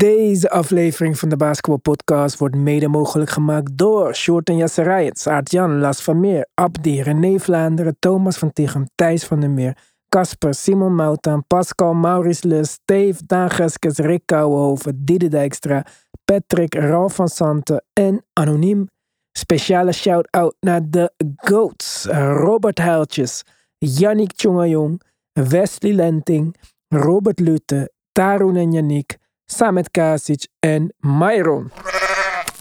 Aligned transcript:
Deze 0.00 0.50
aflevering 0.50 1.18
van 1.18 1.28
de 1.28 1.36
Basketball 1.36 1.78
Podcast 1.78 2.38
wordt 2.38 2.56
mede 2.56 2.88
mogelijk 2.88 3.30
gemaakt 3.30 3.78
door 3.78 4.14
Short 4.14 4.48
en 4.48 4.56
Jasserij, 4.56 5.12
Aart-Jan, 5.24 5.78
Las 5.78 6.02
van 6.02 6.20
Meer, 6.20 6.48
Abdi, 6.54 7.02
René 7.02 7.38
Vlaanderen, 7.38 7.96
Thomas 7.98 8.38
van 8.38 8.52
Tichem, 8.52 8.86
Thijs 8.94 9.24
van 9.24 9.40
der 9.40 9.50
Meer, 9.50 9.76
Casper, 10.08 10.54
Simon 10.54 10.94
Moutan, 10.94 11.44
Pascal, 11.46 11.94
Maurice 11.94 12.48
Lus, 12.48 12.70
Steve, 12.70 13.20
Daan 13.26 13.50
Geskes, 13.50 13.98
Rick 13.98 14.22
Kouwenhoven, 14.24 15.04
Diede 15.04 15.28
Dijkstra, 15.28 15.84
Patrick, 16.24 16.74
Ralf 16.74 17.14
van 17.14 17.28
Santen 17.28 17.84
en 17.92 18.24
Anoniem. 18.32 18.88
Speciale 19.32 19.92
shout-out 19.92 20.56
naar 20.60 20.80
de 20.90 21.12
GOATs, 21.36 22.04
Robert 22.14 22.78
Huiltjes, 22.78 23.42
Yannick 23.78 24.32
Tjongajong, 24.32 25.02
Wesley 25.32 25.92
Lenting, 25.92 26.56
Robert 26.88 27.40
Lutte, 27.40 27.92
Tarun 28.12 28.56
en 28.56 28.72
Yannick, 28.72 29.18
Samet 29.50 29.90
Kasic 29.90 30.46
en 30.58 30.94
Myron. 30.98 31.70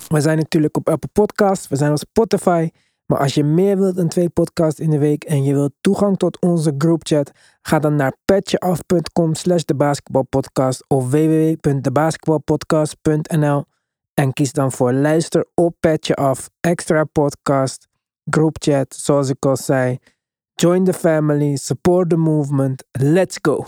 We 0.07 0.21
zijn 0.21 0.38
natuurlijk 0.38 0.77
op 0.77 0.89
Apple 0.89 1.09
Podcasts, 1.13 1.67
we 1.67 1.75
zijn 1.75 1.91
op 1.91 1.97
Spotify. 1.97 2.70
Maar 3.05 3.20
als 3.20 3.34
je 3.34 3.43
meer 3.43 3.77
wilt 3.77 3.95
dan 3.95 4.07
twee 4.07 4.30
podcasts 4.30 4.80
in 4.80 4.89
de 4.89 4.97
week 4.97 5.23
en 5.23 5.44
je 5.44 5.53
wilt 5.53 5.71
toegang 5.81 6.17
tot 6.17 6.41
onze 6.41 6.73
groupchat, 6.77 7.31
ga 7.61 7.80
dan 7.80 7.95
naar 7.95 8.16
petjeaf.com 8.25 9.35
slash 9.35 9.63
de 9.63 9.75
basketbalpodcast 9.75 10.83
of 10.88 11.09
www.debasketbalpodcast.nl 11.09 13.66
en 14.13 14.33
kies 14.33 14.52
dan 14.52 14.71
voor 14.71 14.94
luister 14.94 15.45
op 15.53 15.75
Petje 15.80 16.16
Af, 16.16 16.49
extra 16.59 17.03
podcast, 17.03 17.88
groupchat, 18.30 18.95
zoals 18.95 19.30
ik 19.30 19.45
al 19.45 19.58
zei. 19.58 19.97
Join 20.53 20.83
the 20.83 20.94
family, 20.94 21.55
support 21.55 22.09
the 22.09 22.17
movement, 22.17 22.83
let's 22.91 23.38
go! 23.41 23.63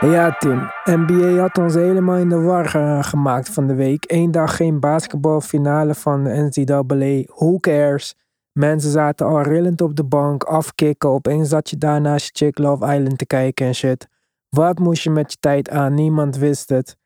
Ja, 0.00 0.36
Tim. 0.38 0.70
NBA 0.84 1.36
had 1.40 1.58
ons 1.58 1.74
helemaal 1.74 2.16
in 2.16 2.28
de 2.28 2.40
war 2.40 2.68
ge- 2.68 2.98
gemaakt 3.00 3.48
van 3.48 3.66
de 3.66 3.74
week. 3.74 4.04
Eén 4.06 4.30
dag 4.30 4.56
geen 4.56 4.80
basketbalfinale 4.80 5.94
van 5.94 6.24
de 6.24 6.30
NCAA. 6.50 7.34
Who 7.34 7.58
cares? 7.58 8.14
Mensen 8.52 8.90
zaten 8.90 9.26
al 9.26 9.42
rillend 9.42 9.80
op 9.80 9.96
de 9.96 10.04
bank, 10.04 10.44
afkicken. 10.44 11.08
Opeens 11.08 11.48
zat 11.48 11.70
je 11.70 11.76
daar 11.76 12.00
naast 12.00 12.24
je 12.38 12.44
chick 12.44 12.58
Love 12.58 12.94
Island 12.94 13.18
te 13.18 13.26
kijken 13.26 13.66
en 13.66 13.74
shit. 13.74 14.08
Wat 14.48 14.78
moest 14.78 15.02
je 15.02 15.10
met 15.10 15.30
je 15.32 15.36
tijd 15.40 15.70
aan? 15.70 15.94
Niemand 15.94 16.36
wist 16.36 16.68
het. 16.68 16.96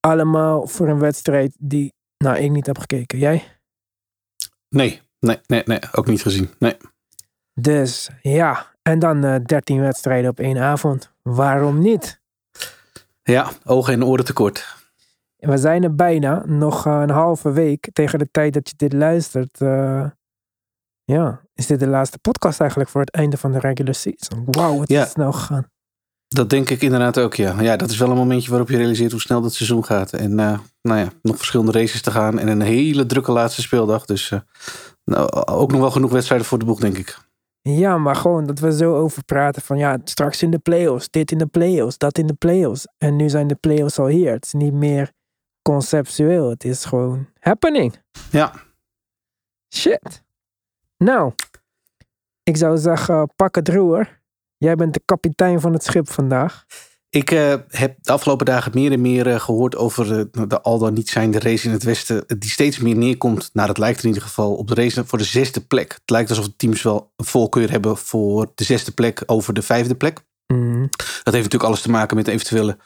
Allemaal 0.00 0.66
voor 0.66 0.88
een 0.88 0.98
wedstrijd 0.98 1.56
die, 1.58 1.92
nou, 2.18 2.36
ik 2.38 2.50
niet 2.50 2.66
heb 2.66 2.78
gekeken. 2.78 3.18
Jij? 3.18 3.42
Nee, 4.68 5.00
nee, 5.18 5.38
nee, 5.46 5.62
nee, 5.64 5.78
ook 5.92 6.06
niet 6.06 6.22
gezien. 6.22 6.50
Nee. 6.58 6.76
Dus 7.60 8.10
ja, 8.22 8.66
en 8.82 8.98
dan 8.98 9.24
eh 9.24 9.44
13 9.44 9.80
wedstrijden 9.80 10.30
op 10.30 10.38
één 10.40 10.58
avond. 10.58 11.12
Waarom 11.22 11.78
niet? 11.78 12.19
Ja, 13.22 13.50
ogen 13.64 13.92
en 13.92 14.04
oren 14.04 14.24
tekort. 14.24 14.78
We 15.36 15.56
zijn 15.56 15.82
er 15.82 15.94
bijna, 15.94 16.42
nog 16.46 16.86
eh, 16.86 17.00
een 17.00 17.10
halve 17.10 17.50
week 17.52 17.88
tegen 17.92 18.18
de 18.18 18.28
tijd 18.30 18.52
dat 18.54 18.68
je 18.68 18.74
dit 18.76 18.92
luistert. 18.92 19.60
eh, 19.60 20.04
ja, 21.04 21.40
is 21.54 21.66
dit 21.66 21.80
de 21.80 21.86
laatste 21.86 22.18
podcast 22.18 22.60
eigenlijk 22.60 22.90
voor 22.90 23.00
het 23.00 23.10
einde 23.10 23.36
van 23.36 23.52
de 23.52 23.58
regular 23.58 23.94
season? 23.94 24.44
Wauw, 24.46 24.80
het 24.80 24.88
Ja. 24.88 25.04
is 25.04 25.10
snel 25.10 25.32
gegaan. 25.32 25.66
Dat 26.28 26.50
denk 26.50 26.70
ik 26.70 26.82
inderdaad 26.82 27.18
ook, 27.18 27.34
ja. 27.34 27.60
Ja, 27.60 27.76
dat 27.76 27.90
is 27.90 27.98
wel 27.98 28.10
een 28.10 28.16
momentje 28.16 28.50
waarop 28.50 28.68
je 28.68 28.76
realiseert 28.76 29.10
hoe 29.12 29.20
snel 29.20 29.40
dat 29.40 29.52
seizoen 29.54 29.84
gaat. 29.84 30.12
En 30.12 30.38
eh, 30.38 30.58
nou 30.82 30.98
ja, 30.98 31.08
nog 31.22 31.36
verschillende 31.36 31.72
races 31.72 32.02
te 32.02 32.10
gaan 32.10 32.38
en 32.38 32.48
een 32.48 32.60
hele 32.60 33.06
drukke 33.06 33.32
laatste 33.32 33.62
speeldag. 33.62 34.04
Dus 34.04 34.32
nou, 35.04 35.28
ook 35.46 35.70
nog 35.72 35.80
wel 35.80 35.90
genoeg 35.90 36.10
wedstrijden 36.12 36.46
voor 36.46 36.58
de 36.58 36.64
boeg, 36.64 36.80
denk 36.80 36.98
ik. 36.98 37.18
Ja, 37.62 37.98
maar 37.98 38.16
gewoon 38.16 38.46
dat 38.46 38.58
we 38.58 38.72
zo 38.72 38.94
over 38.94 39.24
praten 39.24 39.62
van 39.62 39.78
ja, 39.78 39.98
straks 40.04 40.42
in 40.42 40.50
de 40.50 40.58
playoffs, 40.58 41.10
dit 41.10 41.30
in 41.30 41.38
de 41.38 41.46
playoffs, 41.46 41.98
dat 41.98 42.18
in 42.18 42.26
de 42.26 42.34
playoffs. 42.34 42.86
En 42.98 43.16
nu 43.16 43.28
zijn 43.28 43.46
de 43.46 43.54
playoffs 43.54 43.98
al 43.98 44.06
hier. 44.06 44.32
Het 44.32 44.44
is 44.44 44.52
niet 44.52 44.72
meer 44.72 45.12
conceptueel, 45.62 46.50
het 46.50 46.64
is 46.64 46.84
gewoon 46.84 47.28
happening. 47.38 48.02
Ja, 48.30 48.52
Shit. 49.74 50.22
Nou, 50.96 51.32
ik 52.42 52.56
zou 52.56 52.78
zeggen, 52.78 53.32
pak 53.36 53.54
het 53.54 53.68
roer. 53.68 54.20
Jij 54.56 54.74
bent 54.74 54.94
de 54.94 55.02
kapitein 55.04 55.60
van 55.60 55.72
het 55.72 55.84
schip 55.84 56.08
vandaag. 56.08 56.66
Ik 57.10 57.30
eh, 57.30 57.54
heb 57.68 57.96
de 58.00 58.12
afgelopen 58.12 58.46
dagen 58.46 58.72
meer 58.74 58.92
en 58.92 59.00
meer 59.00 59.26
eh, 59.26 59.40
gehoord 59.40 59.76
over 59.76 60.18
eh, 60.18 60.46
de 60.48 60.60
al 60.60 60.78
dan 60.78 60.94
niet 60.94 61.08
zijnde 61.08 61.38
race 61.38 61.66
in 61.66 61.72
het 61.72 61.82
Westen. 61.82 62.24
Die 62.38 62.50
steeds 62.50 62.78
meer 62.78 62.96
neerkomt, 62.96 63.50
naar 63.52 63.68
het 63.68 63.78
lijkt 63.78 64.02
in 64.02 64.08
ieder 64.08 64.22
geval, 64.22 64.54
op 64.54 64.68
de 64.68 64.74
race 64.74 65.06
voor 65.06 65.18
de 65.18 65.24
zesde 65.24 65.60
plek. 65.60 65.92
Het 65.92 66.10
lijkt 66.10 66.28
alsof 66.28 66.44
de 66.44 66.56
teams 66.56 66.82
wel 66.82 67.12
een 67.16 67.24
voorkeur 67.24 67.70
hebben 67.70 67.96
voor 67.96 68.52
de 68.54 68.64
zesde 68.64 68.92
plek 68.92 69.22
over 69.26 69.54
de 69.54 69.62
vijfde 69.62 69.94
plek. 69.94 70.20
Mm, 70.46 70.88
Dat 70.98 71.34
heeft 71.34 71.44
natuurlijk 71.44 71.64
alles 71.64 71.80
te 71.80 71.90
maken 71.90 72.16
met 72.16 72.24
de 72.24 72.32
eventuele 72.32 72.78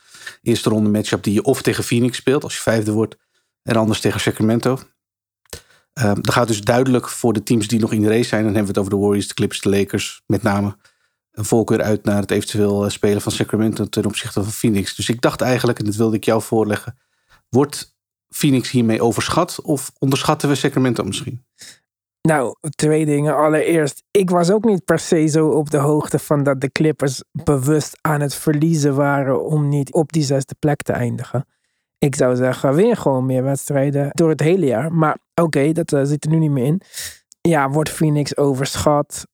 eerste 0.43 0.69
ronde 0.69 0.91
matchup 0.91 1.23
die 1.23 1.35
je 1.35 1.43
of 1.43 1.63
tegen 1.63 1.85
Phoenix 1.85 2.17
speelt 2.17 2.45
als 2.45 2.55
je 2.55 2.61
vijfde 2.61 2.93
wordt 2.93 3.17
en 3.63 3.77
anders 3.77 4.01
tegen 4.01 4.21
Sacramento. 4.21 4.79
Ehm 5.93 6.21
dat 6.21 6.35
gaat 6.35 6.49
dus 6.49 6.61
duidelijk 6.61 7.09
voor 7.09 7.33
de 7.33 7.43
teams 7.43 7.69
die 7.69 7.81
nog 7.81 7.93
in 7.93 8.03
de 8.03 8.09
race 8.09 8.29
zijn. 8.29 8.45
Dan 8.45 8.55
hebben 8.55 8.73
we 8.75 8.79
het 8.81 8.89
over 8.89 8.91
de 8.91 9.05
Warriors, 9.07 9.29
de 9.29 9.35
Clippers, 9.35 9.61
de 9.61 9.69
Lakers 9.69 10.23
met 10.27 10.43
name. 10.43 10.77
Een 11.35 11.45
voorkeur 11.45 11.83
uit 11.83 12.05
naar 12.05 12.21
het 12.21 12.31
eventueel 12.31 12.85
eh, 12.85 12.91
spelen 12.91 13.23
van 13.23 13.33
Sacramento 13.33 13.85
ten 13.85 14.07
opzichte 14.07 14.43
van 14.43 14.53
Phoenix. 14.53 14.95
Dus 14.95 15.09
ik 15.09 15.21
dacht 15.21 15.41
eigenlijk, 15.41 15.79
en 15.79 15.85
dat 15.85 15.95
wilde 15.95 16.17
ik 16.17 16.25
jou 16.25 16.43
voorleggen. 16.43 16.99
Wordt 17.49 17.97
Phoenix 18.29 18.71
hiermee 18.71 19.03
overschat 19.03 19.61
of 19.63 19.93
onderschatten 19.99 20.49
we 20.49 20.55
Sacramento 20.55 21.05
misschien? 21.05 21.45
Nou, 22.29 22.55
twee 22.77 23.07
dingen. 23.07 23.37
Allereerst, 23.37 24.03
ik 24.11 24.31
was 24.31 24.51
ook 24.51 24.65
niet 24.65 24.85
per 24.85 24.99
se 24.99 25.27
zo 25.27 25.49
op 25.49 25.71
de 25.71 25.77
hoogte 25.77 26.19
van 26.19 26.43
dat 26.43 26.61
de 26.61 26.73
Clippers 26.73 27.23
bewust 27.33 27.99
aan 28.01 28.21
het 28.21 28.35
verliezen 28.35 28.95
waren 28.95 29.45
om 29.45 29.69
niet 29.69 29.93
op 29.93 30.13
die 30.13 30.23
zesde 30.23 30.55
plek 30.59 30.83
te 30.83 30.93
eindigen. 30.93 31.47
Ik 31.99 32.15
zou 32.15 32.37
zeggen, 32.37 32.75
win 32.75 32.97
gewoon 32.97 33.27
meer 33.27 33.43
wedstrijden 33.43 34.11
door 34.13 34.29
het 34.29 34.41
hele 34.41 34.67
jaar. 34.67 34.93
Maar 34.93 35.19
oké, 35.35 35.73
dat 35.73 35.93
eh, 35.93 36.05
zit 36.05 36.25
er 36.25 36.31
nu 36.31 36.39
niet 36.39 36.51
meer 36.51 36.65
in. 36.65 36.81
Ja, 37.41 37.71
wordt 37.71 37.91
Phoenix 37.91 38.37
overschat? 38.37 39.27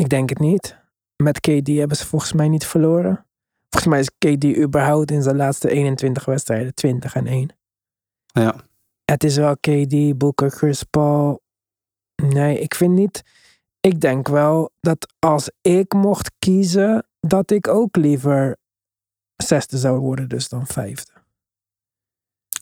Ik 0.00 0.08
denk 0.08 0.28
het 0.28 0.38
niet. 0.38 0.76
Met 1.22 1.40
KD 1.40 1.66
hebben 1.66 1.96
ze 1.96 2.06
volgens 2.06 2.32
mij 2.32 2.48
niet 2.48 2.66
verloren. 2.66 3.26
Volgens 3.68 3.92
mij 3.92 4.00
is 4.00 4.10
KD 4.36 4.44
überhaupt 4.58 5.10
in 5.10 5.22
zijn 5.22 5.36
laatste 5.36 5.68
21 5.68 6.24
wedstrijden 6.24 6.74
20 6.74 7.14
en 7.14 7.26
1 7.26 7.56
Ja, 8.26 8.54
het 9.04 9.24
is 9.24 9.36
wel 9.36 9.56
KD, 9.56 10.18
Booker, 10.18 10.50
Chris 10.50 10.82
Paul. 10.82 11.42
Nee, 12.22 12.58
ik 12.58 12.74
vind 12.74 12.94
niet. 12.94 13.24
Ik 13.80 14.00
denk 14.00 14.28
wel 14.28 14.70
dat 14.80 15.14
als 15.18 15.50
ik 15.60 15.92
mocht 15.92 16.32
kiezen, 16.38 17.06
dat 17.20 17.50
ik 17.50 17.68
ook 17.68 17.96
liever 17.96 18.56
zesde 19.36 19.78
zou 19.78 19.98
worden, 19.98 20.28
dus 20.28 20.48
dan 20.48 20.66
vijfde. 20.66 21.12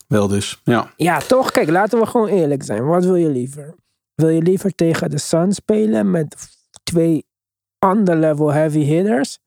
wel 0.07 0.29
dus. 0.29 0.61
Ja. 0.65 0.93
Ja, 0.97 1.19
toch? 1.19 1.51
Kijk, 1.51 1.69
laten 1.69 1.99
we 1.99 2.07
gewoon 2.07 2.29
eerlijk 2.29 2.63
zijn. 2.63 2.85
Wat 2.85 3.05
wil 3.05 3.17
je 3.17 3.29
liever? 3.29 3.75
Wil 4.15 4.29
je 4.29 4.43
liever 4.43 4.75
tegen 4.75 5.11
de 5.11 5.19
Suns 5.19 5.57
spelen 5.57 6.11
met 6.11 6.54
twee 6.85 7.27
under-level 7.87 8.53
heavy 8.53 8.83
hitters? 8.83 9.39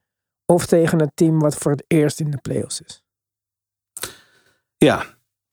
Of 0.46 0.66
tegen 0.66 1.02
een 1.02 1.12
team 1.14 1.40
wat 1.40 1.56
voor 1.56 1.72
het 1.72 1.84
eerst 1.88 2.20
in 2.20 2.31
de 2.31 2.38
playoffs 2.38 2.81
is? 2.81 3.03
Ja, 4.78 5.06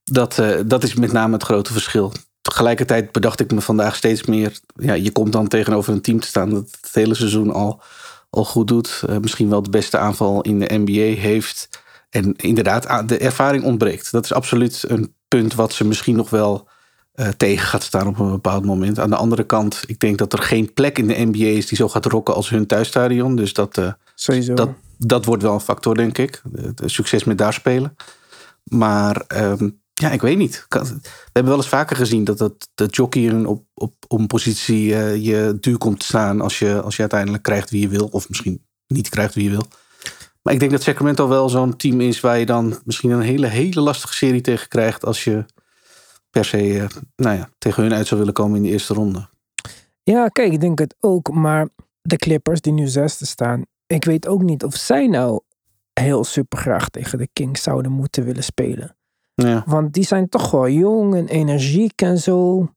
dat, 0.04 0.38
eh, 0.38 0.60
dat 0.66 0.82
is 0.82 0.94
met 0.94 1.12
name 1.12 1.32
het 1.32 1.42
grote 1.42 1.72
verschil. 1.72 2.12
Tegelijkertijd 2.40 3.12
bedacht 3.12 3.40
ik 3.40 3.52
me 3.52 3.60
vandaag 3.60 3.96
steeds 3.96 4.24
meer. 4.24 4.58
Ja, 4.74 4.92
je 4.92 5.12
komt 5.12 5.32
dan 5.32 5.48
tegenover 5.48 5.92
een 5.92 6.00
team 6.00 6.20
te 6.20 6.26
staan 6.26 6.50
dat 6.50 6.78
het 6.80 6.94
hele 6.94 7.14
seizoen 7.14 7.52
al, 7.52 7.82
al 8.30 8.44
goed 8.44 8.68
doet. 8.68 9.02
Eh, 9.06 9.16
misschien 9.16 9.48
wel 9.48 9.62
de 9.62 9.70
beste 9.70 9.98
aanval 9.98 10.40
in 10.40 10.58
de 10.58 10.74
NBA 10.74 11.20
heeft. 11.20 11.68
En 12.10 12.36
inderdaad, 12.36 13.08
de 13.08 13.18
ervaring 13.18 13.64
ontbreekt. 13.64 14.12
Dat 14.12 14.24
is 14.24 14.32
absoluut 14.32 14.84
een 14.88 15.14
punt 15.28 15.54
wat 15.54 15.72
ze 15.72 15.84
misschien 15.84 16.16
nog 16.16 16.30
wel 16.30 16.68
eh, 17.14 17.28
tegen 17.28 17.66
gaat 17.66 17.82
staan 17.82 18.06
op 18.06 18.18
een 18.18 18.30
bepaald 18.30 18.64
moment. 18.64 18.98
Aan 18.98 19.10
de 19.10 19.16
andere 19.16 19.44
kant, 19.44 19.82
ik 19.86 20.00
denk 20.00 20.18
dat 20.18 20.32
er 20.32 20.38
geen 20.42 20.72
plek 20.72 20.98
in 20.98 21.06
de 21.06 21.24
NBA 21.24 21.44
is 21.44 21.66
die 21.66 21.78
zo 21.78 21.88
gaat 21.88 22.04
rocken 22.06 22.34
als 22.34 22.48
hun 22.48 22.66
thuisstadion. 22.66 23.36
Dus 23.36 23.52
dat, 23.52 23.78
eh, 23.78 23.92
Sowieso. 24.14 24.54
dat, 24.54 24.68
dat 24.98 25.24
wordt 25.24 25.42
wel 25.42 25.54
een 25.54 25.60
factor, 25.60 25.94
denk 25.94 26.18
ik. 26.18 26.42
Het 26.54 26.82
succes 26.84 27.24
met 27.24 27.38
daar 27.38 27.52
spelen. 27.52 27.96
Maar 28.64 29.24
ehm, 29.26 29.68
ja, 29.94 30.10
ik 30.10 30.20
weet 30.20 30.36
niet. 30.38 30.66
We 30.68 30.78
hebben 31.22 31.52
wel 31.52 31.56
eens 31.56 31.68
vaker 31.68 31.96
gezien 31.96 32.24
dat, 32.24 32.38
dat, 32.38 32.68
dat 32.74 32.96
jockeyen 32.96 33.46
op, 33.46 33.64
op, 33.74 33.94
op 34.08 34.18
een 34.18 34.26
positie 34.26 34.94
eh, 34.94 35.24
je 35.24 35.56
duur 35.60 35.78
komt 35.78 36.00
te 36.00 36.06
staan 36.06 36.40
als 36.40 36.58
je, 36.58 36.80
als 36.80 36.94
je 36.94 37.00
uiteindelijk 37.00 37.42
krijgt 37.42 37.70
wie 37.70 37.80
je 37.80 37.88
wil. 37.88 38.08
Of 38.10 38.28
misschien 38.28 38.64
niet 38.86 39.08
krijgt 39.08 39.34
wie 39.34 39.44
je 39.44 39.50
wil. 39.50 39.66
Maar 40.42 40.52
ik 40.52 40.58
denk 40.58 40.70
dat 40.70 40.82
Sacramento 40.82 41.28
wel 41.28 41.48
zo'n 41.48 41.76
team 41.76 42.00
is 42.00 42.20
waar 42.20 42.38
je 42.38 42.46
dan 42.46 42.78
misschien 42.84 43.10
een 43.10 43.20
hele, 43.20 43.46
hele 43.46 43.80
lastige 43.80 44.14
serie 44.14 44.40
tegen 44.40 44.68
krijgt 44.68 45.04
als 45.04 45.24
je 45.24 45.44
per 46.34 46.44
se 46.44 46.78
eh, 46.78 46.86
nou 47.16 47.36
ja, 47.36 47.48
tegen 47.58 47.82
hun 47.82 47.94
uit 47.94 48.06
zou 48.06 48.20
willen 48.20 48.34
komen 48.34 48.56
in 48.56 48.62
de 48.62 48.68
eerste 48.68 48.94
ronde. 48.94 49.28
Ja, 50.02 50.28
kijk, 50.28 50.52
ik 50.52 50.60
denk 50.60 50.78
het 50.78 50.94
ook. 51.00 51.32
Maar 51.32 51.68
de 52.02 52.16
Clippers 52.16 52.60
die 52.60 52.72
nu 52.72 52.86
zesde 52.86 53.26
staan, 53.26 53.62
ik 53.86 54.04
weet 54.04 54.26
ook 54.26 54.42
niet 54.42 54.64
of 54.64 54.74
zij 54.74 55.06
nou 55.06 55.40
heel 55.92 56.24
super 56.24 56.58
graag 56.58 56.88
tegen 56.88 57.18
de 57.18 57.28
Kings 57.32 57.62
zouden 57.62 57.92
moeten 57.92 58.24
willen 58.24 58.44
spelen. 58.44 58.96
Ja, 59.34 59.62
Want 59.66 59.92
die 59.92 60.04
zijn 60.04 60.28
toch 60.28 60.50
wel 60.50 60.68
jong 60.68 61.14
en 61.14 61.28
energiek 61.28 62.02
en 62.02 62.18
zo. 62.18 62.68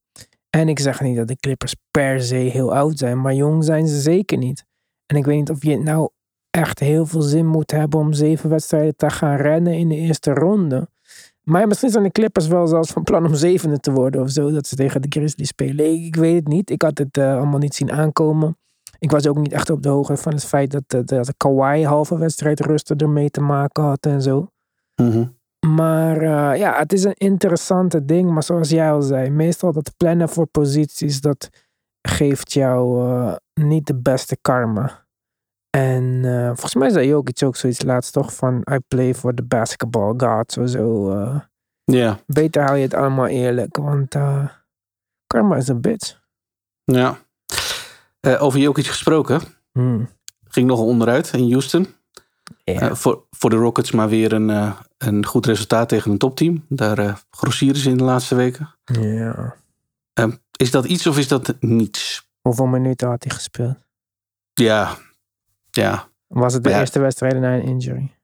En 0.49 0.69
ik 0.69 0.79
zeg 0.79 1.01
niet 1.01 1.17
dat 1.17 1.27
de 1.27 1.35
Clippers 1.35 1.75
per 1.91 2.21
se 2.21 2.35
heel 2.35 2.73
oud 2.73 2.97
zijn, 2.97 3.21
maar 3.21 3.33
jong 3.33 3.63
zijn 3.63 3.87
ze 3.87 4.01
zeker 4.01 4.37
niet. 4.37 4.65
En 5.05 5.15
ik 5.15 5.25
weet 5.25 5.37
niet 5.37 5.49
of 5.49 5.63
je 5.63 5.77
nou 5.77 6.09
echt 6.49 6.79
heel 6.79 7.05
veel 7.05 7.21
zin 7.21 7.47
moet 7.47 7.71
hebben 7.71 7.99
om 7.99 8.13
zeven 8.13 8.49
wedstrijden 8.49 8.95
te 8.95 9.09
gaan 9.09 9.35
rennen 9.35 9.73
in 9.73 9.89
de 9.89 9.95
eerste 9.95 10.33
ronde. 10.33 10.89
Maar 11.47 11.67
misschien 11.67 11.89
zijn 11.89 12.03
de 12.03 12.11
Clippers 12.11 12.47
wel 12.47 12.67
zelfs 12.67 12.91
van 12.91 13.03
plan 13.03 13.25
om 13.25 13.35
zevende 13.35 13.79
te 13.79 13.91
worden 13.91 14.21
of 14.21 14.29
zo, 14.29 14.51
dat 14.51 14.67
ze 14.67 14.75
tegen 14.75 15.01
de 15.01 15.07
Grizzlies 15.09 15.47
spelen. 15.47 15.93
Ik, 15.93 16.05
ik 16.05 16.15
weet 16.15 16.35
het 16.35 16.47
niet. 16.47 16.69
Ik 16.69 16.81
had 16.81 16.97
het 16.97 17.17
eh, 17.17 17.35
allemaal 17.35 17.59
niet 17.59 17.75
zien 17.75 17.91
aankomen. 17.91 18.57
Ik 18.99 19.11
was 19.11 19.27
ook 19.27 19.37
niet 19.37 19.51
echt 19.51 19.69
op 19.69 19.83
de 19.83 19.89
hoogte 19.89 20.17
van 20.17 20.33
het 20.33 20.45
feit 20.45 20.71
dat, 20.71 20.83
eh, 20.87 20.99
dat 21.05 21.25
de 21.25 21.33
Kawhi 21.37 21.83
halve 21.83 22.17
wedstrijd 22.17 22.59
rusten 22.59 22.97
ermee 22.97 23.29
te 23.29 23.41
maken 23.41 23.83
had 23.83 24.05
en 24.05 24.21
zo. 24.21 24.51
Mhm. 24.95 25.25
Maar 25.67 26.17
eh, 26.17 26.59
ja, 26.59 26.77
het 26.77 26.93
is 26.93 27.03
een 27.03 27.17
interessante 27.17 28.05
ding. 28.05 28.29
Maar 28.31 28.43
zoals 28.43 28.69
jij 28.69 28.91
al 28.91 29.01
zei, 29.01 29.29
meestal 29.29 29.71
dat 29.71 29.93
plannen 29.97 30.29
voor 30.29 30.47
posities, 30.47 31.21
dat 31.21 31.49
geeft 32.01 32.53
jou 32.53 33.07
niet 33.53 33.87
de 33.87 33.95
beste 33.95 34.37
karma. 34.41 35.06
En 35.77 36.21
eh, 36.25 36.45
volgens 36.45 36.75
mij 36.75 36.89
zei 36.89 37.07
Jokic 37.07 37.43
ook 37.43 37.55
zoiets 37.55 37.81
laatst 37.83 38.13
toch 38.13 38.33
van, 38.33 38.65
I 38.71 38.77
play 38.87 39.15
for 39.15 39.33
the 39.33 39.43
basketball 39.43 40.13
gods 40.17 40.57
of 40.57 40.69
zo. 40.69 41.11
eh. 41.11 41.39
ja, 41.83 42.19
beter 42.25 42.63
hou 42.63 42.75
je 42.77 42.83
het 42.83 42.93
allemaal 42.93 43.27
eerlijk, 43.27 43.77
want 43.77 44.15
eh, 44.15 44.47
karma 45.27 45.55
is 45.55 45.67
een 45.67 45.81
bitch. 45.81 46.19
ja. 46.83 47.17
Over 48.39 48.59
Jokic 48.59 48.85
gesproken, 48.85 49.41
Hmm. 49.71 50.09
ging 50.47 50.67
nog 50.67 50.79
onderuit 50.79 51.33
in 51.33 51.51
Houston. 51.51 51.87
Voor, 52.91 53.23
voor 53.31 53.49
de 53.49 53.55
Rockets 53.55 53.91
maar 53.91 54.09
weer 54.09 54.33
een, 54.33 54.73
een 54.97 55.25
goed 55.25 55.45
resultaat 55.45 55.89
tegen 55.89 56.11
een 56.11 56.17
topteam. 56.17 56.65
Daar 56.69 57.23
grossieren 57.29 57.81
ze 57.81 57.89
in 57.89 57.97
de 57.97 58.03
laatste 58.03 58.35
weken. 58.35 58.75
ja. 59.01 59.55
Eh, 60.13 60.27
is 60.57 60.71
dat 60.71 60.85
iets 60.85 61.07
of 61.07 61.17
is 61.17 61.27
dat 61.27 61.55
niets? 61.59 62.29
Hoeveel 62.41 62.65
minuten 62.65 63.07
had 63.07 63.23
hij 63.23 63.33
gespeeld? 63.35 63.75
Ja, 64.53 64.97
ja. 65.81 66.07
Was 66.27 66.53
het 66.53 66.63
de 66.63 66.69
Ja. 66.69 66.79
eerste 66.79 66.99
wedstrijd 66.99 67.39
na 67.39 67.53
een 67.55 67.61
injury? 67.63 68.15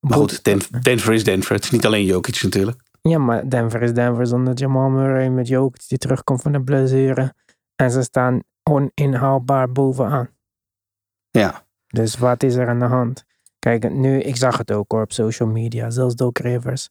Maar 0.00 0.18
goed, 0.18 0.44
Den- 0.44 0.60
Denver 0.82 1.12
is 1.12 1.24
Denver. 1.24 1.54
Het 1.54 1.64
is 1.64 1.70
niet 1.70 1.86
alleen 1.86 2.04
Jokic 2.04 2.42
natuurlijk. 2.42 2.80
Ja, 3.02 3.18
maar 3.18 3.48
Denver 3.48 3.82
is 3.82 3.92
Denver 3.92 4.26
zonder 4.26 4.54
Jamal 4.54 4.88
Murray 4.90 5.28
met 5.28 5.48
Jokic 5.48 5.88
die 5.88 5.98
terugkomt 5.98 6.42
van 6.42 6.52
de 6.52 6.62
blessure. 6.62 7.34
En 7.76 7.90
ze 7.90 8.02
staan 8.02 8.42
oninhaalbaar 8.62 9.72
bovenaan. 9.72 10.28
Ja, 11.30 11.64
Dus 11.86 12.16
wat 12.18 12.42
is 12.42 12.54
er 12.54 12.68
aan 12.68 12.78
de 12.78 12.84
hand? 12.84 13.24
Kijk, 13.58 13.90
nu, 13.92 14.18
ik 14.20 14.36
zag 14.36 14.58
het 14.58 14.72
ook 14.72 14.92
hoor 14.92 15.02
op 15.02 15.12
social 15.12 15.48
media. 15.48 15.90
Zelfs 15.90 16.14
Doc 16.14 16.32
Rivers. 16.38 16.90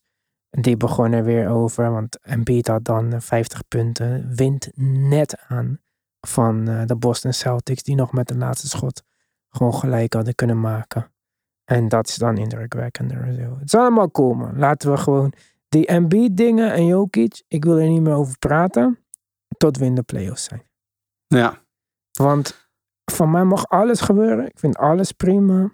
Die 0.49 0.77
begon 0.77 1.11
er 1.11 1.23
weer 1.23 1.49
over. 1.49 1.91
Want 1.91 2.19
Embiid 2.21 2.67
had 2.67 2.83
dan 2.83 3.13
eh, 3.13 3.19
50 3.19 3.67
punten. 3.67 4.35
Wint 4.35 4.69
net 4.75 5.37
aan 5.47 5.79
van 6.27 6.67
eh, 6.67 6.85
de 6.85 6.95
Boston 6.95 7.33
Celtics. 7.33 7.83
Die 7.83 7.95
nog 7.95 8.11
met 8.11 8.27
de 8.27 8.37
laatste 8.37 8.67
schot 8.67 9.03
gewoon 9.49 9.73
gelijk 9.73 10.13
hadden 10.13 10.35
kunnen 10.35 10.59
maken. 10.59 11.11
En 11.65 11.87
dat 11.87 12.07
is 12.07 12.15
dan 12.15 12.37
indrukwekkender. 12.37 13.25
Het 13.25 13.63
is 13.63 13.75
allemaal 13.75 14.09
komen. 14.09 14.57
Laten 14.57 14.91
we 14.91 14.97
gewoon 14.97 15.33
die 15.69 15.85
Embiid 15.85 16.37
dingen 16.37 16.73
en 16.73 16.85
Jokic. 16.85 17.43
Ik 17.47 17.63
wil 17.63 17.77
er 17.77 17.89
niet 17.89 18.01
meer 18.01 18.13
over 18.13 18.37
praten. 18.37 18.99
Tot 19.57 19.77
we 19.77 19.85
in 19.85 19.95
de 19.95 20.03
playoffs 20.03 20.43
zijn. 20.43 20.63
ja. 21.27 21.59
Want 22.11 22.69
van 23.11 23.31
mij 23.31 23.43
mag 23.43 23.67
alles 23.67 24.01
gebeuren. 24.01 24.45
Ik 24.45 24.59
vind 24.59 24.77
alles 24.77 25.11
prima. 25.11 25.71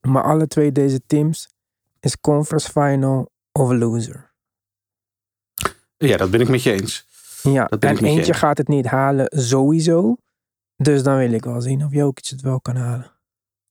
Maar 0.00 0.22
alle 0.22 0.46
twee 0.46 0.72
deze 0.72 1.00
teams 1.06 1.48
is 2.00 2.20
conference 2.20 2.70
final 2.70 3.30
of 3.52 3.72
loser. 3.72 4.34
ja 5.96 6.16
dat 6.16 6.30
ben 6.30 6.40
ik 6.40 6.48
met 6.48 6.62
je 6.62 6.72
eens. 6.72 7.05
Ja, 7.52 7.64
Dat 7.64 7.84
en 7.84 8.04
eentje 8.04 8.34
gaat 8.34 8.58
het 8.58 8.68
niet 8.68 8.86
halen 8.86 9.26
sowieso. 9.36 10.16
Dus 10.76 11.02
dan 11.02 11.16
wil 11.16 11.32
ik 11.32 11.44
wel 11.44 11.60
zien 11.60 11.84
of 11.84 11.92
Jokic 11.92 12.26
het 12.26 12.40
wel 12.40 12.60
kan 12.60 12.76
halen. 12.76 13.10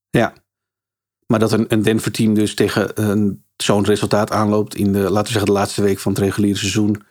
Ja. 0.10 0.34
Maar 1.28 1.40
dat 1.40 1.52
een, 1.52 1.66
een 1.68 1.82
Denver 1.82 2.12
team 2.12 2.34
dus 2.34 2.56
tegen 2.56 3.02
een- 3.10 3.44
zo'n 3.56 3.86
resultaat 3.86 4.32
aanloopt 4.32 4.76
in 4.76 4.92
de, 4.94 5.00
laten 5.00 5.24
we 5.24 5.28
zeggen, 5.28 5.46
de 5.46 5.52
laatste 5.60 5.82
week 5.82 6.00
van 6.00 6.12
het 6.12 6.22
reguliere 6.22 6.58
seizoen. 6.58 7.04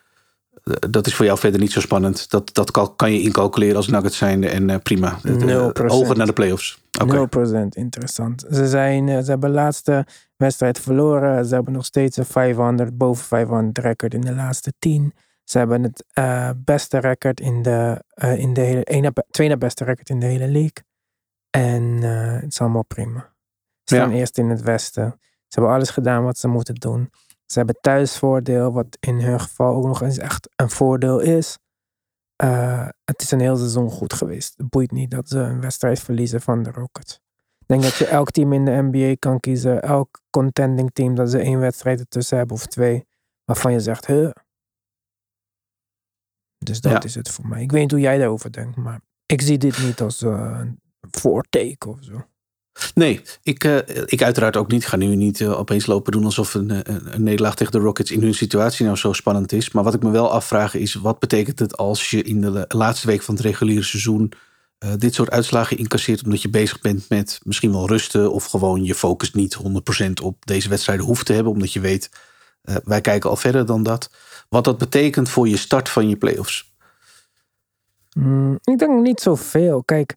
eh, 0.64 0.74
Dat 0.90 1.06
is 1.06 1.14
voor 1.14 1.24
jou 1.24 1.38
verder 1.38 1.60
niet 1.60 1.72
zo 1.72 1.80
spannend. 1.80 2.30
Dat, 2.30 2.54
dat 2.54 2.70
kan, 2.70 2.96
kan 2.96 3.12
je 3.12 3.20
incalculeren 3.20 3.76
als 3.76 3.88
Nuggets 3.88 4.16
zijnde 4.16 4.48
en 4.48 4.70
eh, 4.70 4.76
prima. 4.82 5.18
Het, 5.22 5.42
eh, 5.42 5.68
0%. 5.68 5.90
Ogen 5.92 6.16
naar 6.16 6.26
de 6.26 6.32
playoffs. 6.32 6.78
Oké. 7.02 7.16
0% 7.16 7.68
interessant. 7.76 8.44
Ze, 8.52 8.68
zijn, 8.68 9.08
ze 9.24 9.30
hebben 9.30 9.48
de 9.50 9.56
laatste 9.56 10.06
wedstrijd 10.36 10.78
verloren. 10.80 11.46
Ze 11.46 11.54
hebben 11.54 11.72
nog 11.72 11.84
steeds 11.84 12.16
een 12.16 12.24
500, 12.24 12.96
boven 12.98 13.24
500 13.24 13.78
record 13.78 14.14
in 14.14 14.20
de 14.20 14.34
laatste 14.34 14.72
10. 14.78 15.14
Ze 15.44 15.58
hebben 15.58 15.82
het 15.82 16.04
eh, 16.12 16.50
beste 16.56 16.98
record 16.98 17.40
in 17.40 17.62
de, 17.62 18.04
eh, 18.08 18.38
in 18.38 18.52
de 18.54 18.60
hele, 18.60 18.82
ene, 18.84 19.12
be- 19.12 19.24
tweede 19.30 19.56
beste 19.58 19.84
record 19.84 20.08
in 20.10 20.20
de 20.20 20.26
hele 20.26 20.48
league. 20.48 20.84
En 21.50 21.98
eh, 22.02 22.32
het 22.40 22.52
is 22.52 22.60
allemaal 22.60 22.84
prima. 22.84 23.20
Ze 23.84 23.94
staan 23.94 24.10
Ja. 24.10 24.16
eerst 24.16 24.38
in 24.38 24.48
het 24.48 24.60
westen. 24.62 25.18
Ze 25.20 25.60
hebben 25.60 25.72
alles 25.72 25.90
gedaan 25.90 26.24
wat 26.24 26.38
ze 26.38 26.48
moeten 26.48 26.74
doen. 26.74 27.10
Ze 27.46 27.58
hebben 27.58 27.76
thuisvoordeel, 27.80 28.72
wat 28.72 28.96
in 29.00 29.20
hun 29.20 29.40
geval 29.40 29.74
ook 29.74 29.84
nog 29.86 30.02
eens 30.02 30.18
echt 30.18 30.48
een 30.56 30.70
voordeel 30.70 31.18
is. 31.20 31.58
Het 33.04 33.22
is 33.22 33.30
een 33.30 33.40
heel 33.40 33.56
seizoen 33.56 33.90
goed 33.90 34.12
geweest. 34.12 34.54
Het 34.56 34.68
boeit 34.68 34.90
niet 34.90 35.10
dat 35.10 35.28
ze 35.28 35.38
een 35.38 35.60
wedstrijd 35.60 36.00
verliezen 36.00 36.40
van 36.40 36.62
de 36.62 36.70
Rockets. 36.70 37.14
Ik 37.58 37.66
denk 37.66 37.82
dat 37.82 37.94
je 37.96 38.06
elk 38.06 38.30
team 38.30 38.52
in 38.52 38.64
de 38.64 38.88
NBA 38.90 39.14
kan 39.18 39.40
kiezen. 39.40 39.82
Elk 39.82 40.20
contending 40.30 40.90
team 40.92 41.14
dat 41.14 41.30
ze 41.30 41.38
één 41.38 41.58
wedstrijd 41.60 42.00
ertussen 42.00 42.36
hebben 42.38 42.56
of 42.56 42.66
twee. 42.66 43.06
Waarvan 43.44 43.72
je 43.72 43.80
zegt, 43.80 44.06
huh. 44.06 44.30
Dus 46.64 46.80
dat 46.80 46.92
Ja. 46.92 47.02
is 47.02 47.14
het 47.14 47.30
voor 47.30 47.46
mij. 47.48 47.62
Ik 47.62 47.70
weet 47.72 47.80
niet 47.82 47.90
hoe 47.90 48.00
jij 48.00 48.18
daarover 48.18 48.52
denkt. 48.52 48.76
Maar 48.76 49.00
ik 49.26 49.42
zie 49.42 49.58
dit 49.58 49.78
niet 49.78 50.00
als 50.00 50.22
eh, 50.22 50.58
een 50.60 50.78
voorteken 51.10 51.90
of 51.90 51.98
zo. 52.00 52.24
Nee, 52.94 53.22
ik, 53.42 53.64
eh, 53.64 53.76
ik 54.06 54.22
uiteraard 54.22 54.56
ook 54.56 54.70
niet. 54.70 54.82
Ik 54.82 54.88
ga 54.88 54.96
nu 54.96 55.16
niet 55.16 55.40
eh, 55.40 55.58
opeens 55.58 55.86
lopen 55.86 56.12
doen 56.12 56.24
alsof 56.24 56.54
een, 56.54 56.70
een, 56.70 57.14
een 57.14 57.22
nederlaag 57.22 57.54
tegen 57.56 57.72
de 57.72 57.78
Rockets 57.78 58.10
in 58.10 58.22
hun 58.22 58.34
situatie 58.34 58.84
nou 58.84 58.96
zo 58.96 59.12
spannend 59.12 59.52
is. 59.52 59.70
Maar 59.70 59.84
wat 59.84 59.94
ik 59.94 60.02
me 60.02 60.10
wel 60.10 60.30
afvraag 60.32 60.74
is, 60.74 60.94
wat 60.94 61.18
betekent 61.18 61.58
het 61.58 61.76
als 61.76 62.10
je 62.10 62.22
in 62.22 62.40
de 62.40 62.50
la- 62.50 62.64
laatste 62.68 63.06
week 63.06 63.22
van 63.22 63.34
het 63.34 63.44
reguliere 63.44 63.82
seizoen 63.84 64.32
dit 64.98 65.14
soort 65.14 65.30
uitslagen 65.30 65.78
incasseert 65.78 66.24
omdat 66.24 66.42
je 66.42 66.48
bezig 66.50 66.80
bent 66.80 67.08
met 67.08 67.40
misschien 67.42 67.72
wel 67.72 67.88
rusten 67.88 68.32
of 68.32 68.44
gewoon 68.44 68.84
je 68.84 68.94
focus 68.94 69.32
niet 69.32 69.54
100% 69.54 70.22
op 70.22 70.46
deze 70.46 70.68
wedstrijden 70.68 71.06
hoeft 71.06 71.26
te 71.26 71.32
hebben, 71.32 71.52
omdat 71.52 71.72
je 71.72 71.80
weet, 71.80 72.10
wij 72.84 73.00
kijken 73.00 73.30
al 73.30 73.36
verder 73.36 73.66
dan 73.66 73.82
dat. 73.82 74.10
Wat 74.48 74.64
dat 74.64 74.78
betekent 74.78 75.28
voor 75.28 75.48
je 75.48 75.56
start 75.56 75.88
van 75.88 76.08
je 76.08 76.16
playoffs. 76.16 76.72
Mm, 78.16 78.58
ik 78.62 78.78
denk 78.78 79.02
niet 79.02 79.20
zoveel. 79.20 79.82
Kijk, 79.82 80.14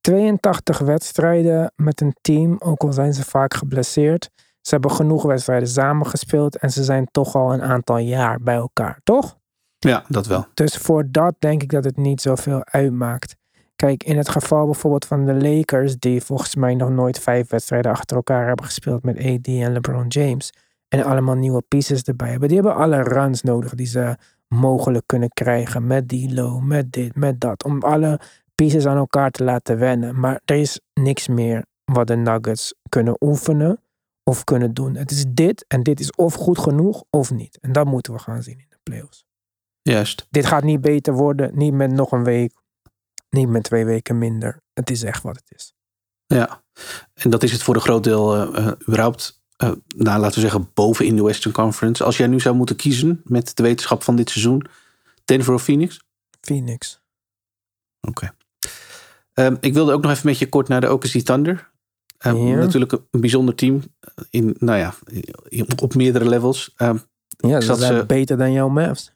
82 0.00 0.78
wedstrijden 0.78 1.72
met 1.76 2.00
een 2.00 2.16
team, 2.20 2.56
ook 2.58 2.82
al 2.82 2.92
zijn 2.92 3.14
ze 3.14 3.24
vaak 3.24 3.54
geblesseerd. 3.54 4.30
Ze 4.60 4.74
hebben 4.74 4.90
genoeg 4.90 5.22
wedstrijden 5.22 5.68
samengespeeld 5.68 6.56
en 6.56 6.70
ze 6.70 6.84
zijn 6.84 7.08
toch 7.10 7.34
al 7.34 7.52
een 7.52 7.62
aantal 7.62 7.98
jaar 7.98 8.40
bij 8.40 8.54
elkaar, 8.54 9.00
toch? 9.04 9.36
Ja, 9.78 10.04
dat 10.08 10.26
wel. 10.26 10.46
Dus 10.54 10.76
voor 10.76 11.04
dat 11.10 11.34
denk 11.38 11.62
ik 11.62 11.70
dat 11.70 11.84
het 11.84 11.96
niet 11.96 12.20
zoveel 12.20 12.64
uitmaakt. 12.64 13.36
Kijk, 13.76 14.04
in 14.04 14.16
het 14.16 14.28
geval 14.28 14.64
bijvoorbeeld 14.64 15.04
van 15.04 15.24
de 15.24 15.34
Lakers, 15.34 15.96
die 15.96 16.22
volgens 16.22 16.54
mij 16.54 16.74
nog 16.74 16.90
nooit 16.90 17.18
vijf 17.18 17.48
wedstrijden 17.50 17.90
achter 17.90 18.16
elkaar 18.16 18.46
hebben 18.46 18.64
gespeeld 18.64 19.02
met 19.04 19.16
AD 19.16 19.46
en 19.46 19.72
LeBron 19.72 20.06
James. 20.06 20.52
En 20.88 21.04
allemaal 21.04 21.34
nieuwe 21.34 21.62
pieces 21.68 22.02
erbij 22.02 22.30
hebben. 22.30 22.48
Die 22.48 22.56
hebben 22.56 22.76
alle 22.76 23.02
runs 23.02 23.42
nodig 23.42 23.74
die 23.74 23.86
ze 23.86 24.16
mogelijk 24.48 25.06
kunnen 25.06 25.28
krijgen. 25.28 25.86
Met 25.86 26.08
D'Lo, 26.08 26.60
met 26.60 26.92
dit, 26.92 27.14
met 27.14 27.40
dat. 27.40 27.64
Om 27.64 27.82
alle 27.82 28.20
pieces 28.54 28.86
aan 28.86 28.96
elkaar 28.96 29.30
te 29.30 29.44
laten 29.44 29.78
wennen. 29.78 30.20
Maar 30.20 30.40
er 30.44 30.56
is 30.56 30.80
niks 30.94 31.28
meer 31.28 31.64
wat 31.84 32.06
de 32.06 32.16
Nuggets 32.16 32.74
kunnen 32.88 33.16
oefenen 33.20 33.80
of 34.22 34.44
kunnen 34.44 34.74
doen. 34.74 34.94
Het 34.94 35.10
is 35.10 35.24
dit 35.28 35.64
en 35.68 35.82
dit 35.82 36.00
is 36.00 36.12
of 36.12 36.34
goed 36.34 36.58
genoeg 36.58 37.04
of 37.10 37.30
niet. 37.30 37.58
En 37.60 37.72
dat 37.72 37.86
moeten 37.86 38.12
we 38.12 38.18
gaan 38.18 38.42
zien 38.42 38.58
in 38.58 38.66
de 38.68 38.78
playoffs 38.82 39.26
Juist. 39.82 40.26
dit 40.30 40.46
gaat 40.46 40.62
niet 40.62 40.80
beter 40.80 41.14
worden. 41.14 41.50
Niet 41.54 41.72
met 41.72 41.90
nog 41.90 42.12
een 42.12 42.24
week. 42.24 42.52
Niet 43.30 43.48
met 43.48 43.62
twee 43.62 43.84
weken 43.84 44.18
minder. 44.18 44.60
Het 44.72 44.90
is 44.90 45.02
echt 45.02 45.22
wat 45.22 45.36
het 45.36 45.52
is. 45.56 45.74
Ja, 46.26 46.62
en 47.14 47.30
dat 47.30 47.42
is 47.42 47.52
het 47.52 47.62
voor 47.62 47.74
een 47.74 47.80
groot 47.80 48.04
deel 48.04 48.34
eh, 48.34 48.66
eh, 48.66 48.72
überhaupt, 48.88 49.42
eh, 49.58 49.70
nou, 49.96 50.20
laten 50.20 50.34
we 50.34 50.40
zeggen, 50.40 50.70
boven 50.74 51.06
in 51.06 51.16
de 51.16 51.22
Western 51.22 51.54
Conference. 51.54 52.04
Als 52.04 52.16
jij 52.16 52.26
nu 52.26 52.40
zou 52.40 52.54
moeten 52.56 52.76
kiezen 52.76 53.20
met 53.24 53.56
de 53.56 53.62
wetenschap 53.62 54.02
van 54.02 54.16
dit 54.16 54.30
seizoen, 54.30 54.66
Denver 55.24 55.54
of 55.54 55.62
Phoenix? 55.62 56.00
Phoenix. 56.40 57.00
Oké. 58.00 58.34
Ehm, 59.32 59.56
ik 59.60 59.74
wilde 59.74 59.92
ook 59.92 60.02
nog 60.02 60.10
even 60.10 60.26
met 60.26 60.38
je 60.38 60.48
kort 60.48 60.68
naar 60.68 60.80
de 60.80 60.92
OKC 60.92 61.06
Thunder. 61.06 61.70
Ja. 62.18 62.32
Natuurlijk 62.32 62.92
een 62.92 63.20
bijzonder 63.20 63.54
team 63.54 63.82
in, 64.30 64.56
nou 64.58 64.78
ja, 64.78 64.94
op 65.82 65.94
meerdere 65.94 66.28
levels. 66.28 66.72
Ehm, 66.76 66.96
Ja, 67.28 67.60
ze 67.60 67.76
ze- 67.76 68.04
beter 68.06 68.36
dan 68.36 68.52
jouw 68.52 68.68
Mavs. 68.68 69.12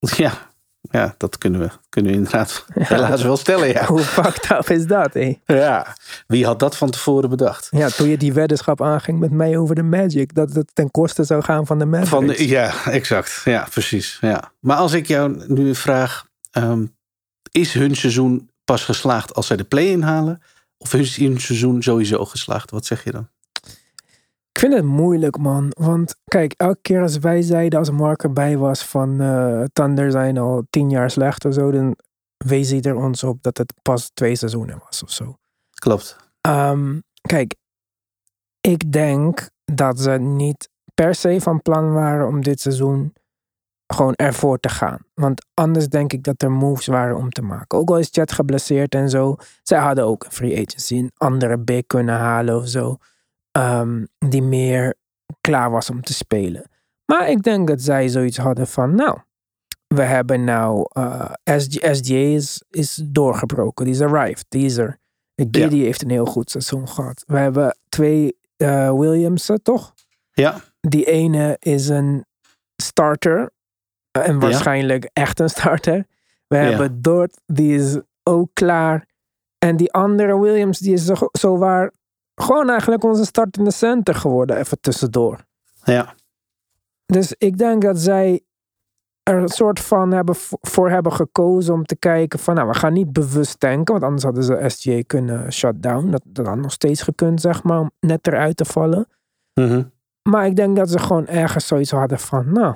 Ja, 0.16 0.51
ja 0.90 1.14
dat 1.18 1.38
kunnen 1.38 1.60
we, 1.60 1.70
kunnen 1.88 2.10
we 2.10 2.16
inderdaad 2.16 2.64
helaas 2.94 3.22
wel 3.22 3.36
stellen, 3.36 3.68
ja. 3.68 3.86
Hoe 3.86 4.00
fucked 4.00 4.50
up 4.50 4.70
is 4.70 4.86
dat, 4.86 5.14
hé? 5.14 5.38
ja. 5.46 5.96
Wie 6.26 6.46
had 6.46 6.58
dat 6.58 6.76
van 6.76 6.90
tevoren 6.90 7.30
bedacht? 7.30 7.68
Ja, 7.70 7.88
toen 7.88 8.08
je 8.08 8.16
die 8.16 8.32
weddenschap 8.32 8.82
aanging 8.82 9.18
met 9.18 9.30
mij 9.30 9.56
over 9.56 9.74
de 9.74 9.82
Magic, 9.82 10.34
dat 10.34 10.52
het 10.52 10.70
ten 10.74 10.90
koste 10.90 11.24
zou 11.24 11.42
gaan 11.42 11.66
van 11.66 11.78
de 11.78 11.84
Mavericks. 11.84 12.10
Van 12.10 12.26
de, 12.26 12.48
ja, 12.48 12.84
exact. 12.84 13.40
Ja, 13.44 13.66
precies. 13.70 14.18
Ja. 14.20 14.52
Maar 14.60 14.76
als 14.76 14.92
ik 14.92 15.06
jou 15.06 15.44
nu 15.46 15.74
vraag, 15.74 16.26
ehm, 16.50 16.86
is 17.50 17.72
hun 17.72 17.96
seizoen 17.96 18.50
pas 18.64 18.84
geslaagd 18.84 19.34
als 19.34 19.46
zij 19.46 19.56
de 19.56 19.64
play 19.64 19.86
inhalen? 19.86 20.42
Of 20.78 20.94
is 20.94 21.16
hun 21.16 21.40
seizoen 21.40 21.82
sowieso 21.82 22.24
geslaagd? 22.24 22.70
Wat 22.70 22.86
zeg 22.86 23.04
je 23.04 23.10
dan? 23.10 23.28
Ik 24.62 24.68
vind 24.68 24.80
het 24.80 24.90
moeilijk, 24.92 25.38
man. 25.38 25.72
Want 25.78 26.16
kijk, 26.24 26.54
elke 26.56 26.78
keer 26.82 27.02
als 27.02 27.18
wij 27.18 27.42
zeiden, 27.42 27.78
als 27.78 27.90
Mark 27.90 28.22
erbij 28.22 28.56
was 28.56 28.84
van 28.84 29.20
eh 29.20 29.62
Thunder 29.72 30.10
zijn 30.10 30.38
al 30.38 30.66
tien 30.70 30.90
jaar 30.90 31.10
slecht 31.10 31.44
of 31.44 31.54
zo, 31.54 31.70
dan 31.70 31.96
wees 32.36 32.70
hij 32.70 32.80
er 32.80 32.96
ons 32.96 33.24
op 33.24 33.42
dat 33.42 33.58
het 33.58 33.74
pas 33.82 34.10
twee 34.14 34.36
seizoenen 34.36 34.82
was 34.84 35.02
of 35.02 35.10
zo. 35.10 35.36
Klopt. 35.70 36.16
Ehm, 36.40 37.00
kijk, 37.20 37.54
ik 38.60 38.92
denk 38.92 39.48
dat 39.64 40.00
ze 40.00 40.10
niet 40.10 40.68
per 40.94 41.14
se 41.14 41.40
van 41.40 41.62
plan 41.62 41.92
waren 41.92 42.26
om 42.26 42.42
dit 42.42 42.60
seizoen 42.60 43.12
gewoon 43.86 44.14
ervoor 44.14 44.58
te 44.58 44.68
gaan. 44.68 44.98
Want 45.14 45.46
anders 45.54 45.88
denk 45.88 46.12
ik 46.12 46.22
dat 46.22 46.42
er 46.42 46.52
moves 46.52 46.86
waren 46.86 47.16
om 47.16 47.30
te 47.30 47.42
maken. 47.42 47.78
Ook 47.78 47.90
al 47.90 47.98
is 47.98 48.08
Chet 48.10 48.32
geblesseerd 48.32 48.94
en 48.94 49.10
zo. 49.10 49.36
Zij 49.62 49.78
hadden 49.78 50.04
ook 50.04 50.24
een 50.24 50.32
free 50.32 50.66
agency, 50.66 50.96
een 50.96 51.12
andere 51.16 51.58
big 51.58 51.86
kunnen 51.86 52.16
halen 52.18 52.56
of 52.56 52.68
zo. 52.68 52.98
Ehm, 53.52 54.04
die 54.18 54.42
meer 54.42 54.94
klaar 55.40 55.70
was 55.70 55.90
om 55.90 56.02
te 56.02 56.14
spelen. 56.14 56.70
Maar 57.04 57.28
ik 57.30 57.42
denk 57.42 57.68
dat 57.68 57.80
zij 57.80 58.08
zoiets 58.08 58.36
hadden 58.36 58.66
van, 58.66 58.94
nou, 58.94 59.18
we 59.86 60.02
hebben 60.02 60.44
nou, 60.44 60.86
eh 60.92 61.32
SG, 61.44 61.72
SGA 61.92 62.14
is, 62.14 62.62
is 62.70 63.00
doorgebroken, 63.04 63.84
die 63.84 63.94
is 63.94 64.00
arrived, 64.00 64.44
die 64.48 64.64
is 64.64 64.76
er. 64.76 65.00
Giddy 65.50 65.82
heeft 65.82 66.02
een 66.02 66.10
heel 66.10 66.26
goed 66.26 66.50
seizoen 66.50 66.88
gehad. 66.88 67.22
We 67.26 67.38
hebben 67.38 67.76
twee 67.88 68.36
eh, 68.56 68.92
Williamsen, 68.92 69.62
toch? 69.62 69.94
Ja, 70.32 70.60
Die 70.80 71.04
ene 71.04 71.56
is 71.58 71.88
een 71.88 72.24
starter. 72.76 73.50
eh, 74.10 74.28
En 74.28 74.38
waarschijnlijk 74.38 75.10
echt 75.12 75.40
een 75.40 75.48
starter. 75.48 76.06
We 76.46 76.56
Ja. 76.56 76.62
hebben 76.62 77.00
Dort, 77.02 77.40
die 77.46 77.74
is 77.74 77.98
ook 78.22 78.50
klaar. 78.52 79.06
En 79.58 79.76
die 79.76 79.92
andere 79.92 80.38
Williams, 80.40 80.78
die 80.78 80.92
is 80.92 81.04
zo, 81.04 81.14
zo 81.38 81.58
waar 81.58 81.92
gewoon 82.34 82.68
eigenlijk 82.70 83.04
onze 83.04 83.24
startende 83.24 83.70
center 83.70 84.14
geworden. 84.14 84.56
Even 84.56 84.80
tussendoor. 84.80 85.44
ja, 85.84 86.14
Dus 87.06 87.34
ik 87.38 87.58
denk 87.58 87.82
dat 87.82 87.98
zij 87.98 88.40
er 89.22 89.36
een 89.42 89.48
soort 89.48 89.80
van 89.80 90.12
hebben, 90.12 90.34
vo- 90.34 90.56
voor 90.60 90.90
hebben 90.90 91.12
gekozen 91.12 91.74
om 91.74 91.84
te 91.84 91.96
kijken 91.96 92.38
van, 92.38 92.54
nou, 92.54 92.68
we 92.68 92.74
gaan 92.74 92.92
niet 92.92 93.12
bewust 93.12 93.60
tanken, 93.60 93.92
want 93.92 94.04
anders 94.04 94.22
hadden 94.22 94.44
ze 94.44 94.64
SGA 94.66 95.02
kunnen 95.06 95.52
shut 95.52 95.82
down. 95.82 96.10
Dat, 96.10 96.22
dat 96.24 96.46
had 96.46 96.56
nog 96.56 96.72
steeds 96.72 97.02
gekund, 97.02 97.40
zeg 97.40 97.62
maar, 97.62 97.80
om 97.80 97.90
net 98.00 98.26
eruit 98.26 98.56
te 98.56 98.64
vallen. 98.64 99.06
Mhm. 99.54 99.82
Maar 100.28 100.46
ik 100.46 100.56
denk 100.56 100.76
dat 100.76 100.90
ze 100.90 100.98
gewoon 100.98 101.26
ergens 101.26 101.66
zoiets 101.66 101.90
hadden 101.90 102.18
van, 102.18 102.52
nou, 102.52 102.74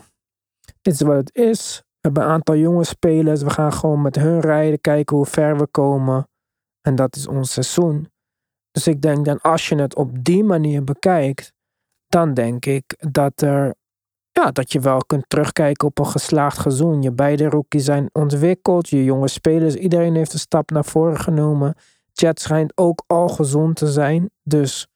dit 0.82 0.94
is 0.94 1.00
wat 1.00 1.16
het 1.16 1.34
is. 1.34 1.78
We 1.86 2.12
hebben 2.12 2.22
een 2.22 2.28
aantal 2.28 2.56
jonge 2.56 2.84
spelers, 2.84 3.42
we 3.42 3.50
gaan 3.50 3.72
gewoon 3.72 4.02
met 4.02 4.16
hun 4.16 4.40
rijden, 4.40 4.80
kijken 4.80 5.16
hoe 5.16 5.26
ver 5.26 5.56
we 5.58 5.66
komen. 5.66 6.28
En 6.80 6.94
dat 6.94 7.16
is 7.16 7.26
ons 7.26 7.52
seizoen. 7.52 8.10
Dus 8.76 8.86
ik 8.86 9.02
denk 9.02 9.24
dan, 9.24 9.40
als 9.40 9.68
je 9.68 9.74
het 9.74 9.94
op 9.94 10.24
die 10.24 10.44
manier 10.44 10.84
bekijkt, 10.84 11.52
dan 12.06 12.34
denk 12.34 12.66
ik 12.66 12.96
dat 13.12 13.40
er, 13.40 13.74
ja, 14.32 14.50
dat 14.50 14.72
je 14.72 14.80
wel 14.80 14.98
kunt 15.06 15.24
terugkijken 15.28 15.88
op 15.88 15.98
een 15.98 16.06
geslaagd 16.06 16.60
seizoen. 16.60 17.02
Je 17.02 17.12
beide 17.12 17.48
rookies 17.48 17.84
zijn 17.84 18.08
ontwikkeld, 18.12 18.88
je 18.88 19.04
jonge 19.04 19.28
spelers, 19.28 19.74
iedereen 19.74 20.14
heeft 20.14 20.32
een 20.32 20.38
stap 20.38 20.70
naar 20.70 20.84
voren 20.84 21.20
genomen. 21.20 21.74
Chat 22.12 22.40
schijnt 22.40 22.72
ook 22.74 23.04
al 23.06 23.28
gezond 23.28 23.76
te 23.76 23.92
zijn, 23.92 24.30
dus 24.42 24.86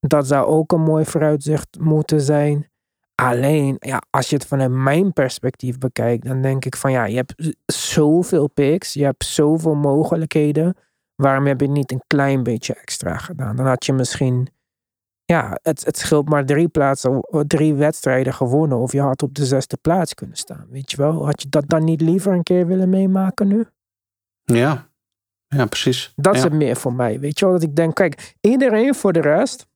dat 0.00 0.26
zou 0.26 0.46
ook 0.46 0.72
een 0.72 0.82
mooi 0.82 1.04
vooruitzicht 1.04 1.78
moeten 1.80 2.20
zijn. 2.20 2.70
Alleen, 3.14 3.76
ja, 3.78 4.02
als 4.10 4.30
je 4.30 4.36
het 4.36 4.46
vanuit 4.46 4.70
mijn 4.70 5.12
perspectief 5.12 5.78
bekijkt, 5.78 6.24
dan 6.24 6.42
denk 6.42 6.64
ik 6.64 6.76
van 6.76 6.92
ja, 6.92 7.04
je 7.04 7.16
hebt 7.16 7.54
zoveel 7.66 8.48
picks, 8.48 8.92
je 8.92 9.04
hebt 9.04 9.24
zoveel 9.24 9.74
mogelijkheden. 9.74 10.76
Waarom 11.16 11.46
heb 11.46 11.60
je 11.60 11.68
niet 11.68 11.92
een 11.92 12.02
klein 12.06 12.42
beetje 12.42 12.74
extra 12.74 13.16
gedaan? 13.16 13.56
Dan 13.56 13.66
had 13.66 13.86
je 13.86 13.92
misschien, 13.92 14.48
ja, 15.24 15.58
het, 15.62 15.84
het 15.84 15.98
scheelt 15.98 16.28
maar 16.28 16.44
drie 16.44 16.68
plaatsen, 16.68 17.20
drie 17.46 17.74
wedstrijden 17.74 18.34
gewonnen. 18.34 18.78
Of 18.78 18.92
je 18.92 19.00
had 19.00 19.22
op 19.22 19.34
de 19.34 19.46
zesde 19.46 19.76
plaats 19.76 20.14
kunnen 20.14 20.36
staan, 20.36 20.66
weet 20.70 20.90
je 20.90 20.96
wel? 20.96 21.24
Had 21.24 21.42
je 21.42 21.48
dat 21.48 21.68
dan 21.68 21.84
niet 21.84 22.00
liever 22.00 22.32
een 22.32 22.42
keer 22.42 22.66
willen 22.66 22.88
meemaken 22.88 23.48
nu? 23.48 23.66
ja. 24.44 24.88
Ja, 25.48 25.66
precies. 25.66 26.12
Dat 26.16 26.34
is 26.34 26.42
het 26.42 26.52
meer 26.52 26.76
voor 26.76 26.92
mij, 26.92 27.20
weet 27.20 27.38
je 27.38 27.44
wel? 27.44 27.54
Dat 27.54 27.62
ik 27.62 27.76
denk, 27.76 27.94
kijk, 27.94 28.34
iedereen 28.40 28.94
voor 28.94 29.12
de 29.12 29.20
rest 29.20 29.66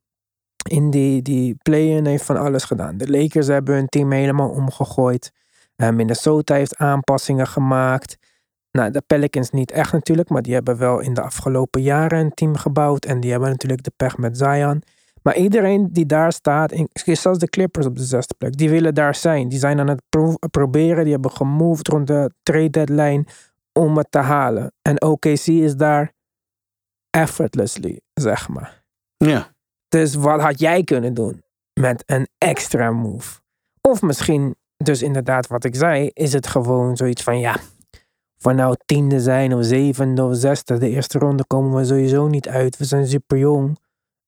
in 0.68 0.90
die, 0.90 1.23
die 1.23 1.56
play-in 1.62 2.06
heeft 2.06 2.25
van 2.25 2.37
alles 2.37 2.64
gedaan. 2.64 2.97
De 2.97 3.11
Lakers 3.11 3.47
hebben 3.47 3.75
hun 3.75 3.87
team 3.88 4.12
helemaal 4.12 4.50
omgegooid. 4.50 5.32
Eh, 5.76 5.90
Minnesota 5.90 6.54
heeft 6.54 6.76
aanpassingen 6.76 7.47
gemaakt. 7.47 8.18
Nou, 8.73 8.91
de 8.91 9.03
Pelicans 9.07 9.50
niet 9.50 9.71
echt 9.71 9.93
natuurlijk, 9.93 10.29
maar 10.29 10.43
die 10.43 10.55
hebben 10.55 10.79
wel 10.79 11.00
in 11.00 11.15
de 11.15 11.21
afgelopen 11.23 11.83
jaren 11.83 12.19
een 12.19 12.35
team 12.35 12.57
gebouwd. 12.57 13.05
En 13.05 13.21
die 13.21 13.31
hebben 13.31 13.49
natuurlijk 13.50 13.83
de 13.83 13.93
pech 13.97 14.17
met 14.19 14.39
Zion. 14.39 14.83
Maar 15.23 15.37
iedereen 15.37 15.89
die 15.93 16.07
daar 16.07 16.33
staat, 16.33 16.73
zelfs 16.93 17.39
de 17.39 17.49
Clippers 17.49 17.87
op 17.87 17.97
de 17.97 18.05
zesde 18.05 18.35
plek, 18.39 18.57
die 18.57 18.71
willen 18.71 18.95
daar 18.95 19.15
zijn. 19.15 19.49
Die 19.49 19.59
zijn 19.59 19.81
aan 19.81 19.89
het 19.89 20.03
pro- 20.09 20.37
proberen, 20.50 21.03
die 21.05 21.12
hebben 21.12 21.31
gemoved 21.31 21.89
rond 21.89 22.07
de 22.07 22.31
trade 22.43 22.71
deadline 22.71 23.25
om 23.73 23.97
het 23.97 24.07
te 24.11 24.19
halen. 24.19 24.73
En 24.83 25.03
OKC 25.03 25.47
is 25.47 25.77
daar 25.77 26.12
effortlessly, 27.11 28.00
zeg 28.15 28.49
maar. 28.49 28.83
Ja, 29.17 29.55
Dus 29.89 30.15
wat 30.15 30.41
had 30.41 30.59
jij 30.61 30.85
kunnen 30.85 31.15
doen 31.15 31.43
met 31.81 32.03
een 32.07 32.29
extra 32.39 32.91
move? 32.91 33.41
Of 33.81 34.03
misschien, 34.03 34.55
dus 34.77 35.03
inderdaad 35.03 35.47
wat 35.47 35.65
ik 35.65 35.75
zei, 35.75 36.11
is 36.12 36.33
het 36.33 36.47
gewoon 36.47 36.97
zoiets 36.97 37.23
van 37.23 37.39
ja, 37.39 37.57
we 38.40 38.52
nou 38.52 38.76
tiende 38.87 39.20
zijn 39.20 39.54
of 39.54 39.64
zevende 39.64 40.25
of 40.25 40.37
zesde, 40.37 40.78
de 40.78 40.88
eerste 40.88 41.18
ronde 41.18 41.44
komen 41.47 41.76
we 41.76 41.85
sowieso 41.85 42.28
niet 42.28 42.49
uit. 42.49 42.76
We 42.76 42.85
zijn 42.85 43.06
super 43.06 43.38
jong 43.38 43.78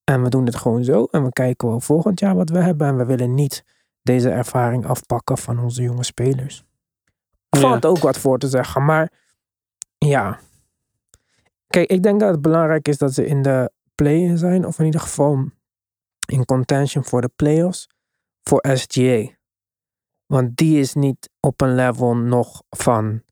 en 0.04 0.22
we 0.22 0.28
doen 0.28 0.46
het 0.46 0.56
gewoon 0.56 0.84
zo. 0.84 1.04
En 1.10 1.24
we 1.24 1.30
kijken 1.32 1.68
wel 1.68 1.80
volgend 1.80 2.20
jaar 2.20 2.34
wat 2.34 2.50
we 2.50 2.58
hebben 2.58 2.86
en 2.86 2.96
we 2.96 3.04
willen 3.04 3.34
niet 3.34 3.64
deze 4.02 4.30
ervaring 4.30 4.86
afpakken 4.86 5.38
van 5.38 5.58
onze 5.58 5.82
jonge 5.82 6.04
spelers. 6.04 6.64
Er 7.48 7.60
Ja. 7.60 7.68
valt 7.68 7.86
ook 7.86 7.98
wat 7.98 8.18
voor 8.18 8.38
te 8.38 8.48
zeggen, 8.48 8.84
maar 8.84 9.10
ja. 9.98 10.38
Kijk, 11.66 11.90
ik 11.90 12.02
denk 12.02 12.20
dat 12.20 12.30
het 12.30 12.42
belangrijk 12.42 12.88
is 12.88 12.98
dat 12.98 13.14
ze 13.14 13.26
in 13.26 13.42
de 13.42 13.70
play-in 13.94 14.38
zijn, 14.38 14.66
of 14.66 14.78
in 14.78 14.84
ieder 14.84 15.00
geval 15.00 15.44
in 16.26 16.44
contention 16.44 17.04
voor 17.04 17.20
de 17.20 17.30
playoffs, 17.36 17.88
voor 18.42 18.64
SGA. 18.72 19.28
Want 20.26 20.56
die 20.56 20.78
is 20.78 20.94
niet 20.94 21.30
op 21.40 21.60
een 21.60 21.74
level 21.74 22.16
nog 22.16 22.62
van 22.70 23.22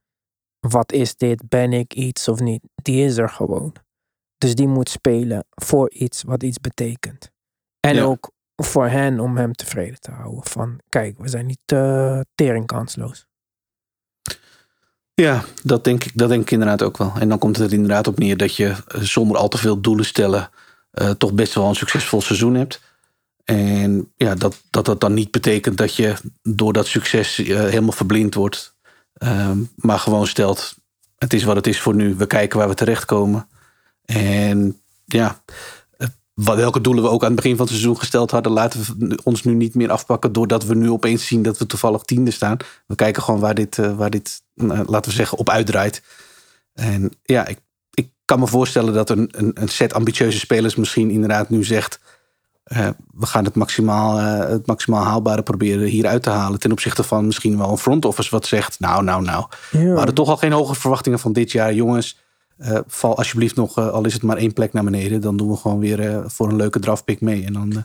wat 0.61 0.93
is 0.93 1.17
dit, 1.17 1.49
ben 1.49 1.73
ik 1.73 1.95
iets 1.95 2.29
of 2.29 2.41
niet. 2.41 2.63
Die 2.75 3.05
is 3.05 3.17
er 3.17 3.29
gewoon. 3.29 3.75
Dus 4.39 4.55
die 4.55 4.69
moet 4.69 4.89
spelen 4.89 5.45
voor 5.51 5.91
iets 5.91 6.23
wat 6.23 6.43
iets 6.43 6.59
betekent. 6.61 7.31
En 7.81 7.95
Ja. 7.95 8.03
ook 8.03 8.31
voor 8.57 8.89
hen 8.89 9.21
om 9.21 9.37
hem 9.37 9.53
tevreden 9.53 10.01
te 10.01 10.11
houden. 10.11 10.45
Van 10.45 10.81
kijk, 10.89 11.19
we 11.19 11.29
zijn 11.29 11.47
niet 11.47 11.73
uh, 11.73 12.21
teringkansloos. 12.35 13.27
Ja, 15.15 15.45
dat 15.63 15.85
denk, 15.85 16.05
ik, 16.05 16.13
dat 16.15 16.29
denk 16.29 16.43
ik 16.43 16.51
inderdaad 16.51 16.83
ook 16.83 16.97
wel. 16.97 17.13
En 17.19 17.29
dan 17.29 17.39
komt 17.39 17.57
het 17.57 17.67
er 17.67 17.73
inderdaad 17.73 18.07
op 18.07 18.19
neer 18.19 18.37
dat 18.37 18.57
je 18.57 18.67
eh, 18.69 19.01
zonder 19.01 19.37
al 19.37 19.49
te 19.49 19.59
veel 19.59 19.81
doelen 19.81 20.05
stellen 20.05 20.51
uh, 20.93 21.11
toch 21.11 21.33
best 21.33 21.55
wel 21.55 21.69
een 21.69 21.75
succesvol 21.75 22.21
seizoen 22.21 22.55
hebt. 22.55 22.81
En 23.45 24.13
ja, 24.17 24.35
dat, 24.35 24.63
dat 24.71 24.85
dat 24.85 25.01
dan 25.01 25.15
niet 25.15 25.31
betekent 25.31 25.79
dat 25.79 25.95
je 25.97 26.15
door 26.43 26.73
dat 26.73 26.87
succes 26.87 27.39
uh, 27.39 27.59
helemaal 27.59 27.93
verblind 27.93 28.35
wordt. 28.35 28.75
Um, 29.25 29.71
maar 29.77 29.99
gewoon 29.99 30.27
stelt, 30.27 30.75
het 31.19 31.33
is 31.33 31.45
wat 31.45 31.57
het 31.57 31.67
is 31.67 31.81
voor 31.81 31.95
nu. 31.95 32.15
We 32.15 32.27
kijken 32.27 32.59
waar 32.59 32.69
we 32.69 32.75
terechtkomen. 32.75 33.49
En 34.05 34.81
ja, 35.05 35.43
welke 36.35 36.81
doelen 36.81 37.03
we 37.03 37.11
ook 37.11 37.21
aan 37.21 37.33
het 37.33 37.37
begin 37.37 37.57
van 37.57 37.67
het 37.67 37.75
seizoen 37.75 37.99
gesteld 37.99 38.31
hadden, 38.31 38.53
laten 38.53 38.81
we 38.99 39.21
ons 39.23 39.43
nu 39.43 39.55
niet 39.55 39.75
meer 39.75 39.91
afpakken 39.91 40.33
doordat 40.33 40.65
we 40.65 40.75
nu 40.75 40.91
opeens 40.91 41.27
zien 41.27 41.43
dat 41.43 41.59
we 41.59 41.67
toevallig 41.67 42.03
tiende 42.03 42.31
staan. 42.31 42.57
We 42.87 42.95
kijken 42.95 43.23
gewoon 43.23 43.41
waar 43.41 43.55
dit, 43.55 43.77
uh, 43.77 43.97
waar 43.97 44.11
dit 44.11 44.43
uh, 44.55 44.81
laten 44.87 45.11
we 45.11 45.17
zeggen, 45.17 45.39
op 45.39 45.51
uitdraait. 45.51 46.03
En 46.73 47.11
ja, 47.23 47.47
ik, 47.47 47.59
ik 47.91 48.11
kan 48.25 48.39
me 48.39 48.47
voorstellen 48.47 48.95
dat 48.95 49.11
een, 49.11 49.29
een, 49.31 49.51
een 49.55 49.69
set 49.69 49.95
ambitieuze 49.95 50.39
spelers 50.39 50.75
misschien 50.75 51.11
inderdaad 51.11 51.51
nu 51.51 51.65
zegt. 51.65 52.01
Uh, 52.77 52.89
we 53.15 53.27
gaan 53.27 53.45
het 53.45 53.55
maximaal, 53.55 54.17
het 54.49 54.67
maximaal 54.67 55.05
haalbare 55.05 55.43
proberen 55.43 55.89
hieruit 55.89 56.23
te 56.23 56.31
halen. 56.31 56.59
Ten 56.59 56.73
opzichte 56.73 57.03
van 57.03 57.27
misschien 57.27 57.59
wel 57.59 57.71
een 57.71 57.79
front 57.79 58.05
office 58.05 58.31
wat 58.31 58.47
zegt. 58.47 58.81
Nou, 58.81 59.03
nou, 59.05 59.23
nou. 59.23 59.47
Ja. 59.71 59.79
We 59.79 59.97
hadden 59.97 60.15
toch 60.15 60.29
al 60.29 60.37
geen 60.37 60.53
hoge 60.53 60.75
verwachtingen 60.75 61.19
van 61.19 61.33
dit 61.33 61.53
jaar. 61.53 61.75
Jongens, 61.75 62.19
uh, 62.59 62.79
val 62.87 63.17
alsjeblieft 63.17 63.57
nog, 63.57 63.79
al 63.79 64.05
is 64.05 64.13
het 64.13 64.23
maar 64.23 64.37
één 64.37 64.53
plek 64.53 64.73
naar 64.73 64.85
beneden. 64.85 65.21
Dan 65.21 65.37
doen 65.37 65.51
we 65.51 65.57
gewoon 65.57 65.79
weer 65.79 66.23
voor 66.31 66.49
een 66.49 66.57
leuke 66.57 66.79
draftpick 66.79 67.21
mee. 67.21 67.45
En 67.45 67.53
dan 67.53 67.85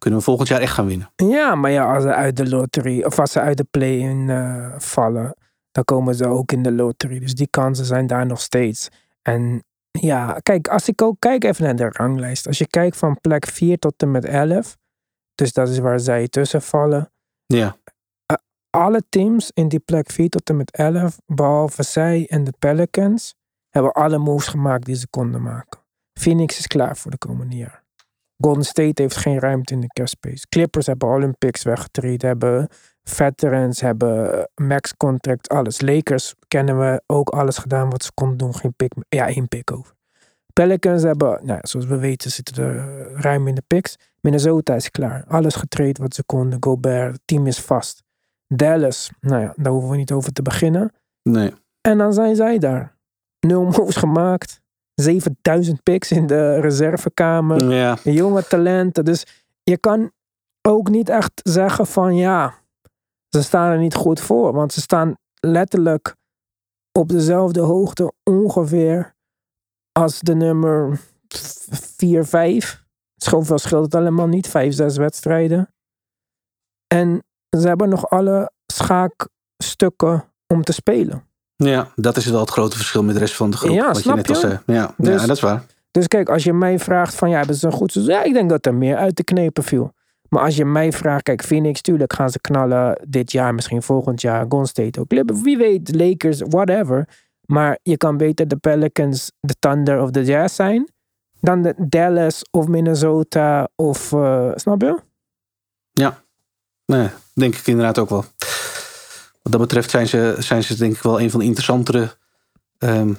kunnen 0.00 0.18
we 0.18 0.24
volgend 0.24 0.48
jaar 0.48 0.60
echt 0.60 0.72
gaan 0.72 0.86
winnen. 0.86 1.10
Ja, 1.16 1.54
maar 1.54 1.70
ja, 1.70 1.94
als 1.94 2.02
ze 2.02 2.14
uit 2.14 2.36
de 2.36 2.48
loterie, 2.48 3.06
of 3.06 3.18
als 3.18 3.32
ze 3.32 3.40
uit 3.40 3.56
de 3.56 3.66
play-in 3.70 4.30
eh, 4.30 4.66
vallen, 4.78 5.34
dan 5.72 5.84
komen 5.84 6.14
ze 6.14 6.26
ook 6.26 6.52
in 6.52 6.62
de 6.62 6.72
loterie. 6.72 7.20
Dus 7.20 7.34
die 7.34 7.48
kansen 7.50 7.84
zijn 7.84 8.06
daar 8.06 8.26
nog 8.26 8.40
steeds. 8.40 8.88
En 9.22 9.64
ja, 9.90 10.38
kijk, 10.42 10.68
als 10.68 10.88
ik 10.88 11.02
ook 11.02 11.16
kijk 11.18 11.44
even 11.44 11.64
naar 11.64 11.76
de 11.76 11.88
ranglijst. 11.88 12.46
Als 12.46 12.58
je 12.58 12.66
kijkt 12.66 12.96
van 12.96 13.20
plek 13.20 13.46
4 13.46 13.78
tot 13.78 14.02
en 14.02 14.10
met 14.10 14.24
11, 14.24 14.76
dus 15.34 15.52
dat 15.52 15.68
is 15.68 15.78
waar 15.78 16.00
zij 16.00 16.28
tussen 16.28 16.62
vallen. 16.62 17.12
Ja, 17.46 17.76
Alle 18.70 19.02
teams 19.08 19.50
in 19.54 19.68
die 19.68 19.78
plek 19.78 20.10
4 20.10 20.28
tot 20.28 20.48
en 20.48 20.56
met 20.56 20.70
11, 20.70 21.20
behalve 21.26 21.82
zij 21.82 22.26
en 22.28 22.44
de 22.44 22.52
Pelicans, 22.58 23.34
hebben 23.68 23.92
alle 23.92 24.18
moves 24.18 24.46
gemaakt 24.46 24.84
die 24.84 24.94
ze 24.94 25.08
konden 25.08 25.42
maken. 25.42 25.80
Phoenix 26.20 26.58
is 26.58 26.66
klaar 26.66 26.96
voor 26.96 27.10
de 27.10 27.18
komende 27.18 27.56
jaar. 27.56 27.84
Golden 28.36 28.64
State 28.64 29.02
heeft 29.02 29.16
geen 29.16 29.38
ruimte 29.38 29.72
in 29.72 29.80
de 29.80 29.86
cap 29.86 30.08
space. 30.08 30.48
Clippers 30.48 30.86
hebben 30.86 31.08
Olympics 31.08 31.62
weggetraind, 31.62 32.22
hebben 32.22 32.68
veterans, 33.04 33.80
hebben 33.80 34.48
max 34.54 34.96
contract, 34.96 35.48
alles. 35.48 35.80
Lakers 35.80 36.34
kennen 36.48 36.78
we 36.78 37.02
ook 37.06 37.28
alles 37.28 37.58
gedaan 37.58 37.90
wat 37.90 38.02
ze 38.04 38.10
konden 38.14 38.36
doen. 38.36 38.54
Geen 38.54 38.74
pick, 38.76 38.92
ja, 39.08 39.26
één 39.26 39.48
pick 39.48 39.72
over. 39.72 39.94
Pelicans 40.52 41.02
hebben, 41.02 41.40
nou, 41.42 41.58
zoals 41.62 41.86
we 41.86 41.98
weten, 41.98 42.30
zitten 42.30 42.64
er 42.64 42.76
eh, 42.76 43.20
ruim 43.20 43.48
in 43.48 43.54
de 43.54 43.62
picks. 43.66 43.96
Minnesota 44.20 44.74
is 44.74 44.90
klaar. 44.90 45.24
Alles 45.28 45.54
getraind 45.54 45.98
wat 45.98 46.14
ze 46.14 46.24
konden. 46.24 46.62
Gobert, 46.62 47.12
het 47.12 47.20
team 47.24 47.46
is 47.46 47.60
vast. 47.60 48.02
Dallas, 48.46 49.10
nou 49.20 49.42
ja, 49.42 49.52
daar 49.56 49.72
hoeven 49.72 49.90
we 49.90 49.96
niet 49.96 50.12
over 50.12 50.32
te 50.32 50.42
beginnen. 50.42 50.92
nee. 51.22 51.52
En 51.80 51.98
dan 51.98 52.12
zijn 52.12 52.36
zij 52.36 52.58
daar. 52.58 52.96
Nul 53.46 53.64
moves 53.64 53.96
gemaakt. 53.96 54.60
7000 54.94 55.82
picks 55.82 56.10
in 56.10 56.26
de 56.26 56.60
reservekamer. 56.60 57.70
Ja, 57.72 57.98
Jonge 58.02 58.46
talenten. 58.46 59.04
Dus 59.04 59.26
je 59.62 59.78
kan 59.78 60.10
ook 60.68 60.88
niet 60.88 61.08
echt 61.08 61.32
zeggen 61.42 61.86
van 61.86 62.16
ja, 62.16 62.54
ze 63.30 63.42
staan 63.42 63.70
er 63.70 63.78
niet 63.78 63.94
goed 63.94 64.20
voor. 64.20 64.52
Want 64.52 64.72
ze 64.72 64.80
staan 64.80 65.14
letterlijk 65.40 66.14
op 66.92 67.08
dezelfde 67.08 67.60
hoogte 67.60 68.12
ongeveer 68.22 69.14
als 69.92 70.20
de 70.20 70.34
nummer 70.34 71.00
4, 71.96 72.24
5. 72.24 72.84
Zoveel 73.14 73.58
scheelt 73.58 73.84
het 73.84 73.94
allemaal 73.94 74.26
niet. 74.28 74.46
5, 74.48 74.74
6 74.74 74.96
wedstrijden. 74.96 75.74
En 76.86 77.22
ze 77.58 77.68
hebben 77.68 77.88
nog 77.88 78.08
alle 78.10 78.52
schaakstukken 78.72 80.24
om 80.46 80.62
te 80.62 80.72
spelen. 80.72 81.24
ja, 81.56 81.88
dat 81.94 82.16
is 82.16 82.26
wel 82.26 82.40
het 82.40 82.50
grote 82.50 82.76
verschil 82.76 83.02
met 83.02 83.14
de 83.14 83.20
rest 83.20 83.36
van 83.36 83.50
de 83.50 83.56
groep. 83.56 83.70
Ja, 83.70 83.86
wat 83.86 83.96
snap 83.96 84.16
je 84.16 84.22
net 84.22 84.30
al 84.30 84.34
zei. 84.40 84.58
Ja, 84.66 84.94
Dus- 84.96 85.20
ja, 85.20 85.26
dat 85.26 85.36
is 85.36 85.42
waar. 85.42 85.64
Dus 85.90 86.06
kijk, 86.08 86.28
als 86.28 86.44
je 86.44 86.52
mij 86.52 86.78
vraagt 86.78 87.14
van 87.14 87.30
ja, 87.30 87.38
hebben 87.38 87.56
ze 87.56 87.66
een 87.66 87.72
goed 87.72 87.92
seizoen? 87.92 88.14
Ja, 88.14 88.22
ik 88.22 88.32
denk 88.32 88.50
dat 88.50 88.66
er 88.66 88.74
meer 88.74 88.96
uit 88.96 89.16
te 89.16 89.24
knepen 89.24 89.62
viel. 89.64 89.92
Maar 90.30 90.42
als 90.42 90.56
je 90.56 90.64
mij 90.64 90.92
vraagt, 90.92 91.22
kijk, 91.22 91.42
Phoenix, 91.42 91.80
tuurlijk 91.80 92.12
gaan 92.12 92.30
ze 92.30 92.40
knallen 92.40 93.00
dit 93.08 93.32
jaar, 93.32 93.54
misschien 93.54 93.82
volgend 93.82 94.20
jaar. 94.20 94.46
Golden 94.48 94.68
State 94.68 95.00
ook. 95.00 95.12
Wie 95.42 95.56
weet, 95.56 95.94
Lakers, 95.94 96.40
whatever. 96.48 97.08
Maar 97.46 97.78
je 97.82 97.96
kan 97.96 98.16
beter 98.16 98.48
de 98.48 98.56
Pelicans, 98.56 99.32
de 99.40 99.54
Thunder 99.58 100.02
of 100.02 100.10
de 100.10 100.24
Jazz 100.24 100.54
zijn. 100.54 100.90
Dan 101.40 101.62
de 101.62 101.74
Dallas 101.78 102.42
of 102.50 102.66
Minnesota 102.66 103.68
of, 103.76 104.12
eh, 104.12 104.50
snap 104.54 104.80
je? 104.82 104.98
Nee, 106.86 107.08
denk 107.34 107.54
ik 107.54 107.66
inderdaad 107.66 107.98
ook 107.98 108.08
wel. 108.08 108.24
Wat 109.42 109.52
dat 109.52 109.60
betreft 109.60 109.90
zijn 109.90 110.08
ze, 110.08 110.36
zijn 110.38 110.62
ze 110.62 110.76
denk 110.76 110.94
ik 110.94 111.02
wel 111.02 111.20
een 111.20 111.30
van 111.30 111.40
de 111.40 111.46
interessantere 111.46 112.16
ehm, 112.78 113.12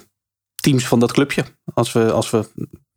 teams 0.54 0.88
van 0.88 1.00
dat 1.00 1.12
clubje. 1.12 1.44
Als 1.74 1.92
we, 1.92 2.12
als 2.12 2.30
we, 2.30 2.48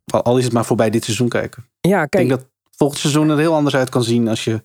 al- 0.04 0.38
is 0.38 0.44
het 0.44 0.52
maar 0.52 0.64
voorbij 0.64 0.90
dit 0.90 1.04
seizoen 1.04 1.28
kijken. 1.28 1.66
Ja, 1.80 2.02
Ik 2.02 2.10
kijk, 2.10 2.28
denk 2.28 2.40
dat 2.40 2.50
volgend 2.76 3.00
seizoen 3.00 3.28
er 3.30 3.38
heel 3.38 3.54
anders 3.54 3.76
uit 3.76 3.88
kan 3.88 4.02
zien 4.02 4.28
als 4.28 4.44
je 4.44 4.62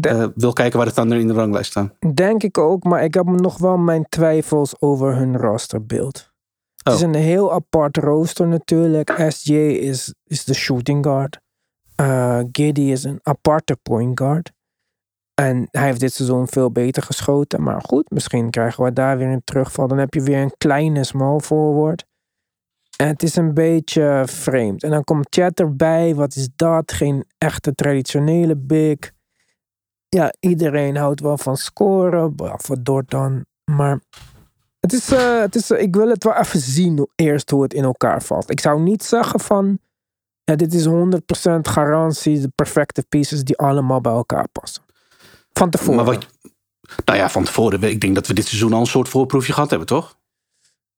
eh, 0.00 0.24
wil 0.34 0.52
kijken 0.52 0.78
waar 0.78 0.86
de 0.88 0.92
Thunder 0.94 1.18
in 1.18 1.26
de 1.26 1.32
ranglijst 1.32 1.70
staan. 1.70 1.92
denk 2.14 2.42
ik 2.42 2.58
ook. 2.58 2.84
Maar 2.84 3.04
ik 3.04 3.14
heb 3.14 3.26
nog 3.26 3.58
wel 3.58 3.76
mijn 3.76 4.06
twijfels 4.08 4.74
over 4.80 5.16
hun 5.16 5.36
rosterbeeld. 5.36 6.30
Het 6.82 6.94
is 6.94 7.02
Oh. 7.02 7.08
een 7.08 7.14
heel 7.14 7.52
apart 7.52 7.96
rooster 7.96 8.46
natuurlijk. 8.48 9.24
SJ 9.28 9.52
is, 9.54 10.14
is 10.24 10.44
de 10.44 10.54
shooting 10.54 11.04
guard. 11.04 11.40
Eh 11.94 12.38
Giddy 12.52 12.80
is 12.80 13.04
een 13.04 13.20
aparte 13.22 13.76
point 13.82 14.18
guard. 14.18 14.52
En 15.34 15.68
hij 15.70 15.86
heeft 15.86 16.00
dit 16.00 16.12
seizoen 16.12 16.48
veel 16.48 16.70
beter 16.70 17.02
geschoten. 17.02 17.62
Maar 17.62 17.82
goed, 17.86 18.10
misschien 18.10 18.50
krijgen 18.50 18.84
we 18.84 18.92
daar 18.92 19.18
weer 19.18 19.28
een 19.28 19.44
terugval. 19.44 19.88
Dan 19.88 19.98
heb 19.98 20.14
je 20.14 20.22
weer 20.22 20.38
een 20.42 20.54
kleine 20.58 21.04
small 21.04 21.40
forward. 21.40 22.04
En 23.00 23.06
het 23.06 23.22
is 23.22 23.36
een 23.36 23.54
beetje 23.54 24.22
vreemd. 24.26 24.82
En 24.82 24.90
dan 24.90 25.04
komt 25.04 25.26
Chat 25.30 25.60
erbij. 25.60 26.14
Wat 26.14 26.36
is 26.36 26.48
dat? 26.56 26.92
Geen 26.92 27.24
echte 27.38 27.74
traditionele 27.74 28.56
big. 28.56 28.96
Ja, 30.08 30.32
iedereen 30.40 30.96
houdt 30.96 31.20
wel 31.20 31.38
van 31.38 31.56
scoren. 31.56 32.36
Behalve 32.36 32.82
Dort 32.82 33.10
dan. 33.10 33.44
Maar 33.64 34.00
het 34.80 34.92
is, 34.92 35.12
eh, 35.12 35.40
het 35.40 35.54
is, 35.54 35.70
ik 35.70 35.94
wil 35.94 36.08
het 36.08 36.24
wel 36.24 36.34
even 36.34 36.60
zien 36.60 37.08
eerst 37.14 37.50
hoe 37.50 37.62
het 37.62 37.74
in 37.74 37.84
elkaar 37.84 38.22
valt. 38.22 38.50
Ik 38.50 38.60
zou 38.60 38.80
niet 38.80 39.04
zeggen 39.04 39.40
van, 39.40 39.78
ja, 40.44 40.56
dit 40.56 40.74
is 40.74 40.84
100% 40.84 41.68
garantie, 41.68 42.40
de 42.40 42.52
perfecte 42.54 43.04
pieces 43.08 43.44
die 43.44 43.56
allemaal 43.56 44.00
bij 44.00 44.12
elkaar 44.12 44.48
passen. 44.48 44.82
Van 45.52 45.70
tevoren. 45.70 46.04
Maar 46.04 46.18
nou 47.04 47.18
ja, 47.18 47.30
van 47.30 47.44
tevoren, 47.44 47.82
ik 47.82 48.00
denk 48.00 48.14
dat 48.14 48.26
we 48.26 48.34
dit 48.34 48.46
seizoen 48.46 48.72
al 48.72 48.80
een 48.80 48.86
soort 48.86 49.08
voorproefje 49.08 49.52
gehad 49.52 49.70
hebben, 49.70 49.88
toch? 49.88 50.18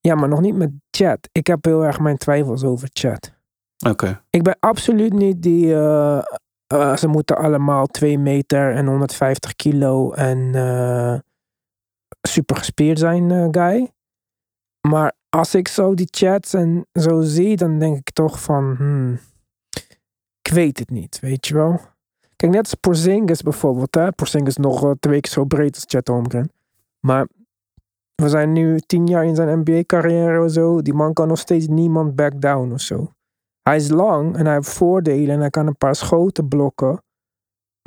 Ja, 0.03 0.15
maar 0.15 0.29
nog 0.29 0.41
niet 0.41 0.57
met 0.57 0.71
chat. 0.91 1.29
Ik 1.33 1.47
heb 1.47 1.65
heel 1.65 1.85
erg 1.85 2.01
mijn 2.01 2.17
twijfels 2.17 2.65
over 2.65 2.89
chat. 2.93 3.33
Oké. 3.89 4.23
Ik 4.31 4.43
ben 4.43 4.57
absoluut 4.61 5.13
niet 5.13 5.43
die, 5.43 5.75
eh, 5.75 6.23
eh, 6.67 6.97
ze 6.97 7.07
moeten 7.07 7.37
allemaal 7.37 7.87
2 7.87 8.19
meter 8.19 8.75
en 8.75 8.87
150 8.87 9.57
kilo 9.57 10.13
en 10.13 10.55
eh, 10.55 11.19
super 12.29 12.57
gespierd 12.57 12.99
zijn 12.99 13.55
guy. 13.55 13.91
Maar 14.89 15.13
als 15.29 15.55
ik 15.55 15.69
zo 15.69 15.95
die 15.95 16.09
chats 16.11 16.55
en 16.55 16.87
zo 16.93 17.21
zie, 17.21 17.57
dan 17.57 17.79
denk 17.79 17.97
ik 17.97 18.11
toch 18.11 18.43
van, 18.43 18.75
hmm, 18.77 19.21
ik 20.43 20.53
weet 20.53 20.79
het 20.79 20.91
niet, 20.91 21.21
weet 21.21 21.47
je 21.47 21.55
wel. 21.55 21.81
Kijk, 22.37 22.53
net 22.53 22.65
als 22.65 22.75
Porzingis 22.75 23.43
bijvoorbeeld, 23.43 23.95
hè. 23.95 24.13
Porzingis 24.13 24.57
nog 24.57 24.95
twee 25.01 25.21
keer 25.21 25.33
zo 25.33 25.45
breed 25.45 25.75
als 25.75 25.85
Chet 25.87 26.09
Holmgren. 26.09 26.53
Maar 27.01 27.27
we 28.23 28.29
zijn 28.29 28.53
nu 28.53 28.81
tien 28.81 29.07
jaar 29.07 29.25
in 29.25 29.35
zijn 29.35 29.59
NBA-carrière 29.59 30.45
of 30.45 30.51
zo. 30.51 30.83
Die 30.83 30.95
man 30.95 31.13
kan 31.13 31.29
nog 31.29 31.39
steeds 31.39 31.67
niemand 31.67 32.15
back 32.17 32.41
down 32.41 32.73
of 32.73 32.81
zo. 32.81 33.13
Hij 33.63 33.77
is 33.77 33.89
lang 33.89 34.37
en 34.37 34.45
hij 34.45 34.55
heeft 34.55 34.69
voordelen 34.69 35.35
en 35.35 35.41
hij 35.41 35.51
kan 35.51 35.67
een 35.67 35.77
paar 35.77 35.95
schoten 35.95 36.49
blokken. 36.49 37.03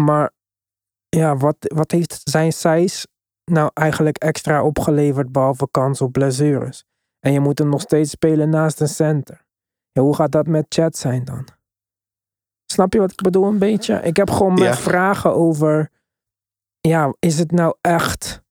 Maar 0.04 0.32
ja, 1.10 1.38
wat, 1.38 1.56
wat 1.60 1.91
heeft 1.91 2.21
zijn 2.24 2.54
size 2.54 3.08
nou 3.52 3.69
eigenlijk 3.74 4.17
extra 4.17 4.63
opgeleverd 4.63 5.32
behalve 5.32 5.67
kans 5.71 6.02
op 6.02 6.12
blessures? 6.12 6.84
En 7.19 7.32
je 7.34 7.39
moet 7.39 7.60
hem 7.60 7.69
nog 7.69 7.82
steeds 7.82 8.10
spelen 8.12 8.50
naast 8.50 8.82
een 8.82 8.88
center. 8.88 9.45
Ja, 9.91 10.02
hoe 10.02 10.15
gaat 10.15 10.32
dat 10.32 10.48
met 10.48 10.65
chat 10.69 10.98
zijn 10.98 11.26
dan? 11.26 11.48
Snap 12.71 12.93
je 12.93 13.00
wat 13.00 13.12
ik 13.12 13.21
bedoel 13.21 13.45
een 13.45 13.60
beetje? 13.60 13.95
Ik 13.95 14.15
heb 14.15 14.30
gewoon 14.30 14.54
mijn 14.54 14.65
Ja. 14.65 14.76
vragen 14.76 15.36
over... 15.36 15.91
Ja, 16.82 17.13
is 17.19 17.39
het 17.39 17.52
nou 17.52 17.76
echt... 17.82 18.43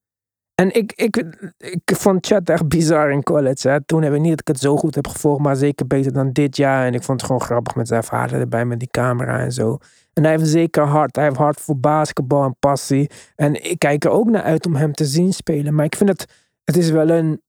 En 0.55 0.75
ik, 0.75 0.93
ik, 0.93 1.17
ik 1.59 1.97
vond 1.97 2.27
chat 2.27 2.49
echt 2.49 2.69
bizar 2.69 3.11
in 3.11 3.23
college. 3.23 3.83
Toen 3.87 4.03
heb 4.03 4.14
ik 4.14 4.21
niet 4.21 4.31
dat 4.31 4.40
ik 4.40 4.49
het 4.49 4.59
zo 4.59 4.77
goed 4.77 4.95
heb 4.95 5.07
gevolgd, 5.07 5.40
maar 5.40 5.57
zeker 5.57 5.87
beter 5.87 6.12
dan 6.12 6.33
dit 6.33 6.57
jaar. 6.57 6.87
En 6.87 6.95
ik 6.95 7.03
vond 7.03 7.21
het 7.21 7.31
gewoon 7.31 7.47
grappig 7.47 7.75
met 7.75 7.88
zijn 7.88 8.05
vader 8.05 8.40
erbij, 8.40 8.64
met 8.64 8.79
die 8.79 8.90
camera 8.90 9.38
en 9.38 9.53
zo. 9.53 9.79
En 10.12 10.23
hij 10.23 10.33
heeft 10.33 10.49
zeker 10.49 10.83
hart. 10.83 11.17
Hij 11.17 11.25
heeft 11.25 11.37
hart 11.37 11.61
voor 11.61 11.79
basketbal 11.79 12.45
en 12.45 12.57
passie. 12.59 13.11
En 13.37 13.71
ik 13.71 13.79
kijk 13.79 14.05
er 14.05 14.11
ook 14.11 14.31
naar 14.31 14.43
uit 14.43 14.67
om 14.67 14.75
hem 14.75 14.93
te 14.93 15.05
zien 15.05 15.33
spelen. 15.33 15.75
Maar 15.75 15.85
ik 15.85 15.97
vind 15.97 16.11
het, 16.11 16.27
het 16.64 16.77
is 16.77 16.90
wel 16.90 17.11
een. 17.11 17.43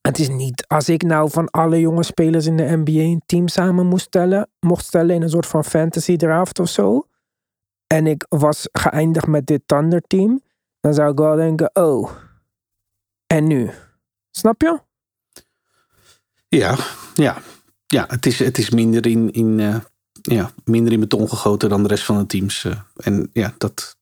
Het 0.00 0.18
is 0.18 0.28
niet. 0.28 0.64
Als 0.66 0.88
ik 0.88 1.02
nou 1.02 1.30
van 1.30 1.50
alle 1.50 1.80
jonge 1.80 2.02
spelers 2.02 2.46
in 2.46 2.56
de 2.56 2.76
NBA 2.76 3.00
een 3.00 3.22
team 3.26 3.48
samen 3.48 3.86
moest 3.86 4.06
stellen, 4.06 4.48
mocht 4.60 4.84
stellen 4.84 5.14
in 5.14 5.22
een 5.22 5.30
soort 5.30 5.46
van 5.46 5.64
fantasy 5.64 6.16
draft 6.16 6.58
of 6.58 6.68
zo. 6.68 7.06
En 7.86 8.06
ik 8.06 8.26
was 8.28 8.68
geëindigd 8.72 9.26
met 9.26 9.46
dit 9.46 9.62
Thunder 9.66 10.00
team. 10.00 10.40
Dan 10.80 10.94
zou 10.94 11.10
ik 11.10 11.18
wel 11.18 11.36
denken, 11.36 11.70
oh. 11.72 12.10
En 13.28 13.46
nu? 13.46 13.70
Snap 14.30 14.60
je? 14.60 14.80
Ja, 16.48 16.76
ja. 17.14 17.36
Ja, 17.86 18.04
het 18.08 18.26
is, 18.26 18.38
het 18.38 18.58
is 18.58 18.70
minder, 18.70 19.06
in, 19.06 19.30
in, 19.30 19.60
eh, 19.60 19.76
ja, 20.12 20.50
minder 20.64 20.92
in 20.92 21.00
beton 21.00 21.28
gegoten 21.28 21.68
dan 21.68 21.82
de 21.82 21.88
rest 21.88 22.04
van 22.04 22.18
de 22.18 22.26
teams. 22.26 22.64
eh. 22.64 22.78
en 22.96 23.30
ja, 23.32 23.54
dat, 23.58 23.96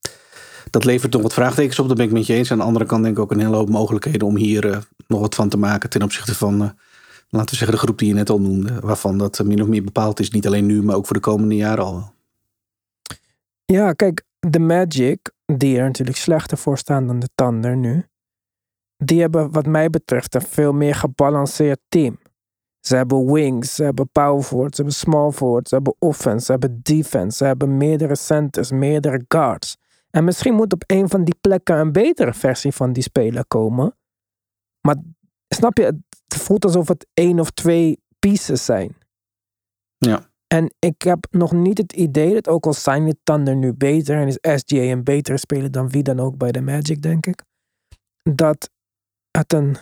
dat 0.70 0.84
levert 0.84 1.12
nog 1.12 1.22
wat 1.22 1.32
vraagtekens 1.32 1.78
op. 1.78 1.88
Dat 1.88 1.96
ben 1.96 2.06
ik 2.06 2.12
met 2.12 2.26
je 2.26 2.34
eens. 2.34 2.50
Aan 2.52 2.58
de 2.58 2.64
andere 2.64 2.86
kant 2.86 3.02
denk 3.02 3.16
ik 3.16 3.22
ook 3.22 3.30
een 3.30 3.40
hele 3.40 3.56
hoop 3.56 3.68
mogelijkheden 3.68 4.26
om 4.28 4.36
hier 4.36 4.70
eh, 4.70 4.78
nog 5.06 5.20
wat 5.20 5.34
van 5.34 5.48
te 5.48 5.56
maken. 5.56 5.90
Ten 5.90 6.02
opzichte 6.02 6.34
van, 6.34 6.58
laten 7.28 7.50
we 7.50 7.56
zeggen, 7.56 7.70
de 7.70 7.82
groep 7.82 7.98
die 7.98 8.08
je 8.08 8.14
net 8.14 8.30
al 8.30 8.40
noemde. 8.40 8.80
Waarvan 8.80 9.18
dat 9.18 9.44
min 9.44 9.62
of 9.62 9.68
meer 9.68 9.84
bepaald 9.84 10.20
is. 10.20 10.30
Niet 10.30 10.46
alleen 10.46 10.66
nu, 10.66 10.82
maar 10.82 10.96
ook 10.96 11.06
voor 11.06 11.16
de 11.16 11.22
komende 11.22 11.54
jaren 11.56 11.84
al 11.84 11.94
wel. 11.94 12.14
Ja, 13.64 13.92
kijk, 13.92 14.22
de 14.38 14.58
Magic, 14.58 15.32
die 15.46 15.78
er 15.78 15.84
natuurlijk 15.84 16.16
slechter 16.16 16.58
voor 16.58 16.78
staan 16.78 17.06
dan 17.06 17.18
de 17.18 17.28
Thunder 17.34 17.76
nu, 17.76 18.06
die 18.96 19.20
hebben 19.20 19.52
wat 19.52 19.66
mij 19.66 19.90
betreft 19.90 20.34
een 20.34 20.42
veel 20.42 20.72
meer 20.72 20.94
gebalanceerd 20.94 21.80
team. 21.88 22.18
Ze 22.80 22.96
hebben 22.96 23.32
wings, 23.32 23.74
ze 23.74 23.84
hebben 23.84 24.08
power 24.12 24.42
forward, 24.42 24.74
ze 24.74 24.82
hebben 24.82 24.98
small 24.98 25.30
forward, 25.30 25.68
ze 25.68 25.74
hebben 25.74 25.94
offense, 25.98 26.44
ze 26.44 26.50
hebben 26.50 26.80
defense, 26.82 27.36
ze 27.36 27.44
hebben 27.44 27.76
meerdere 27.76 28.16
centers, 28.16 28.70
meerdere 28.70 29.24
guards. 29.28 29.76
En 30.10 30.24
misschien 30.24 30.54
moet 30.54 30.72
op 30.72 30.82
een 30.86 31.08
van 31.08 31.24
die 31.24 31.34
plekken 31.40 31.76
een 31.76 31.92
betere 31.92 32.34
versie 32.34 32.72
van 32.72 32.92
die 32.92 33.02
speler 33.02 33.46
komen. 33.46 33.96
Maar 34.80 34.96
snap 35.48 35.76
je, 35.76 35.84
het 35.84 36.42
voelt 36.42 36.64
alsof 36.64 36.88
het 36.88 37.06
één 37.14 37.40
of 37.40 37.50
twee 37.50 38.00
pieces 38.18 38.64
zijn. 38.64 38.96
Ja. 39.98 40.30
En 40.46 40.74
ik 40.78 41.02
heb 41.02 41.26
nog 41.30 41.52
niet 41.52 41.78
het 41.78 41.92
idee 41.92 42.34
dat 42.34 42.48
ook 42.48 42.66
al 42.66 42.72
zijn 42.72 43.04
de 43.04 43.16
Thunder 43.22 43.56
nu 43.56 43.74
beter 43.74 44.16
en 44.16 44.26
is 44.26 44.60
SGA 44.60 44.76
een 44.76 45.04
betere 45.04 45.38
speler 45.38 45.70
dan 45.70 45.88
wie 45.88 46.02
dan 46.02 46.20
ook 46.20 46.36
bij 46.36 46.52
de 46.52 46.60
Magic, 46.60 47.02
denk 47.02 47.26
ik, 47.26 47.42
dat 48.22 48.70
het 49.36 49.52
een 49.52 49.76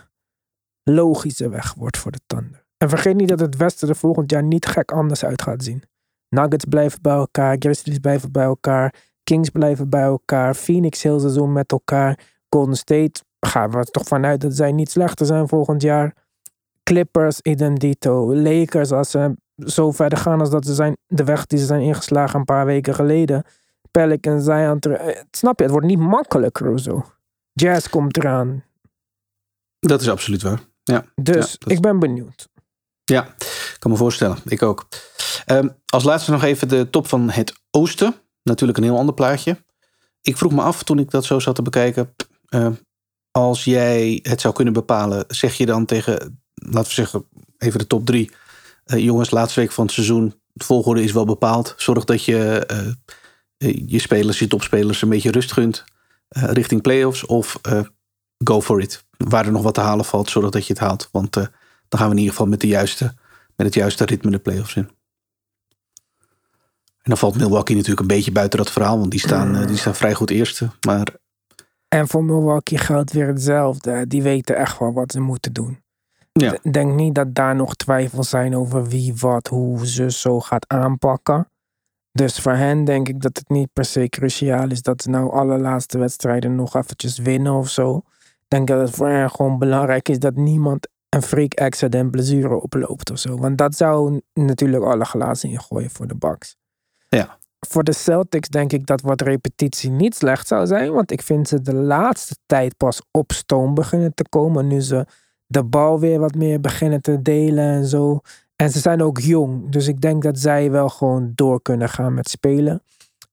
logische 0.82 1.48
weg 1.48 1.74
wordt 1.74 1.98
voor 1.98 2.12
de 2.12 2.20
Thunder. 2.26 2.64
En 2.76 2.88
vergeet 2.88 3.16
niet 3.16 3.28
dat 3.28 3.40
het 3.40 3.56
Westen 3.56 3.88
er 3.88 3.96
volgend 3.96 4.30
jaar 4.30 4.42
niet 4.42 4.66
gek 4.66 4.92
anders 4.92 5.24
uit 5.24 5.42
gaat 5.42 5.64
zien. 5.64 5.82
Nuggets 6.28 6.64
blijven 6.64 7.02
bij 7.02 7.14
elkaar, 7.14 7.56
Grizzlies 7.58 7.98
blijven 7.98 8.32
bij 8.32 8.44
elkaar, 8.44 8.94
Kings 9.24 9.48
blijven 9.50 9.88
bij 9.88 10.02
elkaar, 10.02 10.54
Phoenix 10.54 11.02
heel 11.02 11.20
seizoen 11.20 11.52
met 11.52 11.72
elkaar, 11.72 12.18
Golden 12.48 12.76
State 12.76 13.22
gaan 13.40 13.70
we 13.70 13.78
er 13.78 13.84
toch 13.84 14.06
vanuit 14.06 14.40
dat 14.40 14.56
zij 14.56 14.72
niet 14.72 14.90
slechter 14.90 15.26
zijn 15.26 15.48
volgend 15.48 15.82
jaar. 15.82 16.14
Clippers, 16.82 17.40
idem 17.40 17.78
dito. 17.78 18.34
Lakers, 18.34 18.92
als 18.92 19.10
ze 19.10 19.36
zo 19.56 19.90
verder 19.90 20.18
gaan 20.18 20.40
als 20.40 20.50
dat 20.50 20.66
ze 20.66 20.74
zijn, 20.74 20.96
de 21.06 21.24
weg 21.24 21.46
die 21.46 21.58
ze 21.58 21.64
zijn 21.64 21.80
ingeslagen 21.80 22.38
een 22.38 22.44
paar 22.44 22.66
weken 22.66 22.94
geleden. 22.94 23.44
Pelicans, 23.90 24.44
Zion, 24.44 24.78
eh, 24.78 25.20
snap 25.30 25.58
je, 25.58 25.62
het 25.62 25.72
wordt 25.72 25.86
niet 25.86 25.98
makkelijker 25.98 26.72
of 26.72 26.80
zo. 26.80 27.04
Jazz 27.52 27.88
komt 27.88 28.16
eraan. 28.16 28.62
Dat 29.88 30.00
is 30.00 30.08
absoluut 30.08 30.42
waar. 30.42 30.60
Ja, 30.84 31.04
Dus 31.14 31.34
Ja, 31.52 31.56
dat- 31.58 31.70
ik 31.72 31.80
ben 31.80 31.98
benieuwd. 31.98 32.48
ja 33.04 33.34
ik 33.38 33.76
kan 33.78 33.90
me 33.90 33.96
voorstellen. 33.96 34.38
Ik 34.44 34.62
ook. 34.62 34.86
Ehm, 35.44 35.68
als 35.86 36.04
laatste 36.04 36.30
nog 36.30 36.42
even 36.42 36.68
de 36.68 36.90
top 36.90 37.06
van 37.08 37.30
het 37.30 37.52
oosten. 37.70 38.14
Natuurlijk 38.42 38.78
een 38.78 38.84
heel 38.84 38.98
ander 38.98 39.14
plaatje. 39.14 39.64
Ik 40.20 40.36
vroeg 40.36 40.52
me 40.52 40.62
af 40.62 40.82
toen 40.82 40.98
ik 40.98 41.10
dat 41.10 41.24
zo 41.24 41.38
zat 41.38 41.54
te 41.54 41.62
bekijken. 41.62 42.14
eh, 42.48 42.68
als 43.30 43.64
jij 43.64 44.18
het 44.22 44.40
zou 44.40 44.54
kunnen 44.54 44.72
bepalen, 44.72 45.24
zeg 45.28 45.54
je 45.56 45.66
dan 45.66 45.84
tegen, 45.86 46.42
laten 46.54 46.88
we 46.88 46.94
zeggen, 46.94 47.26
even 47.58 47.78
de 47.78 47.86
top 47.86 48.06
drie. 48.06 48.30
eh, 48.84 48.98
jongens, 49.04 49.30
laatste 49.30 49.60
week 49.60 49.72
van 49.72 49.84
het 49.84 49.94
seizoen. 49.94 50.40
Het 50.52 50.64
volgorde 50.64 51.02
is 51.02 51.12
wel 51.12 51.24
bepaald. 51.24 51.74
Zorg 51.76 52.04
dat 52.04 52.24
je 52.24 52.66
eh, 52.66 52.86
eh, 53.56 53.82
je 53.86 53.98
spelers, 53.98 54.38
je 54.38 54.46
topspelers, 54.46 55.02
een 55.02 55.08
beetje 55.08 55.30
rust 55.30 55.52
gunt. 55.52 55.84
richting 56.28 56.82
playoffs. 56.82 57.26
Of 57.26 57.58
go 58.44 58.60
for 58.60 58.80
it. 58.80 59.04
Waar 59.28 59.46
er 59.46 59.52
nog 59.52 59.62
wat 59.62 59.74
te 59.74 59.80
halen 59.80 60.04
valt, 60.04 60.30
zorg 60.30 60.50
dat 60.50 60.66
je 60.66 60.72
het 60.72 60.82
haalt. 60.82 61.08
Want 61.12 61.36
eh, 61.36 61.42
dan 61.88 62.00
gaan 62.00 62.08
we 62.08 62.14
in 62.14 62.20
ieder 62.20 62.34
geval 62.34 62.48
met, 62.48 62.60
de 62.60 62.66
juiste, 62.66 63.14
met 63.56 63.66
het 63.66 63.74
juiste 63.74 64.04
ritme 64.04 64.30
de 64.30 64.38
playoffs 64.38 64.74
in. 64.76 64.88
En 67.02 67.10
dan 67.10 67.18
valt 67.18 67.36
Milwaukee 67.36 67.76
natuurlijk 67.76 68.00
een 68.00 68.16
beetje 68.16 68.32
buiten 68.32 68.58
dat 68.58 68.70
verhaal. 68.70 68.98
Want 68.98 69.10
die 69.10 69.20
staan, 69.20 69.56
eh, 69.56 69.66
die 69.66 69.76
staan 69.76 69.94
vrij 69.94 70.14
goed 70.14 70.30
eerste. 70.30 70.70
Maar 70.86 71.08
En 71.88 72.08
voor 72.08 72.24
Milwaukee 72.24 72.78
geldt 72.78 73.12
weer 73.12 73.26
hetzelfde. 73.26 74.06
Die 74.06 74.22
weten 74.22 74.56
echt 74.56 74.78
wel 74.78 74.92
wat 74.92 75.12
ze 75.12 75.20
moeten 75.20 75.52
doen. 75.52 75.82
ja, 76.32 76.58
Ik 76.62 76.72
denk 76.72 76.94
niet 76.94 77.14
dat 77.14 77.34
daar 77.34 77.56
nog 77.56 77.74
twijfels 77.74 78.28
zijn 78.28 78.56
over 78.56 78.88
wie, 78.88 79.14
wat, 79.16 79.48
hoe 79.48 79.86
ze 79.86 80.10
zo 80.10 80.40
gaat 80.40 80.68
aanpakken. 80.68 81.48
Dus 82.12 82.38
voor 82.38 82.52
hen 82.52 82.84
denk 82.84 83.08
ik 83.08 83.20
dat 83.20 83.36
het 83.36 83.48
niet 83.48 83.72
per 83.72 83.84
se 83.84 84.08
cruciaal 84.08 84.70
is 84.70 84.82
dat 84.82 85.02
ze 85.02 85.10
nou 85.10 85.32
alle 85.32 85.58
laatste 85.58 85.98
wedstrijden 85.98 86.54
nog 86.54 86.76
eventjes 86.76 87.18
winnen 87.18 87.52
of 87.52 87.70
zo. 87.70 88.02
Ik 88.54 88.66
denk 88.66 88.78
dat 88.78 88.88
het 88.88 88.96
voor 88.96 89.08
hen 89.08 89.30
gewoon 89.30 89.58
belangrijk 89.58 90.08
is 90.08 90.18
dat 90.18 90.34
niemand 90.34 90.88
een 91.08 91.22
freak 91.22 91.54
accident 91.54 92.04
en 92.04 92.10
blessure 92.10 92.60
oploopt 92.60 93.10
of 93.10 93.18
zo. 93.18 93.36
Want 93.36 93.58
dat 93.58 93.74
zou 93.74 94.20
natuurlijk 94.34 94.84
alle 94.84 95.04
glazen 95.04 95.50
ingooien 95.50 95.90
voor 95.90 96.06
de 96.06 96.16
Bucks. 96.16 96.56
Ja. 97.08 97.38
Voor 97.60 97.84
de 97.84 97.92
Celtics 97.92 98.48
denk 98.48 98.72
ik 98.72 98.86
dat 98.86 99.00
wat 99.00 99.20
repetitie 99.20 99.90
niet 99.90 100.14
slecht 100.14 100.46
zou 100.46 100.66
zijn. 100.66 100.92
Want 100.92 101.10
ik 101.10 101.22
vind 101.22 101.48
ze 101.48 101.60
de 101.60 101.74
laatste 101.74 102.36
tijd 102.46 102.76
pas 102.76 103.02
op 103.10 103.32
stoom 103.32 103.74
beginnen 103.74 104.14
te 104.14 104.28
komen. 104.28 104.66
Nu 104.66 104.80
ze 104.80 105.06
de 105.46 105.64
bal 105.64 106.00
weer 106.00 106.18
wat 106.18 106.34
meer 106.34 106.60
beginnen 106.60 107.00
te 107.00 107.22
delen 107.22 107.64
en 107.64 107.84
zo. 107.84 108.20
En 108.56 108.70
ze 108.70 108.78
zijn 108.78 109.02
ook 109.02 109.18
jong. 109.18 109.70
Dus 109.70 109.88
ik 109.88 110.00
denk 110.00 110.22
dat 110.22 110.38
zij 110.38 110.70
wel 110.70 110.88
gewoon 110.88 111.32
door 111.34 111.62
kunnen 111.62 111.88
gaan 111.88 112.14
met 112.14 112.28
spelen. 112.28 112.82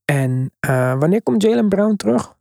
En 0.06 0.52
eh, 0.60 1.00
wanneer 1.00 1.24
komt 1.24 1.42
Jalen 1.42 1.70
Brown 1.70 1.96
terug? 1.96 2.40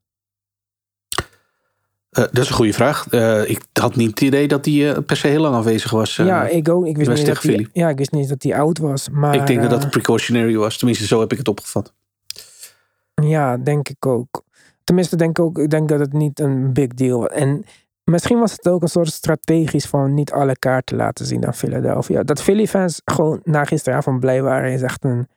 Eh, 2.10 2.24
dat 2.24 2.38
is 2.38 2.48
een 2.48 2.54
goede 2.54 2.72
vraag. 2.72 3.06
Eh, 3.10 3.50
ik 3.50 3.64
had 3.72 3.96
niet 3.96 4.10
het 4.10 4.20
idee 4.20 4.48
dat 4.48 4.64
hij 4.64 4.94
eh, 4.94 5.02
per 5.06 5.16
se 5.16 5.26
heel 5.26 5.40
lang 5.40 5.54
afwezig 5.54 5.90
was. 5.90 6.16
ja, 6.16 6.46
ik 6.46 6.68
ook. 6.68 6.86
Ik 6.86 6.96
wist, 6.96 7.10
niet 7.10 7.26
dat 7.26 7.42
hij, 7.42 7.68
ja, 7.72 7.88
ik 7.88 7.98
wist 7.98 8.12
niet 8.12 8.28
dat 8.28 8.42
hij 8.42 8.54
oud 8.58 8.78
was. 8.78 9.08
Maar, 9.08 9.34
ik 9.34 9.46
denk 9.46 9.60
dat 9.60 9.70
dat 9.70 9.90
precautionary 9.90 10.56
was. 10.56 10.78
Tenminste, 10.78 11.06
zo 11.06 11.20
heb 11.20 11.32
ik 11.32 11.38
het 11.38 11.48
opgevat. 11.48 11.92
Ja, 13.14 13.56
denk 13.56 13.88
ik 13.88 14.06
ook. 14.06 14.42
Tenminste, 14.84 15.16
denk 15.16 15.38
ik 15.38 15.44
ook, 15.44 15.58
ik 15.58 15.70
denk 15.70 15.88
dat 15.88 15.98
het 15.98 16.12
niet 16.12 16.40
een 16.40 16.72
big 16.72 16.86
deal 16.86 17.20
was. 17.20 17.28
En 17.28 17.64
misschien 18.04 18.38
was 18.38 18.52
het 18.52 18.68
ook 18.68 18.82
een 18.82 18.88
soort 18.88 19.12
strategisch 19.12 19.86
van 19.86 20.14
niet 20.14 20.32
alle 20.32 20.58
kaarten 20.58 20.96
laten 20.96 21.26
zien 21.26 21.46
aan 21.46 21.54
Philadelphia. 21.54 22.22
Dat 22.22 22.42
Philly-fans 22.42 23.00
gewoon 23.04 23.40
na 23.44 23.64
gisteravond 23.64 24.20
blij 24.20 24.42
waren 24.42 24.72
is 24.72 24.82
echt 24.82 25.04
een... 25.04 25.28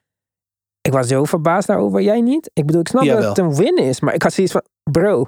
Ik 0.81 0.91
was 0.91 1.07
zo 1.07 1.23
verbaasd 1.23 1.67
daarover. 1.67 2.01
Jij 2.01 2.21
niet? 2.21 2.49
Ik 2.53 2.65
bedoel, 2.65 2.81
ik 2.81 2.87
snap 2.87 3.03
Jawel. 3.03 3.21
dat 3.21 3.37
het 3.37 3.45
een 3.45 3.55
win 3.55 3.77
is. 3.77 3.99
Maar 3.99 4.13
ik 4.13 4.23
had 4.23 4.33
zoiets 4.33 4.53
van, 4.53 4.63
bro, 4.91 5.27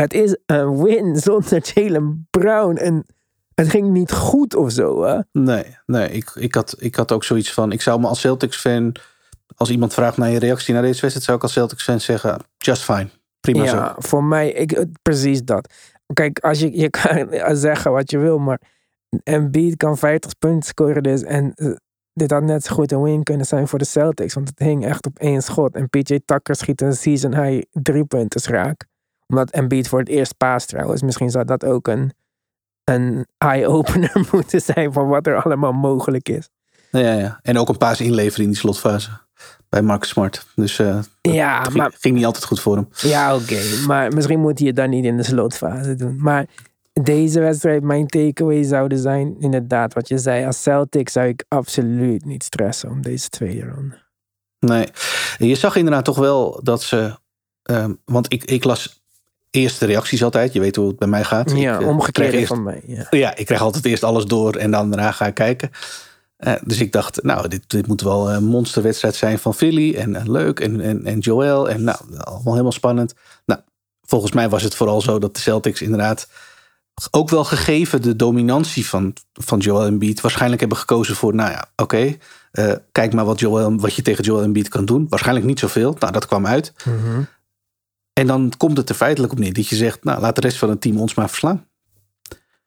het 0.00 0.14
is 0.14 0.36
een 0.46 0.82
win 0.82 1.16
zonder 1.16 1.70
Jalen 1.74 2.26
Brown. 2.30 2.76
En 2.76 3.06
het 3.54 3.68
ging 3.68 3.90
niet 3.90 4.12
goed 4.12 4.54
of 4.56 4.72
zo, 4.72 5.04
hè? 5.04 5.18
Nee, 5.32 5.76
nee 5.86 6.10
ik, 6.10 6.30
ik, 6.34 6.54
had, 6.54 6.76
ik 6.78 6.94
had 6.94 7.12
ook 7.12 7.24
zoiets 7.24 7.52
van... 7.52 7.72
Ik 7.72 7.80
zou 7.80 8.00
me 8.00 8.06
als 8.06 8.20
Celtics-fan... 8.20 8.94
Als 9.54 9.70
iemand 9.70 9.94
vraagt 9.94 10.16
naar 10.16 10.30
je 10.30 10.38
reactie 10.38 10.74
naar 10.74 10.82
deze 10.82 11.00
wedstrijd... 11.00 11.24
zou 11.24 11.36
ik 11.36 11.42
als 11.42 11.52
Celtics-fan 11.52 12.00
zeggen... 12.00 12.38
Just 12.56 12.82
fine. 12.82 13.08
Prima 13.40 13.66
zo. 13.66 13.76
Ja, 13.76 13.94
voor 13.98 14.24
mij, 14.24 14.52
ik, 14.52 14.84
precies 15.02 15.44
dat. 15.44 15.74
Kijk, 16.12 16.38
als 16.38 16.60
je, 16.60 16.78
je 16.78 16.90
kan 16.90 17.56
zeggen 17.66 17.92
wat 17.92 18.10
je 18.10 18.18
wil, 18.18 18.38
maar 18.38 18.60
Embiid 19.22 19.76
kan 19.76 19.98
50 19.98 20.38
punten 20.38 20.68
scoren 20.68 21.02
dus. 21.02 21.22
En 21.22 21.52
eh, 21.54 21.72
dit 22.12 22.30
had 22.30 22.42
net 22.42 22.64
zo 22.64 22.74
goed 22.74 22.92
een 22.92 23.02
win 23.02 23.22
kunnen 23.22 23.46
zijn 23.46 23.68
voor 23.68 23.78
de 23.78 23.84
Celtics. 23.84 24.34
Want 24.34 24.48
het 24.48 24.58
hing 24.58 24.84
echt 24.84 25.06
op 25.06 25.18
één 25.18 25.42
schot. 25.42 25.74
En 25.74 25.88
PJ 25.88 26.18
Tucker 26.24 26.54
schiet 26.56 26.80
een 26.80 26.94
season 26.94 27.42
high 27.42 27.62
drie 27.72 28.04
punten 28.04 28.52
raak. 28.52 28.86
Omdat 29.30 29.50
Embiid 29.50 29.88
voor 29.88 29.98
het 29.98 30.08
eerst 30.08 30.36
paast 30.36 30.68
trouwens. 30.68 31.02
Misschien 31.02 31.30
zou 31.30 31.44
dat 31.44 31.64
ook 31.64 31.88
een, 31.88 32.12
een 32.84 33.26
eye-opener 33.38 34.26
moeten 34.32 34.60
zijn 34.60 34.92
van 34.92 35.08
wat 35.08 35.26
er 35.26 35.42
allemaal 35.42 35.72
mogelijk 35.72 36.28
is. 36.28 36.48
Ja, 36.90 37.12
ja. 37.12 37.38
En 37.42 37.58
ook 37.58 37.68
een 37.68 37.76
paas 37.76 38.00
inleveren 38.00 38.44
in 38.44 38.50
die 38.50 38.58
slotfase. 38.58 39.10
Bij 39.68 39.82
Marcus 39.82 40.08
Smart. 40.08 40.46
Dus 40.54 40.78
eh 40.78 40.98
Ja, 41.20 41.62
ging, 41.62 41.76
maar 41.76 41.92
ging 42.00 42.14
niet 42.14 42.24
altijd 42.24 42.44
goed 42.44 42.60
voor 42.60 42.76
hem. 42.76 42.88
Ja, 42.96 43.34
oké. 43.36 43.60
Maar 43.86 44.12
misschien 44.12 44.40
moet 44.40 44.58
hij 44.58 44.66
het 44.66 44.76
dan 44.76 44.90
niet 44.90 45.04
in 45.04 45.16
de 45.16 45.22
slotfase 45.22 45.94
doen. 45.94 46.16
Maar 46.20 46.46
deze 46.92 47.40
wedstrijd, 47.40 47.82
mijn 47.82 48.06
takeaway 48.06 48.62
zouden 48.62 48.98
zijn, 48.98 49.36
inderdaad, 49.38 49.94
wat 49.94 50.08
je 50.08 50.18
zei. 50.18 50.46
Als 50.46 50.62
Celtic 50.62 51.08
zou 51.08 51.28
ik 51.28 51.44
absoluut 51.48 52.24
niet 52.24 52.44
stressen 52.44 52.90
om 52.90 53.02
deze 53.02 53.28
tweede 53.28 53.66
ronde. 53.74 53.98
Nee. 54.58 54.88
Je 55.38 55.54
zag 55.54 55.76
inderdaad 55.76 56.04
toch 56.04 56.18
wel 56.18 56.60
dat 56.62 56.82
ze... 56.82 57.18
ehm, 57.62 57.94
want 58.04 58.32
ik, 58.32 58.44
ik 58.44 58.64
las 58.64 58.99
eerst 59.50 59.80
de 59.80 59.86
reacties 59.86 60.24
altijd. 60.24 60.52
Je 60.52 60.60
weet 60.60 60.76
hoe 60.76 60.88
het 60.88 60.98
bij 60.98 61.08
mij 61.08 61.24
gaat. 61.24 61.50
Ja, 61.50 61.74
ik, 61.74 61.80
eh, 61.80 61.88
omgekeerd 61.88 62.32
eerst- 62.32 62.46
van 62.46 62.62
mij. 62.62 62.82
Ja. 62.86 63.06
Ja, 63.10 63.36
ik 63.36 63.46
krijg 63.46 63.60
altijd 63.60 63.84
eerst 63.84 64.04
alles 64.04 64.24
door 64.24 64.54
en 64.54 64.70
dan 64.70 64.90
daarna 64.90 65.12
ga 65.12 65.26
ik 65.26 65.34
kijken. 65.34 65.70
Eh, 66.36 66.52
dus 66.64 66.80
ik 66.80 66.92
dacht, 66.92 67.22
nou, 67.22 67.48
dit, 67.48 67.62
dit 67.66 67.86
moet 67.86 68.00
wel 68.00 68.30
een 68.30 68.44
monsterwedstrijd 68.44 69.14
zijn 69.14 69.38
van 69.38 69.54
Philly. 69.54 69.94
En 69.94 70.16
eh, 70.16 70.26
leuk. 70.26 70.60
En, 70.60 70.80
en, 70.80 71.04
en 71.04 71.18
Joel. 71.18 71.70
En 71.70 71.84
nou, 71.84 71.98
allemaal 72.18 72.52
helemaal 72.52 72.72
spannend. 72.72 73.14
Nou, 73.46 73.60
volgens 74.02 74.32
mij 74.32 74.48
was 74.48 74.62
het 74.62 74.74
vooral 74.74 75.00
zo 75.00 75.18
dat 75.18 75.34
de 75.34 75.40
Celtics 75.40 75.82
inderdaad... 75.82 76.28
ook 77.10 77.28
wel 77.28 77.44
gegeven 77.44 78.02
de 78.02 78.16
dominantie 78.16 78.86
van, 78.86 79.12
van 79.32 79.58
Joel 79.58 79.84
Embiid... 79.84 80.20
waarschijnlijk 80.20 80.60
hebben 80.60 80.78
gekozen 80.78 81.16
voor, 81.16 81.34
nou 81.34 81.50
ja, 81.50 81.70
oké... 81.76 82.16
kijk 82.92 83.12
maar 83.12 83.24
wat, 83.24 83.40
Joel, 83.40 83.76
wat 83.76 83.94
je 83.94 84.02
tegen 84.02 84.24
Joel 84.24 84.42
Embiid 84.42 84.68
kan 84.68 84.84
doen. 84.84 85.06
Waarschijnlijk 85.08 85.46
niet 85.46 85.58
zoveel. 85.58 85.96
Nou, 85.98 86.12
dat 86.12 86.26
kwam 86.26 86.46
uit. 86.46 86.72
Mhm. 86.84 87.22
En 88.20 88.26
dan 88.26 88.52
komt 88.56 88.76
het 88.76 88.88
er 88.88 88.94
feitelijk 88.94 89.32
op 89.32 89.38
neer 89.38 89.52
dat 89.52 89.68
je 89.68 89.76
zegt... 89.76 90.04
nou, 90.04 90.20
laat 90.20 90.34
de 90.34 90.40
rest 90.40 90.58
van 90.58 90.68
het 90.68 90.80
team 90.80 90.98
ons 90.98 91.14
maar 91.14 91.28
verslaan. 91.28 91.66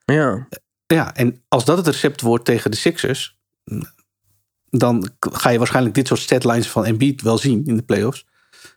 ja. 0.06 0.48
Ja, 0.86 1.16
en 1.16 1.44
als 1.48 1.66
dat 1.66 1.78
het 1.78 1.88
recept 1.88 2.22
wordt 2.22 2.46
tegen 2.46 2.72
de 2.72 2.78
Sixers, 2.78 3.40
dan 4.70 5.10
ga 5.20 5.50
je 5.50 5.58
waarschijnlijk 5.58 5.96
dit 5.96 6.08
soort 6.08 6.20
statlines 6.20 6.70
van 6.70 6.86
Embiid 6.86 7.22
wel 7.22 7.38
zien 7.38 7.66
in 7.66 7.76
de 7.76 7.82
playoffs. 7.82 8.26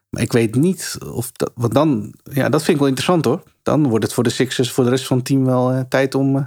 Maar 0.08 0.22
ik 0.22 0.32
weet 0.32 0.54
niet 0.54 0.98
of 1.12 1.32
dat, 1.32 1.52
want 1.54 1.74
dan, 1.74 2.14
ja, 2.22 2.48
dat 2.48 2.60
vind 2.60 2.72
ik 2.72 2.78
wel 2.78 2.88
interessant 2.88 3.24
hoor. 3.24 3.42
Dan 3.62 3.88
wordt 3.88 4.04
het 4.04 4.14
voor 4.14 4.24
de 4.24 4.30
Sixers, 4.30 4.70
voor 4.70 4.84
de 4.84 4.90
rest 4.90 5.06
van 5.06 5.16
het 5.16 5.26
team 5.26 5.44
wel 5.44 5.70
eh, 5.72 5.80
tijd 5.88 6.14
om, 6.14 6.36
eh, 6.36 6.44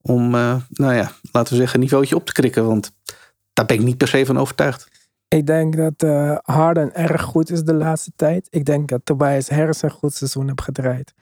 om 0.00 0.34
eh, 0.34 0.56
nou 0.68 0.94
ja, 0.94 1.12
laten 1.32 1.52
we 1.52 1.58
zeggen, 1.58 1.74
een 1.74 1.84
niveautje 1.84 2.16
op 2.16 2.26
te 2.26 2.32
krikken. 2.32 2.66
Want 2.66 2.92
daar 3.52 3.66
ben 3.66 3.76
ik 3.76 3.82
niet 3.82 3.96
per 3.96 4.08
se 4.08 4.26
van 4.26 4.38
overtuigd. 4.38 4.88
Ik 5.32 5.46
denk 5.46 5.76
dat 5.76 6.02
eh, 6.02 6.36
Harden 6.42 6.94
erg 6.94 7.22
goed 7.22 7.50
is 7.50 7.64
de 7.64 7.74
laatste 7.74 8.12
tijd. 8.16 8.46
Ik 8.50 8.64
denk 8.64 8.88
dat 8.88 9.00
Tobias 9.04 9.48
Harris 9.48 9.82
een 9.82 9.90
goed 9.90 10.14
seizoen 10.14 10.46
heeft 10.46 10.62
gedraaid. 10.62 11.12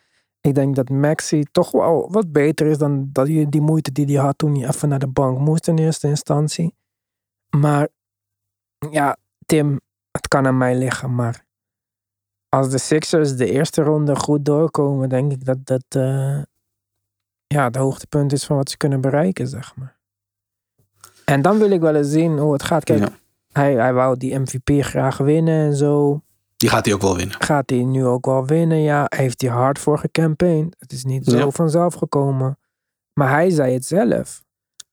Ik 0.40 0.54
denk 0.54 0.76
dat 0.76 0.88
Maxi 0.88 1.44
toch 1.52 1.70
wel 1.70 2.10
wat 2.10 2.32
beter 2.32 2.66
is 2.66 2.78
dan 2.78 3.08
dat 3.12 3.26
die, 3.26 3.48
die 3.48 3.60
moeite 3.60 3.92
die 3.92 4.06
hij 4.06 4.24
had 4.24 4.38
toen 4.38 4.54
hij 4.58 4.68
even 4.68 4.88
naar 4.88 4.98
de 4.98 5.08
bank 5.08 5.38
moest 5.38 5.68
in 5.68 5.78
eerste 5.78 6.08
instantie. 6.08 6.74
Maar 7.56 7.88
ja, 8.90 9.16
Tim, 9.46 9.80
het 10.10 10.28
kan 10.28 10.46
aan 10.46 10.58
mij 10.58 10.76
liggen, 10.76 11.14
maar 11.14 11.44
als 12.48 12.70
de 12.70 12.78
Sixers 12.78 13.36
de 13.36 13.50
eerste 13.50 13.82
ronde 13.82 14.16
goed 14.16 14.44
doorkomen, 14.44 15.08
denk 15.08 15.32
ik 15.32 15.44
dat 15.44 15.66
dat 15.66 15.84
uh, 15.96 16.42
ja, 17.46 17.64
het 17.64 17.76
hoogtepunt 17.76 18.32
is 18.32 18.44
van 18.44 18.56
wat 18.56 18.70
ze 18.70 18.76
kunnen 18.76 19.00
bereiken, 19.00 19.48
zeg 19.48 19.76
maar. 19.76 19.98
En 21.24 21.42
dan 21.42 21.58
wil 21.58 21.70
ik 21.70 21.80
wel 21.80 21.94
eens 21.94 22.10
zien 22.10 22.38
hoe 22.38 22.52
het 22.52 22.62
gaat. 22.62 22.84
Kijk, 22.84 23.19
hij, 23.52 23.74
hij 23.74 23.92
wou 23.92 24.16
die 24.16 24.38
MVP 24.38 24.84
graag 24.84 25.16
winnen 25.16 25.66
en 25.66 25.76
zo. 25.76 26.22
Die 26.56 26.68
gaat 26.68 26.84
hij 26.84 26.94
ook 26.94 27.02
wel 27.02 27.16
winnen. 27.16 27.42
Gaat 27.42 27.70
hij 27.70 27.84
nu 27.84 28.04
ook 28.06 28.26
wel 28.26 28.46
winnen, 28.46 28.78
ja. 28.78 29.06
Heeft 29.08 29.40
hij 29.40 29.50
hard 29.50 29.78
voor 29.78 29.98
gecampaigned. 29.98 30.76
Het 30.78 30.92
is 30.92 31.04
niet 31.04 31.24
zo 31.24 31.50
vanzelf 31.50 31.94
gekomen. 31.94 32.58
Maar 33.12 33.30
hij 33.30 33.50
zei 33.50 33.72
het 33.72 33.84
zelf. 33.84 34.44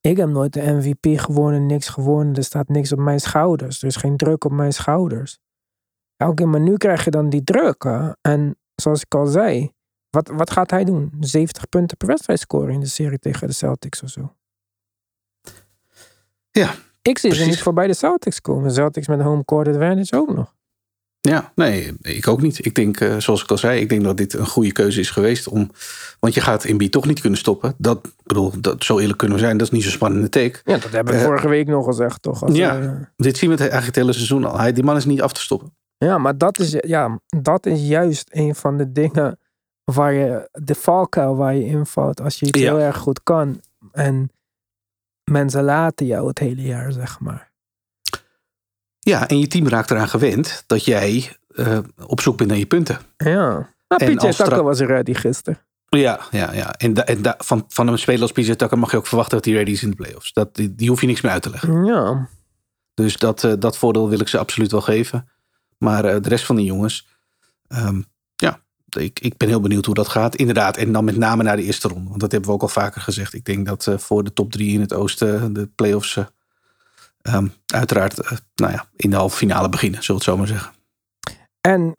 Ik 0.01 0.17
heb 0.17 0.29
nooit 0.29 0.53
de 0.53 0.61
MVP 0.61 1.19
gewonnen, 1.19 1.65
niks 1.65 1.89
gewonnen. 1.89 2.35
Er 2.35 2.43
staat 2.43 2.67
niks 2.67 2.91
op 2.91 2.99
mijn 2.99 3.19
schouders. 3.19 3.81
Er 3.81 3.87
is 3.87 3.95
geen 3.95 4.17
druk 4.17 4.45
op 4.45 4.51
mijn 4.51 4.73
schouders. 4.73 5.39
Oké, 6.17 6.45
maar 6.45 6.59
nu 6.59 6.77
krijg 6.77 7.03
je 7.03 7.11
dan 7.11 7.29
die 7.29 7.43
druk. 7.43 7.83
Hè? 7.83 8.11
En 8.21 8.57
zoals 8.75 9.01
ik 9.01 9.15
al 9.15 9.25
zei, 9.25 9.71
wat, 10.09 10.27
wat 10.27 10.51
gaat 10.51 10.71
hij 10.71 10.83
doen? 10.83 11.13
70 11.19 11.69
punten 11.69 11.97
per 11.97 12.07
wedstrijd 12.07 12.39
scoren 12.39 12.73
in 12.73 12.79
de 12.79 12.85
serie 12.85 13.19
tegen 13.19 13.47
de 13.47 13.53
Celtics 13.53 14.03
of 14.03 14.09
zo. 14.09 14.35
Ja. 16.51 16.75
Ik 17.07 17.17
zie 17.17 17.33
ze 17.33 17.45
niet 17.45 17.61
voorbij 17.61 17.87
de 17.87 17.93
Celtics 17.93 18.41
komen. 18.41 18.71
Celtics 18.71 19.07
met 19.07 19.21
home 19.21 19.45
court 19.45 19.67
advantage 19.67 20.15
ook 20.15 20.35
nog. 20.35 20.55
Ja, 21.21 21.51
nee, 21.55 21.93
ik 22.01 22.27
ook 22.27 22.41
niet. 22.41 22.65
Ik 22.65 22.75
denk, 22.75 22.99
uh, 22.99 23.17
zoals 23.17 23.43
ik 23.43 23.51
al 23.51 23.57
zei, 23.57 23.79
ik 23.79 23.89
denk 23.89 24.03
dat 24.03 24.17
dit 24.17 24.33
een 24.33 24.47
goede 24.47 24.71
keuze 24.71 24.99
is 24.99 25.09
geweest. 25.09 25.47
Om, 25.47 25.71
want 26.19 26.33
je 26.33 26.41
gaat 26.41 26.77
B 26.77 26.81
toch 26.81 27.05
niet 27.05 27.21
kunnen 27.21 27.39
stoppen. 27.39 27.73
Dat, 27.77 28.07
bedoel, 28.23 28.51
dat, 28.59 28.83
zo 28.83 28.99
eerlijk 28.99 29.17
kunnen 29.17 29.37
we 29.37 29.43
zijn. 29.43 29.57
Dat 29.57 29.67
is 29.67 29.73
niet 29.73 29.83
zo 29.83 29.89
spannende 29.89 30.29
take. 30.29 30.59
Ja, 30.63 30.77
dat 30.77 30.91
hebben 30.91 31.13
we 31.13 31.19
uh, 31.19 31.25
vorige 31.25 31.47
week 31.47 31.67
nog 31.67 31.85
gezegd, 31.85 32.21
toch? 32.21 32.43
Als 32.43 32.55
ja, 32.55 32.79
uh, 32.79 32.91
dit 33.15 33.37
zien 33.37 33.49
we 33.49 33.55
eigenlijk 33.57 33.85
het 33.85 33.95
hele 33.95 34.13
seizoen 34.13 34.45
al. 34.45 34.59
Hij, 34.59 34.73
die 34.73 34.83
man 34.83 34.95
is 34.95 35.05
niet 35.05 35.21
af 35.21 35.33
te 35.33 35.41
stoppen. 35.41 35.75
Ja, 35.97 36.17
maar 36.17 36.37
dat 36.37 36.59
is, 36.59 36.75
ja, 36.79 37.19
dat 37.25 37.65
is 37.65 37.87
juist 37.87 38.29
een 38.31 38.55
van 38.55 38.77
de 38.77 38.91
dingen 38.91 39.39
waar 39.83 40.13
je, 40.13 40.49
de 40.51 40.75
valkuil 40.75 41.35
waar 41.35 41.55
je 41.55 41.65
invalt 41.65 42.21
als 42.21 42.39
je 42.39 42.45
het 42.45 42.57
ja. 42.57 42.61
heel 42.61 42.79
erg 42.79 42.97
goed 42.97 43.23
kan. 43.23 43.61
En 43.91 44.29
mensen 45.31 45.63
laten 45.63 46.05
jou 46.05 46.27
het 46.27 46.39
hele 46.39 46.61
jaar, 46.61 46.91
zeg 46.91 47.19
maar. 47.19 47.51
Ja, 48.99 49.27
en 49.27 49.39
je 49.39 49.47
team 49.47 49.67
raakt 49.67 49.91
eraan 49.91 50.07
gewend 50.07 50.63
dat 50.67 50.85
jij 50.85 51.35
uh, 51.47 51.77
op 52.05 52.21
zoek 52.21 52.37
bent 52.37 52.49
naar 52.49 52.59
je 52.59 52.65
punten. 52.65 52.99
Ja. 53.17 53.69
Nou, 53.87 54.15
PJ 54.15 54.29
Tucker 54.29 54.63
was 54.63 54.79
er 54.79 54.87
ready 54.87 55.13
gisteren. 55.13 55.59
Ja, 55.89 56.19
ja, 56.31 56.53
ja. 56.53 56.73
En, 56.73 56.93
da, 56.93 57.05
en 57.05 57.21
da, 57.21 57.35
van, 57.37 57.65
van 57.67 57.87
een 57.87 57.99
speler 57.99 58.21
als 58.21 58.31
PJ 58.31 58.55
Tucker 58.55 58.79
mag 58.79 58.91
je 58.91 58.97
ook 58.97 59.07
verwachten 59.07 59.37
dat 59.37 59.45
hij 59.45 59.53
ready 59.53 59.71
is 59.71 59.83
in 59.83 59.89
de 59.89 59.95
playoffs. 59.95 60.33
Dat, 60.33 60.55
die, 60.55 60.75
die 60.75 60.89
hoef 60.89 61.01
je 61.01 61.07
niks 61.07 61.21
meer 61.21 61.31
uit 61.31 61.41
te 61.41 61.49
leggen. 61.49 61.85
Ja. 61.85 62.29
Dus 62.93 63.17
dat, 63.17 63.43
uh, 63.43 63.53
dat 63.59 63.77
voordeel 63.77 64.09
wil 64.09 64.19
ik 64.19 64.27
ze 64.27 64.37
absoluut 64.37 64.71
wel 64.71 64.81
geven. 64.81 65.29
Maar 65.77 66.05
uh, 66.05 66.21
de 66.21 66.29
rest 66.29 66.45
van 66.45 66.55
die 66.55 66.65
jongens, 66.65 67.07
um, 67.67 67.77
ja, 67.77 68.05
ik, 68.97 69.19
ik 69.19 69.37
ben 69.37 69.47
heel 69.47 69.59
benieuwd 69.59 69.85
hoe 69.85 69.95
dat 69.95 70.07
gaat. 70.07 70.35
Inderdaad, 70.35 70.77
en 70.77 70.91
dan 70.91 71.05
met 71.05 71.17
name 71.17 71.43
naar 71.43 71.55
de 71.55 71.63
eerste 71.63 71.87
ronde. 71.87 72.09
Want 72.09 72.19
dat 72.19 72.31
hebben 72.31 72.49
we 72.49 72.55
ook 72.55 72.61
al 72.61 72.67
vaker 72.67 73.01
gezegd. 73.01 73.33
Ik 73.33 73.45
denk 73.45 73.65
dat 73.65 73.85
uh, 73.85 73.97
voor 73.97 74.23
de 74.23 74.33
top 74.33 74.51
drie 74.51 74.73
in 74.73 74.81
het 74.81 74.93
oosten 74.93 75.53
de 75.53 75.67
playoffs 75.75 76.15
uh, 76.15 76.25
um, 77.35 77.53
uiteraard 77.65 78.41
nou 78.55 78.71
ja, 78.71 78.89
in 78.95 79.09
de 79.09 79.15
halve 79.15 79.37
finale 79.37 79.69
beginnen, 79.69 80.03
zullen 80.03 80.21
we 80.21 80.31
het 80.31 80.37
zo 80.39 80.45
maar 80.45 80.59
zeggen. 80.59 80.75
En 81.61 81.95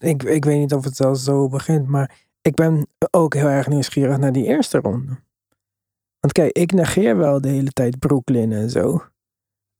ik, 0.00 0.22
ik 0.22 0.44
weet 0.44 0.58
niet 0.58 0.74
of 0.74 0.84
het 0.84 0.96
zelfs 0.96 1.24
zo 1.24 1.48
begint, 1.48 1.88
maar 1.88 2.16
ik 2.42 2.54
ben 2.54 2.86
ook 3.10 3.34
heel 3.34 3.48
erg 3.48 3.66
nieuwsgierig 3.66 4.18
naar 4.18 4.32
die 4.32 4.44
eerste 4.44 4.78
ronde. 4.78 5.18
Want 6.20 6.32
kijk, 6.32 6.52
ik 6.52 6.72
negeer 6.72 7.16
wel 7.16 7.40
de 7.40 7.48
hele 7.48 7.70
tijd 7.70 7.98
Brooklyn 7.98 8.52
en 8.52 8.70
zo. 8.70 9.04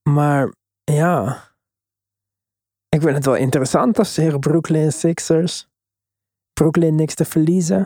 Maar 0.03 0.55
ja, 0.85 1.43
ik 2.89 3.03
vind 3.03 3.15
het 3.15 3.25
wel 3.25 3.37
interessant 3.37 3.99
als 3.99 4.15
ze 4.15 4.37
Brooklyn 4.39 4.93
Sixers. 4.93 5.68
Brooklyn 6.59 6.95
niks 6.95 7.15
te 7.15 7.25
verliezen. 7.25 7.81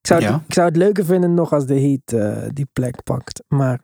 Ik 0.00 0.06
zou, 0.06 0.22
het, 0.22 0.40
ik 0.46 0.54
zou 0.54 0.68
het 0.68 0.76
leuker 0.76 1.04
vinden 1.04 1.34
nog 1.34 1.52
als 1.52 1.66
de 1.66 1.80
Heat 1.80 2.12
uh, 2.12 2.48
die 2.52 2.66
plek 2.72 3.02
pakt. 3.02 3.42
Maar 3.48 3.80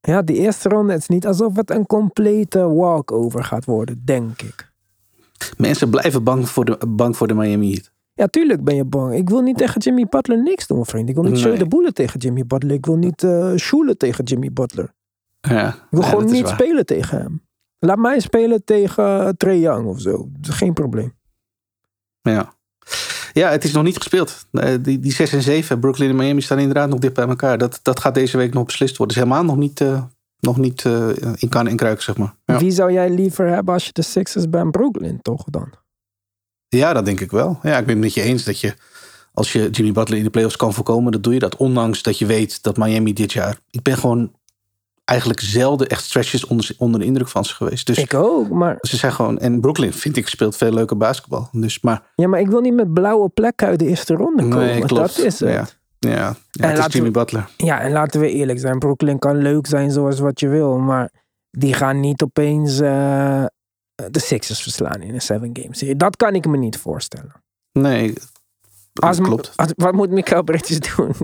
ja, 0.00 0.22
die 0.22 0.36
eerste 0.36 0.68
ronde, 0.68 0.92
het 0.92 1.00
is 1.00 1.08
niet 1.08 1.26
alsof 1.26 1.56
het 1.56 1.70
een 1.70 1.86
complete 1.86 2.58
walkover 2.68 3.44
gaat 3.44 3.64
worden, 3.64 4.04
denk 4.04 4.42
ik. 4.42 4.72
Mensen 5.56 5.90
blijven 5.90 6.24
bang 6.24 6.48
voor 6.48 6.64
de, 6.64 6.78
bang 6.88 7.16
voor 7.16 7.26
de 7.26 7.34
Miami 7.34 7.70
Heat. 7.70 7.92
Ja, 8.14 8.26
tuurlijk 8.26 8.64
ben 8.64 8.74
je 8.74 8.84
bang. 8.84 9.14
Ik 9.14 9.28
wil 9.28 9.40
niet 9.40 9.56
tegen 9.56 9.80
Jimmy 9.80 10.06
Butler 10.08 10.42
niks 10.42 10.66
doen, 10.66 10.86
vriend. 10.86 11.08
Ik 11.08 11.14
wil 11.14 11.24
niet 11.24 11.44
nee. 11.44 11.58
de 11.58 11.66
boelen 11.66 11.94
tegen 11.94 12.20
Jimmy 12.20 12.46
Butler. 12.46 12.76
Ik 12.76 12.86
wil 12.86 12.96
niet 12.96 13.22
uh, 13.22 13.56
shoelen 13.56 13.98
tegen 13.98 14.24
Jimmy 14.24 14.52
Butler. 14.52 14.94
Ja, 15.40 15.68
ik 15.68 15.82
wil 15.90 16.00
ja, 16.00 16.08
gewoon 16.08 16.30
niet 16.30 16.48
spelen 16.48 16.86
tegen 16.86 17.18
hem. 17.18 17.42
Laat 17.78 17.98
mij 17.98 18.20
spelen 18.20 18.64
tegen 18.64 19.36
Trey 19.36 19.58
Young 19.58 19.86
of 19.86 20.00
zo. 20.00 20.28
Geen 20.40 20.72
probleem. 20.72 21.12
Ja. 22.22 22.54
Ja, 23.32 23.50
het 23.50 23.64
is 23.64 23.72
nog 23.72 23.82
niet 23.82 23.96
gespeeld. 23.96 24.46
Die, 24.80 24.98
die 24.98 25.12
6 25.12 25.32
en 25.32 25.42
7, 25.42 25.80
Brooklyn 25.80 26.10
en 26.10 26.16
Miami 26.16 26.40
staan 26.40 26.58
inderdaad 26.58 26.88
nog 26.88 26.98
dicht 26.98 27.14
bij 27.14 27.28
elkaar. 27.28 27.58
Dat, 27.58 27.80
dat 27.82 28.00
gaat 28.00 28.14
deze 28.14 28.36
week 28.36 28.54
nog 28.54 28.64
beslist 28.64 28.96
worden. 28.96 29.16
is 29.16 29.22
helemaal 29.22 29.44
nog 29.44 29.56
niet, 29.56 29.80
uh, 29.80 30.02
nog 30.38 30.56
niet 30.56 30.84
uh, 30.84 31.08
in 31.34 31.48
kan 31.48 31.68
en 31.68 31.76
kruik, 31.76 32.02
zeg 32.02 32.16
maar. 32.16 32.34
Ja. 32.44 32.58
Wie 32.58 32.70
zou 32.70 32.92
jij 32.92 33.10
liever 33.10 33.48
hebben 33.48 33.74
als 33.74 33.86
je 33.86 33.92
de 33.92 34.02
Sixers 34.02 34.50
bij 34.50 34.64
Brooklyn 34.64 35.22
toch 35.22 35.44
dan? 35.50 35.72
Ja, 36.68 36.92
dat 36.92 37.04
denk 37.04 37.20
ik 37.20 37.30
wel. 37.30 37.58
Ja, 37.62 37.78
ik 37.78 37.86
ben 37.86 37.94
het 37.94 38.04
met 38.04 38.14
je 38.14 38.22
eens 38.22 38.44
dat 38.44 38.60
je, 38.60 38.74
als 39.32 39.52
je 39.52 39.70
Jimmy 39.70 39.92
Butler 39.92 40.18
in 40.18 40.24
de 40.24 40.30
playoffs 40.30 40.56
kan 40.56 40.74
voorkomen, 40.74 41.12
dan 41.12 41.20
doe 41.20 41.32
je 41.32 41.38
dat. 41.38 41.56
Ondanks 41.56 42.02
dat 42.02 42.18
je 42.18 42.26
weet 42.26 42.62
dat 42.62 42.76
Miami 42.76 43.12
dit 43.12 43.32
jaar. 43.32 43.58
Ik 43.70 43.82
ben 43.82 43.96
gewoon 43.96 44.32
eigenlijk 45.04 45.40
zelden 45.40 45.86
echt 45.86 46.04
stretches 46.04 46.46
onder, 46.46 46.74
onder 46.78 47.00
de 47.00 47.06
indruk 47.06 47.28
van 47.28 47.44
ze 47.44 47.54
geweest. 47.54 47.86
Dus 47.86 47.98
ik 47.98 48.14
ook, 48.14 48.48
maar... 48.48 48.76
Ze 48.80 48.96
zijn 48.96 49.12
gewoon... 49.12 49.38
En 49.38 49.60
Brooklyn, 49.60 49.92
vind 49.92 50.16
ik, 50.16 50.28
speelt 50.28 50.56
veel 50.56 50.72
leuker 50.72 50.96
basketbal. 50.96 51.48
Dus, 51.52 51.80
maar... 51.80 52.02
Ja, 52.14 52.28
maar 52.28 52.40
ik 52.40 52.48
wil 52.48 52.60
niet 52.60 52.74
met 52.74 52.92
blauwe 52.92 53.28
plekken 53.28 53.66
uit 53.66 53.78
de 53.78 53.86
eerste 53.86 54.14
ronde 54.14 54.42
komen. 54.42 54.66
Nee, 54.66 54.84
klopt. 54.84 55.16
Dat 55.16 55.24
is 55.24 55.40
het. 55.40 55.50
Ja. 55.50 55.68
Ja, 55.98 56.36
ja 56.50 56.68
het 56.68 56.78
is 56.78 56.92
Jimmy 56.92 57.08
we, 57.08 57.18
Butler. 57.18 57.48
Ja, 57.56 57.80
en 57.80 57.92
laten 57.92 58.20
we 58.20 58.30
eerlijk 58.30 58.58
zijn. 58.58 58.78
Brooklyn 58.78 59.18
kan 59.18 59.36
leuk 59.36 59.66
zijn 59.66 59.90
zoals 59.90 60.18
wat 60.18 60.40
je 60.40 60.48
wil. 60.48 60.78
Maar 60.78 61.10
die 61.50 61.74
gaan 61.74 62.00
niet 62.00 62.22
opeens 62.22 62.80
uh, 62.80 63.44
de 63.94 64.18
Sixers 64.18 64.62
verslaan 64.62 65.02
in 65.02 65.14
een 65.14 65.20
seven 65.20 65.50
game 65.52 65.74
serie. 65.76 65.96
Dat 65.96 66.16
kan 66.16 66.34
ik 66.34 66.46
me 66.46 66.56
niet 66.56 66.76
voorstellen. 66.76 67.32
Nee, 67.72 68.14
als, 68.92 69.20
klopt. 69.20 69.52
Als, 69.56 69.72
wat 69.76 69.92
moet 69.92 70.10
Mikael 70.10 70.42
Bridges 70.42 70.80
doen? 70.96 71.14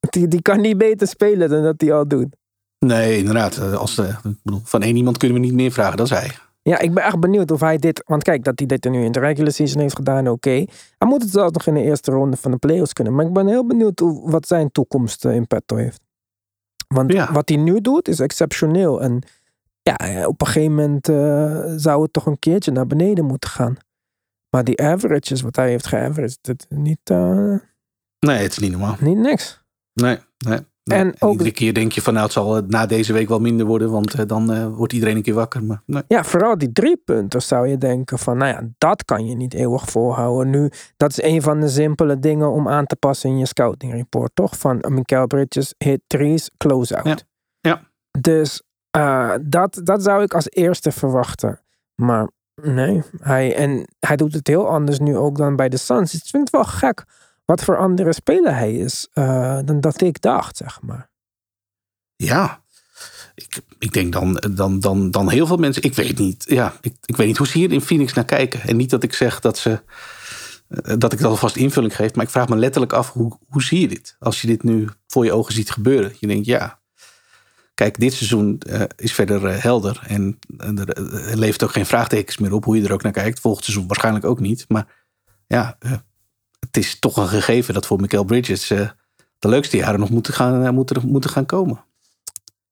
die, 0.00 0.28
die 0.28 0.42
kan 0.42 0.60
niet 0.60 0.78
beter 0.78 1.06
spelen 1.06 1.48
dan 1.48 1.62
dat 1.62 1.80
hij 1.80 1.92
al 1.92 2.08
doet. 2.08 2.36
Nee, 2.86 3.18
inderdaad. 3.18 3.58
Als 3.58 3.94
de, 3.94 4.14
bedoel, 4.42 4.60
van 4.64 4.82
één 4.82 4.96
iemand 4.96 5.16
kunnen 5.16 5.40
we 5.40 5.44
niet 5.46 5.54
meer 5.54 5.72
vragen, 5.72 5.96
dat 5.96 6.06
is 6.06 6.18
hij. 6.18 6.30
Ja, 6.62 6.78
ik 6.78 6.94
ben 6.94 7.04
echt 7.04 7.20
benieuwd 7.20 7.50
of 7.50 7.60
hij 7.60 7.78
dit... 7.78 8.02
Want 8.06 8.22
kijk, 8.22 8.44
dat 8.44 8.58
hij 8.58 8.66
dit 8.66 8.84
nu 8.84 9.04
in 9.04 9.12
de 9.12 9.20
regular 9.20 9.52
season 9.52 9.80
heeft 9.80 9.96
gedaan, 9.96 10.28
oké. 10.28 10.30
Okay. 10.30 10.68
Hij 10.98 11.08
moet 11.08 11.22
het 11.22 11.30
zelfs 11.30 11.52
nog 11.52 11.66
in 11.66 11.74
de 11.74 11.82
eerste 11.82 12.10
ronde 12.10 12.36
van 12.36 12.50
de 12.50 12.56
playoffs 12.56 12.92
kunnen. 12.92 13.14
Maar 13.14 13.26
ik 13.26 13.32
ben 13.32 13.46
heel 13.46 13.66
benieuwd 13.66 13.98
hoe, 13.98 14.30
wat 14.30 14.46
zijn 14.46 14.72
toekomst 14.72 15.24
in 15.24 15.46
petto 15.46 15.76
heeft. 15.76 16.00
Want 16.88 17.12
ja. 17.12 17.32
wat 17.32 17.48
hij 17.48 17.58
nu 17.58 17.80
doet, 17.80 18.08
is 18.08 18.20
exceptioneel. 18.20 19.02
En 19.02 19.22
ja, 19.82 20.26
op 20.26 20.40
een 20.40 20.46
gegeven 20.46 20.74
moment 20.74 21.08
uh, 21.08 21.72
zou 21.76 22.02
het 22.02 22.12
toch 22.12 22.26
een 22.26 22.38
keertje 22.38 22.72
naar 22.72 22.86
beneden 22.86 23.24
moeten 23.24 23.50
gaan. 23.50 23.76
Maar 24.50 24.64
die 24.64 24.80
averages, 24.80 25.40
wat 25.40 25.56
hij 25.56 25.68
heeft 25.68 25.86
geaveraged, 25.86 26.38
dat 26.40 26.66
niet... 26.68 27.10
Uh, 27.10 27.58
nee, 28.18 28.38
het 28.42 28.50
is 28.50 28.58
niet 28.58 28.70
normaal. 28.70 28.96
Niet 29.00 29.18
niks. 29.18 29.62
Nee, 29.92 30.18
nee. 30.38 30.58
Nee, 30.84 30.98
en, 30.98 31.14
en 31.18 31.30
iedere 31.30 31.52
keer 31.52 31.74
denk 31.74 31.92
je 31.92 32.02
van 32.02 32.12
nou 32.12 32.24
het 32.24 32.34
zal 32.34 32.62
na 32.66 32.86
deze 32.86 33.12
week 33.12 33.28
wel 33.28 33.38
minder 33.38 33.66
worden, 33.66 33.90
want 33.90 34.18
uh, 34.18 34.26
dan 34.26 34.52
uh, 34.52 34.66
wordt 34.66 34.92
iedereen 34.92 35.16
een 35.16 35.22
keer 35.22 35.34
wakker. 35.34 35.64
Maar, 35.64 35.82
nee. 35.86 36.02
Ja, 36.08 36.24
vooral 36.24 36.58
die 36.58 36.72
drie 36.72 36.96
punten 36.96 37.42
zou 37.42 37.68
je 37.68 37.78
denken 37.78 38.18
van 38.18 38.36
nou 38.36 38.52
ja, 38.52 38.68
dat 38.78 39.04
kan 39.04 39.26
je 39.26 39.34
niet 39.36 39.54
eeuwig 39.54 39.90
volhouden. 39.90 40.50
Nu, 40.50 40.70
dat 40.96 41.10
is 41.10 41.22
een 41.22 41.42
van 41.42 41.60
de 41.60 41.68
simpele 41.68 42.18
dingen 42.18 42.50
om 42.50 42.68
aan 42.68 42.86
te 42.86 42.96
passen 42.96 43.30
in 43.30 43.38
je 43.38 43.46
scouting 43.46 43.92
report, 43.92 44.30
toch? 44.34 44.58
Van 44.58 44.84
Mikael 44.88 45.26
Bridges, 45.26 45.74
hit 45.78 46.00
threes, 46.06 46.50
close 46.56 46.96
out. 46.96 47.24
Ja. 47.60 47.70
ja. 47.70 47.90
Dus 48.20 48.62
uh, 48.96 49.34
dat, 49.42 49.80
dat 49.84 50.02
zou 50.02 50.22
ik 50.22 50.34
als 50.34 50.50
eerste 50.50 50.92
verwachten. 50.92 51.60
Maar 51.94 52.30
nee, 52.62 53.02
hij, 53.18 53.56
en 53.56 53.88
hij 53.98 54.16
doet 54.16 54.34
het 54.34 54.46
heel 54.46 54.68
anders 54.68 54.98
nu 54.98 55.16
ook 55.16 55.36
dan 55.36 55.56
bij 55.56 55.68
de 55.68 55.76
Suns. 55.76 56.14
Ik 56.14 56.22
vind 56.24 56.42
het 56.42 56.50
wel 56.50 56.64
gek 56.64 57.04
wat 57.44 57.64
voor 57.64 57.78
andere 57.78 58.12
speler 58.12 58.54
hij 58.54 58.74
is 58.74 59.08
uh, 59.14 59.58
dan 59.64 59.80
dat 59.80 60.00
ik 60.00 60.20
dacht, 60.20 60.56
zeg 60.56 60.80
maar. 60.82 61.08
Ja, 62.16 62.64
ik, 63.34 63.60
ik 63.78 63.92
denk 63.92 64.12
dan, 64.12 64.42
dan, 64.54 64.80
dan, 64.80 65.10
dan 65.10 65.30
heel 65.30 65.46
veel 65.46 65.56
mensen. 65.56 65.82
Ik 65.82 65.94
weet 65.94 66.18
niet. 66.18 66.44
Ja, 66.48 66.74
ik, 66.80 66.94
ik 67.04 67.16
weet 67.16 67.26
niet 67.26 67.36
hoe 67.36 67.46
ze 67.46 67.58
hier 67.58 67.72
in 67.72 67.80
Phoenix 67.80 68.12
naar 68.12 68.24
kijken. 68.24 68.60
En 68.60 68.76
niet 68.76 68.90
dat 68.90 69.02
ik 69.02 69.12
zeg 69.12 69.40
dat 69.40 69.58
ze. 69.58 69.82
Eh, 70.68 70.94
dat 70.98 71.12
ik 71.12 71.18
dat 71.18 71.30
alvast 71.30 71.56
invulling 71.56 71.96
geef. 71.96 72.14
Maar 72.14 72.24
ik 72.24 72.30
vraag 72.30 72.48
me 72.48 72.56
letterlijk 72.56 72.92
af: 72.92 73.12
hoe, 73.12 73.38
hoe 73.48 73.62
zie 73.62 73.80
je 73.80 73.88
dit? 73.88 74.16
Als 74.18 74.40
je 74.40 74.46
dit 74.46 74.62
nu 74.62 74.88
voor 75.06 75.24
je 75.24 75.32
ogen 75.32 75.54
ziet 75.54 75.70
gebeuren. 75.70 76.12
Je 76.18 76.26
denkt 76.26 76.46
ja. 76.46 76.82
Kijk, 77.74 78.00
dit 78.00 78.12
seizoen 78.12 78.62
uh, 78.68 78.82
is 78.96 79.12
verder 79.12 79.62
helder. 79.62 80.02
En 80.06 80.38
er, 80.56 80.88
er 81.28 81.38
levert 81.38 81.62
ook 81.62 81.72
geen 81.72 81.86
vraagtekens 81.86 82.38
meer 82.38 82.52
op 82.52 82.64
hoe 82.64 82.76
je 82.76 82.84
er 82.84 82.92
ook 82.92 83.02
naar 83.02 83.12
kijkt. 83.12 83.40
Volgend 83.40 83.64
seizoen 83.64 83.86
waarschijnlijk 83.86 84.24
ook 84.24 84.40
niet. 84.40 84.64
Maar 84.68 84.86
ja, 85.46 85.78
het 86.66 86.76
is 86.76 86.98
toch 86.98 87.16
een 87.16 87.28
gegeven 87.28 87.74
dat 87.74 87.86
voor 87.86 88.00
Michael 88.00 88.24
Bridges 88.24 88.70
eh, 88.70 88.88
de 89.38 89.48
leukste 89.48 89.76
jaren 89.76 90.00
nog 90.00 90.10
moeten 90.10 90.34
gaan, 90.34 90.64
eh, 90.64 90.70
moeten, 90.70 91.08
moeten 91.08 91.30
gaan 91.30 91.46
komen. 91.46 91.84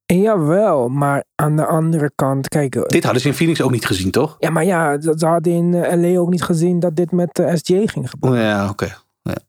Jawel, 0.07 0.89
maar 0.89 1.25
aan 1.35 1.57
de 1.57 1.67
andere 1.67 2.13
kant, 2.15 2.49
kijk. 2.49 2.75
eh, 2.77 2.83
Dit 2.83 3.05
hadden 3.05 3.23
ze 3.23 3.29
in 3.29 3.35
Phoenix 3.35 3.61
ook 3.63 3.71
niet 3.71 3.87
gezien, 3.87 4.11
toch? 4.11 4.37
Ja, 4.39 4.51
maar 4.51 4.65
ja, 4.65 5.01
ze 5.01 5.27
hadden 5.27 5.53
in 5.53 6.01
LA 6.01 6.19
ook 6.19 6.31
niet 6.31 6.43
gezien 6.43 6.81
dat 6.81 6.97
dit 6.97 7.13
met 7.13 7.35
de 7.35 7.57
SJ 7.57 7.87
ging 7.87 8.11
gebeuren. 8.11 8.41
Ja, 8.41 8.69
oké. 8.69 8.95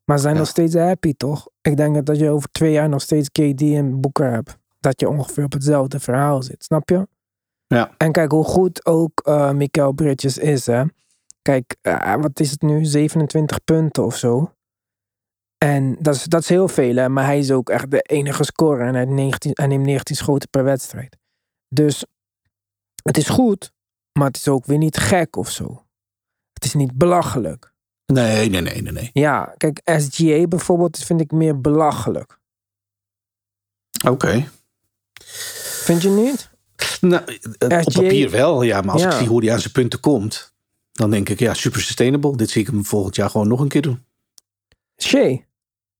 Maar 0.06 0.16
ze 0.18 0.22
zijn 0.22 0.34
Ja. 0.34 0.40
nog 0.40 0.50
steeds 0.50 0.76
happy, 0.76 1.14
toch? 1.18 1.48
Ik 1.62 1.78
denk 1.78 2.06
dat 2.06 2.18
je 2.20 2.30
over 2.30 2.50
twee 2.52 2.72
jaar 2.72 2.90
nog 2.90 3.02
steeds 3.02 3.30
KD 3.32 3.62
en 3.62 4.02
Booker 4.02 4.32
hebt, 4.32 4.58
dat 4.80 5.00
je 5.00 5.10
ongeveer 5.10 5.44
op 5.44 5.54
hetzelfde 5.54 6.00
verhaal 6.00 6.44
zit, 6.44 6.64
snap 6.64 6.90
je? 6.90 7.08
Ja. 7.68 7.92
En 7.98 8.12
kijk 8.12 8.32
hoe 8.32 8.44
goed 8.44 8.86
ook 8.86 9.20
eh 9.26 9.52
Mikael 9.52 9.92
Bridges 9.92 10.38
is, 10.38 10.66
hè? 10.66 10.84
Kijk, 11.44 11.76
eh, 11.82 12.16
wat 12.16 12.40
is 12.40 12.52
het 12.52 12.62
nu? 12.62 12.86
27 12.86 13.64
punten 13.64 14.06
of 14.06 14.18
zo. 14.18 14.54
En 15.58 15.96
dat 16.00 16.16
is, 16.16 16.24
dat 16.24 16.42
is 16.42 16.50
heel 16.50 16.68
veel, 16.68 16.96
hè? 16.96 17.10
maar 17.10 17.26
hij 17.26 17.40
is 17.40 17.52
ook 17.52 17.70
echt 17.70 17.92
de 17.92 18.02
enige 18.02 18.44
scorer 18.44 18.88
en 18.88 18.94
hij, 18.94 19.04
heeft 19.04 19.16
19, 19.16 19.52
hij 19.54 19.68
neemt 19.68 19.86
19 19.86 20.16
schoten 20.16 20.50
per 20.50 20.64
wedstrijd. 20.64 21.18
Dus 21.68 22.06
het 23.04 23.18
is 23.18 23.30
goed, 23.30 23.72
maar 24.20 24.28
het 24.28 24.36
is 24.38 24.48
ook 24.48 24.66
weer 24.66 24.78
niet 24.78 24.98
gek 24.98 25.36
of 25.36 25.50
zo. 25.50 25.86
Het 26.54 26.64
is 26.66 26.74
niet 26.74 26.94
belachelijk. 26.98 27.74
Nee, 28.06 28.50
nee, 28.50 28.62
nee, 28.62 28.82
nee. 28.82 28.92
nee. 28.92 29.10
Ja, 29.14 29.54
kijk, 29.58 29.82
SGA 29.84 30.48
bijvoorbeeld 30.48 30.98
vind 30.98 31.22
ik 31.22 31.32
meer 31.32 31.62
belachelijk. 31.62 32.40
Oké. 34.08 34.50
Vind 35.84 36.02
je 36.02 36.10
niet? 36.10 36.52
Nou, 37.02 37.24
eh, 37.58 37.78
op 37.78 37.94
papier 37.94 38.30
wel, 38.30 38.62
ja. 38.62 38.82
Maar 38.82 38.94
als 38.94 39.02
Ja. 39.02 39.12
ik 39.12 39.18
zie 39.18 39.28
hoe 39.28 39.44
hij 39.44 39.54
aan 39.54 39.60
zijn 39.60 39.74
punten 39.74 40.00
komt, 40.00 40.53
dan 40.94 41.10
denk 41.10 41.30
ik, 41.30 41.40
ja, 41.40 41.54
super 41.54 41.82
sustainable. 41.82 42.38
Dit 42.38 42.50
zie 42.50 42.62
ik 42.62 42.68
hem 42.68 42.86
volgend 42.86 43.16
jaar 43.16 43.30
gewoon 43.30 43.48
nog 43.48 43.60
een 43.60 43.68
keer 43.68 43.82
doen. 43.82 44.04
Shea. 45.02 45.38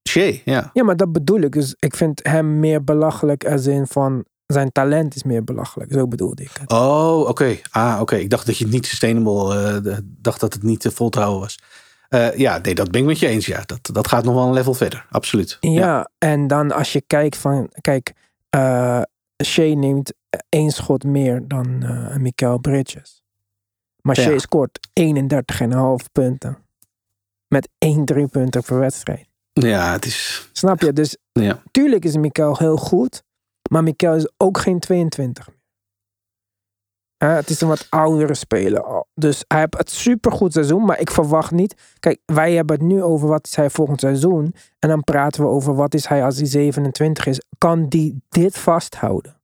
Shea, 0.10 0.34
ja. 0.46 0.70
Ja, 0.74 0.84
maar 0.84 0.98
dat 0.98 1.12
bedoel 1.12 1.40
ik. 1.40 1.52
Dus 1.52 1.76
ik 1.80 1.96
vind 1.96 2.20
hem 2.24 2.60
meer 2.60 2.84
belachelijk 2.84 3.46
als 3.46 3.66
in 3.66 3.88
van 3.88 4.26
zijn 4.46 4.72
talent 4.72 5.16
is 5.16 5.24
meer 5.24 5.44
belachelijk. 5.44 5.94
Zo 5.94 6.08
bedoelde 6.08 6.44
ik 6.44 6.52
het. 6.60 6.72
Oh, 6.72 7.20
oké. 7.28 7.58
Ah, 7.70 7.98
oké. 8.02 8.16
Ik 8.16 8.30
dacht 8.30 8.46
dat 8.46 8.58
je 8.58 8.64
het 8.64 8.74
niet 8.74 8.86
sustainable, 8.86 9.82
eh, 9.82 9.98
dacht 10.04 10.40
dat 10.40 10.54
het 10.54 10.64
niet 10.64 10.86
eh, 10.86 10.92
vol 10.92 11.10
te 11.10 11.20
houden 11.20 11.42
was. 11.42 11.60
Eh, 12.10 12.38
ja, 12.38 12.58
nee, 12.58 12.76
dat 12.76 12.92
ben 12.92 13.02
ik 13.02 13.08
met 13.08 13.20
je 13.20 13.28
eens. 13.28 13.46
Ja, 13.46 13.64
dat, 13.66 13.90
dat 13.94 14.08
gaat 14.08 14.24
nog 14.24 14.34
wel 14.34 14.46
een 14.46 14.54
level 14.54 14.74
verder. 14.74 15.06
Absoluut. 15.10 15.58
Ja, 15.60 16.10
en 16.18 16.48
dan 16.48 16.72
als 16.72 16.94
je 16.94 17.02
kijkt 17.08 17.38
van, 17.38 17.72
kijk, 17.82 18.14
Shea 19.46 19.76
neemt 19.76 20.14
één 20.50 20.72
schot 20.72 21.04
meer 21.04 21.48
dan 21.48 21.86
Mikael 22.22 22.58
Bridges. 22.58 23.23
Maar 24.08 24.20
Ja. 24.20 24.38
Scoort 24.40 24.80
31,5 24.94 26.12
punten. 26.12 26.58
Met 27.48 27.70
één 27.78 28.06
drie 28.06 28.28
punten 28.28 28.64
per 28.64 28.80
wedstrijd. 28.80 29.28
Ja, 29.54 29.92
het 29.92 30.06
is. 30.06 30.50
Snap 30.52 30.82
je? 30.82 30.94
Dus 30.94 31.18
Ja. 31.32 31.62
tuurlijk 31.72 32.06
is 32.06 32.16
Mikael 32.16 32.58
heel 32.58 32.78
goed. 32.78 33.24
Maar 33.70 33.84
Mikael 33.84 34.16
is 34.16 34.32
ook 34.38 34.58
geen 34.58 34.80
22 34.80 35.48
meer. 35.48 35.62
Het 37.18 37.50
is 37.50 37.62
een 37.62 37.68
wat 37.68 37.88
oudere 37.90 38.34
speler 38.34 38.84
al. 38.84 39.08
Dus 39.14 39.44
hij 39.48 39.60
heeft 39.60 39.78
het 39.78 39.90
supergoed 39.90 40.54
seizoen. 40.54 40.86
Maar 40.86 41.00
ik 41.00 41.12
verwacht 41.12 41.52
niet... 41.52 41.96
Kijk, 42.00 42.20
wij 42.26 42.54
hebben 42.54 42.76
het 42.76 42.86
nu 42.86 43.04
over 43.04 43.28
wat 43.28 43.46
is 43.48 43.56
hij 43.56 43.70
volgend 43.70 44.00
seizoen. 44.00 44.56
En 44.80 44.90
dan 44.90 45.04
praten 45.04 45.42
we 45.44 45.48
over 45.50 45.76
wat 45.76 45.94
is 45.94 46.06
hij 46.08 46.24
als 46.24 46.38
hij 46.38 46.46
27 46.46 47.26
is. 47.26 47.42
Kan 47.58 47.88
die 47.90 48.22
dit 48.30 48.58
vasthouden? 48.58 49.42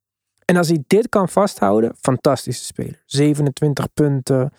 En 0.50 0.56
als 0.56 0.68
hij 0.68 0.84
dit 0.86 1.08
kan 1.08 1.28
vasthouden, 1.28 1.94
fantastische 2.00 2.64
speler. 2.64 3.02
27 3.06 3.92
punten, 3.92 4.52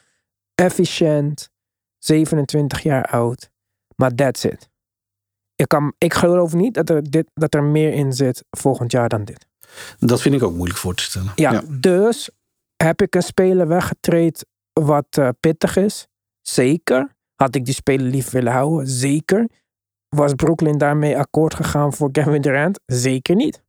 efficiënt, 0.56 1.50
27 1.98 2.82
jaar 2.82 3.06
oud. 3.06 3.50
Maar 3.96 4.16
that's 4.16 4.44
it. 4.44 4.70
Ik, 5.56 5.68
kan, 5.68 5.94
ik 5.98 6.14
geloof 6.14 6.54
niet 6.54 6.74
dat 6.74 6.90
er, 6.90 7.10
dit, 7.10 7.28
dat 7.34 7.54
er 7.54 7.64
meer 7.64 7.94
in 7.94 8.14
zit 8.14 8.44
volgend 8.50 8.92
jaar 8.92 9.10
dan 9.10 9.24
dit. 9.26 9.48
Dat 10.00 10.22
vind 10.22 10.36
ik 10.36 10.44
ook 10.44 10.54
moeilijk 10.54 10.80
voor 10.80 10.96
te 10.96 11.04
stellen. 11.04 11.32
Ja, 11.36 11.64
dus 11.68 12.30
heb 12.76 13.02
ik 13.02 13.16
een 13.16 13.24
speler 13.24 13.68
weggetraind 13.68 14.46
wat 14.74 15.08
eh, 15.10 15.30
pittig 15.40 15.76
is? 15.76 16.08
Zeker. 16.42 17.16
Had 17.36 17.56
ik 17.56 17.66
die 17.66 17.74
speler 17.74 18.06
lief 18.06 18.30
willen 18.30 18.52
houden? 18.52 18.88
Zeker. 18.88 19.50
Was 20.10 20.34
Brooklyn 20.34 20.78
daarmee 20.78 21.18
akkoord 21.18 21.54
gegaan 21.54 21.94
voor 21.94 22.12
Kevin 22.12 22.42
Durant? 22.42 22.80
Zeker 22.86 23.36
niet. 23.36 23.64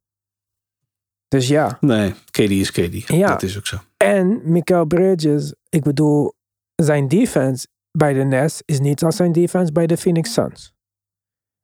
Dus 1.32 1.48
ja. 1.48 1.76
Nee, 1.80 2.14
KD 2.30 2.38
is 2.38 2.70
KD. 2.70 3.06
Ja. 3.08 3.28
Dat 3.28 3.42
is 3.42 3.58
ook 3.58 3.66
zo. 3.66 3.76
En 3.96 4.40
Mikael 4.44 4.84
Bridges, 4.84 5.54
ik 5.68 5.82
bedoel, 5.82 6.34
zijn 6.74 7.08
defense 7.08 7.66
bij 7.90 8.12
de 8.12 8.22
Nets 8.24 8.62
is 8.64 8.80
niet 8.80 9.02
als 9.04 9.16
zijn 9.16 9.32
defense 9.32 9.72
bij 9.72 9.86
de 9.86 9.96
Phoenix 9.96 10.32
Suns. 10.32 10.72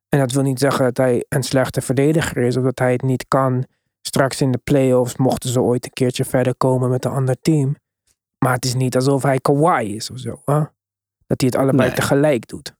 En 0.09 0.19
dat 0.19 0.33
wil 0.33 0.43
niet 0.43 0.59
zeggen 0.59 0.85
dat 0.85 0.97
hij 0.97 1.25
een 1.29 1.43
slechte 1.43 1.81
verdediger 1.81 2.37
is 2.43 2.57
of 2.57 2.63
dat 2.65 2.79
hij 2.79 2.93
het 2.93 3.03
niet 3.03 3.25
kan 3.29 3.65
straks 4.03 4.41
in 4.41 4.51
de 4.53 4.61
playoffs, 4.65 5.17
mochten 5.17 5.51
ze 5.51 5.61
ooit 5.61 5.85
een 5.85 5.93
keertje 5.93 6.25
verder 6.25 6.55
komen 6.57 6.91
met 6.91 7.05
een 7.05 7.11
ander 7.11 7.37
team. 7.41 7.77
Maar 8.39 8.53
het 8.53 8.65
is 8.65 8.75
niet 8.75 8.97
alsof 8.97 9.23
hij 9.23 9.39
Kawhi 9.39 9.95
is 9.95 10.11
of 10.11 10.19
zo. 10.19 10.43
Hè? 10.45 10.59
Dat 11.27 11.41
hij 11.41 11.51
het 11.51 11.57
allebei 11.57 11.89
Nee. 11.89 11.97
tegelijk 11.97 12.47
doet. 12.49 12.75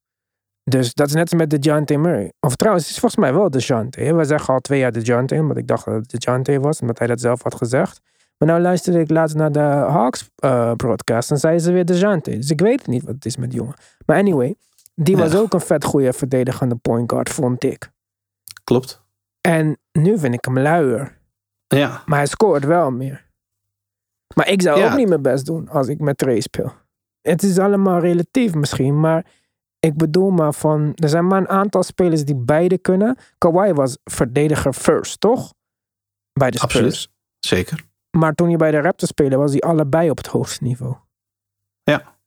Dus 0.69 0.95
dat 0.95 1.07
is 1.09 1.15
net 1.15 1.23
als 1.31 1.41
met 1.41 1.51
de 1.51 1.59
John 1.59 2.01
Murray. 2.01 2.33
Of 2.41 2.57
trouwens, 2.57 2.85
het 2.87 2.95
is 2.95 3.01
volgens 3.01 3.21
mij 3.21 3.35
wel 3.35 3.51
de 3.51 3.59
Jante. 3.59 4.15
We 4.15 4.25
zeggen 4.25 4.55
al 4.55 4.61
twee 4.61 4.79
jaar 4.79 4.93
de 4.93 5.01
Jante, 5.01 5.35
omdat 5.35 5.57
ik 5.57 5.67
dacht 5.67 5.85
dat 5.85 5.95
het 5.95 6.11
de 6.11 6.17
Jante 6.19 6.61
was, 6.61 6.81
omdat 6.81 6.99
hij 6.99 7.07
dat 7.07 7.21
zelf 7.21 7.43
had 7.43 7.55
gezegd. 7.55 8.01
Maar 8.39 8.49
nou 8.49 8.61
luisterde 8.61 9.01
ik 9.01 9.11
laatst 9.11 9.37
naar 9.37 9.53
de 9.53 9.59
Hawks 9.59 10.31
eh, 10.35 10.73
broadcast 10.73 11.31
en 11.31 11.39
zeiden 11.39 11.63
ze 11.63 11.73
weer 11.73 11.85
de 11.85 11.99
Jante. 11.99 12.31
Dus 12.31 12.51
ik 12.51 12.61
weet 12.61 12.87
niet 12.87 13.03
wat 13.05 13.15
het 13.15 13.25
is 13.27 13.37
met 13.37 13.51
die 13.51 13.59
jongen. 13.59 13.75
Maar 14.07 14.17
anyway, 14.19 14.55
die 14.95 15.17
was 15.17 15.33
Ja. 15.33 15.39
ook 15.39 15.53
een 15.53 15.61
vet 15.61 15.85
goede 15.85 16.13
verdedigende 16.13 16.75
point 16.77 17.11
guard, 17.13 17.29
vond 17.29 17.65
ik. 17.65 17.91
Klopt. 18.65 19.03
En 19.41 19.79
nu 19.93 20.19
vind 20.19 20.35
ik 20.35 20.45
hem 20.45 20.59
luier. 20.59 21.19
Ja. 21.67 22.03
Maar 22.07 22.19
hij 22.19 22.27
scoort 22.27 22.65
wel 22.65 22.91
meer. 22.91 23.27
Maar 24.35 24.49
ik 24.49 24.63
zou 24.63 24.79
Ja. 24.79 24.91
ook 24.91 24.97
niet 24.97 25.09
mijn 25.09 25.23
best 25.23 25.47
doen 25.47 25.69
als 25.69 25.89
ik 25.89 26.01
met 26.01 26.19
Trey 26.19 26.41
speel. 26.41 26.73
Het 27.21 27.43
is 27.43 27.59
allemaal 27.59 27.99
relatief 27.99 28.55
misschien, 28.55 29.01
maar 29.01 29.27
ik 29.81 29.97
bedoel 29.97 30.31
maar 30.31 30.55
van... 30.55 30.93
Er 30.95 31.09
zijn 31.09 31.27
maar 31.27 31.41
een 31.41 31.49
aantal 31.49 31.83
spelers 31.83 32.25
die 32.25 32.37
beide 32.37 32.79
kunnen. 32.79 33.17
Kawhi 33.39 33.73
was 33.73 33.99
verdediger 34.05 34.73
first, 34.73 35.21
toch? 35.21 35.55
Bij 36.33 36.51
de 36.51 36.59
Spurs. 36.59 36.75
Absoluut. 36.75 37.11
Zeker. 37.39 37.87
Maar 38.11 38.35
toen 38.35 38.51
je 38.51 38.57
bij 38.57 38.71
de 38.71 38.81
Raptors 38.81 39.11
speelde, 39.11 39.37
was 39.37 39.51
hij 39.51 39.61
allebei 39.61 40.11
op 40.11 40.17
het 40.17 40.27
hoogste 40.27 40.65
niveau. 40.65 40.97
Ja, 41.83 42.18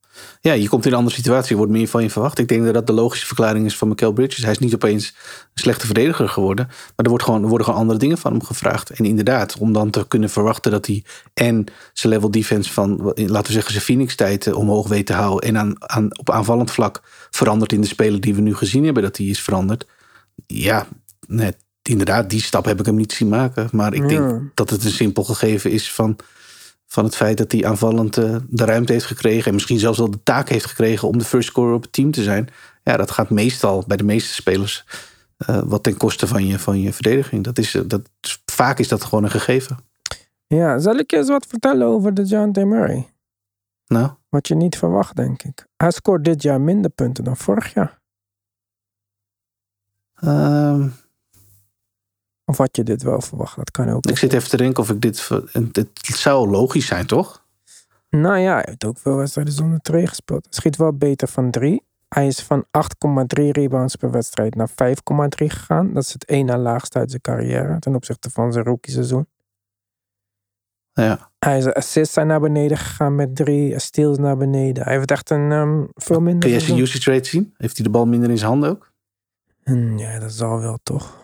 je 0.41 0.69
komt 0.69 0.85
in 0.85 0.91
een 0.91 0.97
andere 0.97 1.15
situatie. 1.15 1.51
Er 1.51 1.57
wordt 1.57 1.71
meer 1.71 1.87
van 1.87 2.03
je 2.03 2.09
verwacht. 2.09 2.39
Ik 2.39 2.47
denk 2.47 2.63
dat 2.63 2.73
dat 2.73 2.87
de 2.87 2.93
logische 2.93 3.25
verklaring 3.25 3.65
is 3.65 3.77
van 3.77 3.87
Michael 3.87 4.11
Bridges. 4.11 4.43
Hij 4.43 4.51
is 4.51 4.59
niet 4.59 4.73
opeens 4.73 5.07
een 5.53 5.61
slechte 5.61 5.85
verdediger 5.85 6.29
geworden. 6.29 6.65
Maar 6.67 6.95
er, 6.95 7.09
wordt 7.09 7.23
gewoon, 7.23 7.41
er 7.41 7.47
worden 7.47 7.65
gewoon 7.65 7.81
andere 7.81 7.99
dingen 7.99 8.17
van 8.17 8.31
hem 8.31 8.43
gevraagd. 8.43 8.89
En 8.89 9.05
inderdaad, 9.05 9.57
om 9.57 9.73
dan 9.73 9.89
te 9.89 10.07
kunnen 10.07 10.29
verwachten 10.29 10.71
dat 10.71 10.85
hij 10.85 11.03
en 11.33 11.65
zijn 11.93 12.13
level 12.13 12.31
defense 12.31 12.73
van, 12.73 13.13
laten 13.15 13.45
we 13.45 13.51
zeggen, 13.51 13.71
zijn 13.71 13.83
Phoenix-tijd 13.83 14.47
eh, 14.47 14.57
omhoog 14.57 14.87
weet 14.87 15.05
te 15.05 15.13
houden. 15.13 15.49
En 15.49 15.57
aan, 15.57 15.73
aan, 15.79 16.17
op 16.19 16.29
aanvallend 16.29 16.71
vlak 16.71 17.01
verandert 17.29 17.71
in 17.73 17.81
de 17.81 17.87
speler 17.87 18.21
die 18.21 18.35
we 18.35 18.41
nu 18.41 18.55
gezien 18.55 18.83
hebben, 18.85 19.03
dat 19.03 19.17
hij 19.17 19.25
is 19.25 19.41
veranderd. 19.41 19.85
Ja, 20.47 20.87
net, 21.27 21.57
inderdaad, 21.81 22.29
die 22.29 22.41
stap 22.41 22.65
heb 22.65 22.79
ik 22.79 22.85
hem 22.85 22.95
niet 22.95 23.13
zien 23.13 23.29
maken. 23.29 23.69
Maar 23.71 23.93
ik 23.93 24.01
Ja. 24.01 24.07
denk 24.07 24.41
dat 24.53 24.69
het 24.69 24.83
een 24.83 24.91
simpel 24.91 25.23
gegeven 25.23 25.71
is 25.71 25.91
van 25.91 26.15
van 26.91 27.03
het 27.03 27.15
feit 27.15 27.37
dat 27.37 27.51
hij 27.51 27.65
aanvallend 27.65 28.17
eh, 28.17 28.35
de 28.49 28.65
ruimte 28.65 28.91
heeft 28.91 29.05
gekregen. 29.05 29.45
En 29.47 29.53
misschien 29.53 29.79
zelfs 29.79 29.97
wel 29.97 30.11
de 30.11 30.23
taak 30.23 30.49
heeft 30.49 30.65
gekregen 30.65 31.07
om 31.07 31.17
de 31.17 31.23
first 31.23 31.47
scorer 31.47 31.73
op 31.73 31.81
het 31.81 31.93
team 31.93 32.11
te 32.11 32.23
zijn. 32.23 32.49
Ja, 32.83 32.97
dat 32.97 33.11
gaat 33.11 33.29
meestal 33.29 33.83
bij 33.87 33.97
de 33.97 34.03
meeste 34.03 34.33
spelers 34.33 34.85
eh, 35.37 35.61
wat 35.65 35.83
ten 35.83 35.97
koste 35.97 36.27
van 36.27 36.45
je, 36.45 36.59
van 36.59 36.79
je 36.79 36.93
verdediging. 36.93 37.43
Dat 37.43 37.57
is, 37.57 37.75
eh, 37.75 37.81
dat, 37.85 38.09
vaak 38.45 38.79
is 38.79 38.87
dat 38.87 39.03
gewoon 39.03 39.23
een 39.23 39.29
gegeven. 39.31 39.77
Ja, 40.47 40.79
zal 40.79 40.95
ik 40.95 41.11
je 41.11 41.17
eens 41.17 41.27
wat 41.29 41.45
vertellen 41.45 41.87
over 41.87 42.13
de 42.13 42.23
John 42.23 42.67
Murray? 42.67 43.09
Nou, 43.87 44.11
Wat 44.29 44.47
je 44.47 44.55
niet 44.55 44.77
verwacht, 44.77 45.15
denk 45.15 45.43
ik. 45.43 45.67
Hij 45.77 45.91
scoort 45.91 46.23
dit 46.23 46.41
jaar 46.41 46.61
minder 46.61 46.91
punten 46.91 47.23
dan 47.23 47.37
vorig 47.37 47.73
jaar. 47.73 47.99
ehm, 50.13 50.87
Of 52.51 52.57
had 52.57 52.75
je 52.75 52.83
dit 52.83 53.03
wel 53.03 53.21
verwacht? 53.21 53.55
Dat 53.55 53.71
kan 53.71 53.89
ook. 53.89 54.05
ik 54.05 54.17
zit 54.17 54.33
even 54.33 54.49
te 54.49 54.57
denken 54.57 54.83
of 54.83 54.89
ik 54.89 55.01
dit... 55.01 55.29
Het, 55.51 55.87
zou 56.01 56.49
logisch 56.49 56.85
zijn, 56.85 57.05
toch? 57.05 57.45
Nou 58.09 58.37
ja, 58.37 58.53
hij 58.53 58.63
heeft 58.65 58.85
ook 58.85 58.97
veel 58.97 59.15
wedstrijden 59.15 59.53
zonder 59.53 59.79
tree 59.79 60.07
gespeeld. 60.07 60.43
Hij 60.43 60.53
schiet 60.53 60.75
wel 60.75 60.93
beter 60.93 61.27
van 61.27 61.51
drie. 61.51 61.83
Hij 62.09 62.27
is 62.27 62.39
van 62.39 62.65
8,3 62.65 63.43
rebounds 63.51 63.95
per 63.95 64.11
wedstrijd 64.11 64.55
naar 64.55 64.69
5,3 64.69 64.75
gegaan. 65.35 65.93
Dat 65.93 66.03
is 66.03 66.13
het 66.13 66.25
één 66.25 66.45
na 66.45 66.57
laagste 66.57 66.99
uit 66.99 67.09
zijn 67.09 67.21
carrière 67.21 67.79
ten 67.79 67.95
opzichte 67.95 68.29
van 68.29 68.53
zijn 68.53 68.65
rookie 68.65 68.93
seizoen. 68.93 69.27
Ja. 70.93 71.31
Hij 71.39 71.61
zijn 71.61 71.73
assists 71.73 72.13
zijn 72.13 72.27
naar 72.27 72.39
beneden 72.39 72.77
gegaan 72.77 73.15
met 73.15 73.35
drie, 73.35 73.79
steals 73.79 74.17
naar 74.17 74.37
beneden. 74.37 74.83
Hij 74.83 74.93
heeft 74.93 75.11
echt 75.11 75.29
een 75.29 75.51
ehm, 75.51 75.83
veel 75.93 76.21
minder 76.21 76.49
Kun 76.49 76.51
je 76.51 76.59
zijn 76.59 76.79
usage 76.79 77.11
rate 77.11 77.29
zien? 77.29 77.53
Heeft 77.57 77.75
hij 77.75 77.85
de 77.85 77.91
bal 77.91 78.05
minder 78.05 78.29
in 78.29 78.37
zijn 78.37 78.49
handen 78.49 78.69
ook? 78.69 78.91
Hm, 79.63 79.97
Ja, 79.97 80.19
dat 80.19 80.31
zal 80.31 80.59
wel 80.59 80.79
toch. 80.83 81.20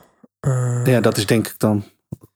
Ja, 0.83 0.99
dat 1.01 1.17
is 1.17 1.25
denk 1.25 1.47
ik 1.47 1.59
dan... 1.59 1.83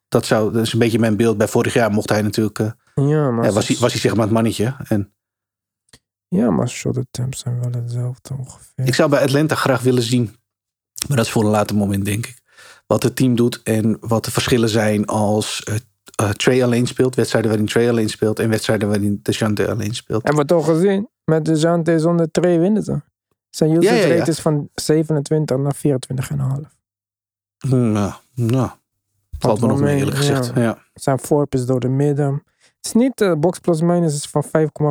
Dat, 0.08 0.26
zou, 0.26 0.54
dat 0.54 0.62
is 0.62 0.74
een 0.74 0.80
beetje 0.80 1.00
mijn 1.00 1.18
beeld. 1.18 1.38
Bij 1.38 1.48
vorig 1.48 1.74
jaar 1.74 1.92
mocht 1.92 2.10
hij 2.10 2.22
natuurlijk... 2.22 2.60
eh, 2.60 2.72
ja, 2.96 3.32
maar 3.32 3.46
ja, 3.46 3.52
was, 3.52 3.68
hij, 3.68 3.78
was 3.80 3.92
hij 3.92 4.02
zeg 4.02 4.14
maar 4.14 4.24
het 4.24 4.34
mannetje. 4.34 4.76
En 4.88 5.14
Ja, 6.28 6.52
maar 6.52 6.70
shot 6.70 6.98
attempts 6.98 7.40
zijn 7.40 7.62
wel 7.62 7.82
hetzelfde 7.82 8.34
ongeveer. 8.38 8.86
Ik 8.86 8.96
zou 8.96 9.10
bij 9.10 9.22
Atlanta 9.22 9.56
graag 9.56 9.82
willen 9.82 10.04
zien, 10.04 10.36
maar 11.08 11.18
dat 11.18 11.26
is 11.26 11.32
voor 11.32 11.44
een 11.44 11.50
later 11.50 11.76
moment, 11.76 12.06
denk 12.06 12.26
ik. 12.26 12.42
Wat 12.88 13.04
het 13.04 13.16
team 13.16 13.36
doet 13.36 13.62
en 13.64 13.98
wat 14.00 14.26
de 14.26 14.32
verschillen 14.32 14.70
zijn 14.70 15.06
als 15.06 15.64
uh, 15.70 15.76
uh, 16.22 16.30
Trey 16.30 16.64
alleen 16.64 16.88
speelt, 16.88 17.16
wedstrijden 17.16 17.50
waarin 17.50 17.68
Trey 17.70 17.90
alleen 17.90 18.10
speelt 18.10 18.40
en 18.40 18.50
wedstrijden 18.50 18.88
waarin 18.88 19.20
DeJounte 19.24 19.70
alleen 19.70 19.94
speelt. 19.96 20.24
Hebben 20.24 20.42
we 20.42 20.48
toch 20.48 20.66
gezien? 20.66 21.10
Met 21.24 21.46
DeJounte 21.46 22.00
zonder 22.00 22.32
Trey 22.32 22.60
winnen 22.60 22.84
ze. 22.84 23.02
Zijn 23.50 23.72
usage 23.72 23.96
Ja, 23.96 24.02
ja, 24.02 24.08
ja. 24.08 24.18
rate 24.18 24.32
is 24.32 24.40
van 24.40 24.70
27 24.74 25.58
naar 25.58 25.76
24,5. 25.76 26.80
Nou, 27.68 28.14
nou, 28.34 28.70
valt 29.40 29.62
me 29.62 29.68
nog 29.68 29.80
mee, 29.80 29.98
eerlijk 29.98 30.18
gezegd. 30.18 30.52
ja. 30.56 30.62
Ja. 30.62 30.78
Zijn 30.94 31.20
forp 31.20 31.54
is 31.54 31.66
door 31.66 31.80
de 31.80 31.90
midden. 31.90 32.44
Het 32.76 32.86
is 32.86 32.94
niet, 32.94 33.18
de 33.18 33.38
box 33.38 33.60
plus 33.60 33.82
minus 33.82 34.16
is 34.16 34.26
van 34.26 34.44
5,4 34.44 34.50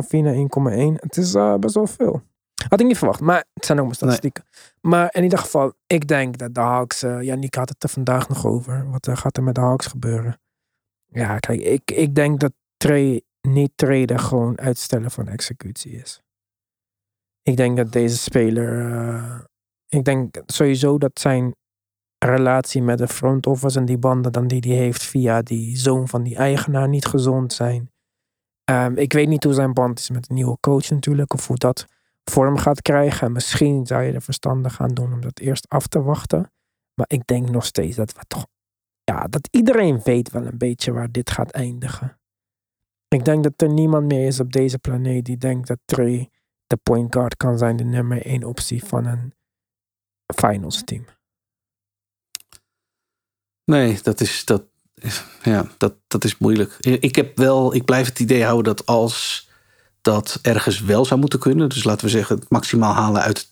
naar 0.09 0.33
1,1. 0.33 0.99
Het 0.99 1.17
is 1.17 1.33
eh, 1.33 1.55
best 1.55 1.75
wel 1.75 1.87
veel. 1.87 2.21
Had 2.69 2.79
ik 2.79 2.85
niet 2.85 2.97
verwacht, 2.97 3.19
maar 3.19 3.45
het 3.53 3.65
zijn 3.65 3.77
ook 3.77 3.83
mijn 3.83 3.95
statistieken. 3.95 4.43
Maar 4.81 5.13
in 5.13 5.23
ieder 5.23 5.39
geval, 5.39 5.73
ik 5.87 6.07
denk 6.07 6.37
dat 6.37 6.53
de 6.53 6.59
Hawks, 6.59 7.03
eh 7.03 7.21
Yannick 7.21 7.55
had 7.55 7.69
het 7.69 7.83
er 7.83 7.89
vandaag 7.89 8.29
nog 8.29 8.45
over. 8.45 8.89
Wat 8.89 9.09
gaat 9.11 9.37
er 9.37 9.43
met 9.43 9.55
de 9.55 9.61
Hawks 9.61 9.85
gebeuren? 9.85 10.39
Ja, 11.05 11.37
kijk, 11.39 11.61
ik, 11.61 11.91
ik 11.91 12.15
denk 12.15 12.39
dat 12.39 12.51
Trey, 12.77 13.21
niet 13.41 13.71
traden 13.75 14.19
gewoon 14.19 14.59
uitstellen 14.59 15.11
van 15.11 15.27
executie 15.27 15.91
is. 15.91 16.21
Ik 17.41 17.57
denk 17.57 17.77
dat 17.77 17.91
deze 17.91 18.17
speler, 18.17 19.45
ik 19.87 20.03
denk 20.03 20.41
sowieso 20.45 20.97
dat 20.97 21.19
zijn 21.19 21.55
relatie 22.25 22.81
met 22.81 22.97
de 22.97 23.07
front 23.07 23.47
office 23.47 23.79
en 23.79 23.85
die 23.85 23.97
banden 23.97 24.31
dan 24.31 24.47
die 24.47 24.59
hij 24.59 24.77
heeft 24.77 25.03
via 25.03 25.41
die 25.41 25.77
zoon 25.77 26.07
van 26.07 26.23
die 26.23 26.35
eigenaar 26.35 26.89
niet 26.89 27.05
gezond 27.05 27.53
zijn. 27.53 27.91
Ehm, 28.63 28.93
ik 28.95 29.13
weet 29.13 29.27
niet 29.27 29.43
hoe 29.43 29.53
zijn 29.53 29.73
band 29.73 29.99
is 29.99 30.09
met 30.09 30.27
de 30.27 30.33
nieuwe 30.33 30.57
coach 30.59 30.89
natuurlijk, 30.89 31.33
of 31.33 31.47
hoe 31.47 31.57
dat 31.57 31.87
vorm 32.23 32.57
gaat 32.57 32.81
krijgen. 32.81 33.27
En 33.27 33.33
misschien 33.33 33.85
zou 33.85 34.03
je 34.03 34.11
er 34.11 34.21
verstandig 34.21 34.75
gaan 34.75 34.93
doen 34.93 35.13
om 35.13 35.21
dat 35.21 35.39
eerst 35.39 35.69
af 35.69 35.87
te 35.87 36.01
wachten. 36.01 36.51
Maar 36.93 37.05
ik 37.09 37.27
denk 37.27 37.49
nog 37.49 37.65
steeds 37.65 37.95
dat 37.95 38.13
we 38.13 38.21
toch, 38.27 38.45
ja, 39.03 39.23
dat 39.23 39.47
iedereen 39.51 40.01
weet 40.03 40.31
wel 40.31 40.45
een 40.45 40.57
beetje 40.57 40.91
waar 40.91 41.11
dit 41.11 41.29
gaat 41.29 41.51
eindigen. 41.51 42.19
Ik 43.07 43.25
denk 43.25 43.43
dat 43.43 43.61
er 43.61 43.73
niemand 43.73 44.05
meer 44.05 44.27
is 44.27 44.39
op 44.39 44.51
deze 44.51 44.79
planeet 44.79 45.25
die 45.25 45.37
denkt 45.37 45.67
dat 45.67 45.79
Trey 45.85 46.29
de 46.67 46.77
point 46.83 47.13
guard 47.13 47.37
kan 47.37 47.57
zijn, 47.57 47.75
de 47.75 47.83
nummer 47.83 48.25
één 48.25 48.43
optie 48.43 48.83
van 48.83 49.05
een 49.05 49.33
finals 50.35 50.83
team. 50.83 51.05
Nee, 53.65 53.99
dat 54.03 54.21
is, 54.21 54.45
dat, 54.45 54.63
ja, 55.43 55.65
dat, 55.77 55.93
dat 56.07 56.23
is 56.23 56.37
moeilijk. 56.37 56.75
Ik 56.79 57.15
heb 57.15 57.37
wel, 57.37 57.75
ik 57.75 57.85
blijf 57.85 58.05
het 58.07 58.19
idee 58.19 58.43
houden 58.43 58.75
dat 58.75 58.85
als 58.85 59.49
dat 60.01 60.39
ergens 60.41 60.79
wel 60.81 61.05
zou 61.05 61.19
moeten 61.19 61.39
kunnen, 61.39 61.69
dus 61.69 61.83
laten 61.83 62.05
we 62.05 62.11
zeggen 62.11 62.35
het 62.35 62.49
maximaal 62.49 62.93
halen 62.93 63.21
uit 63.21 63.49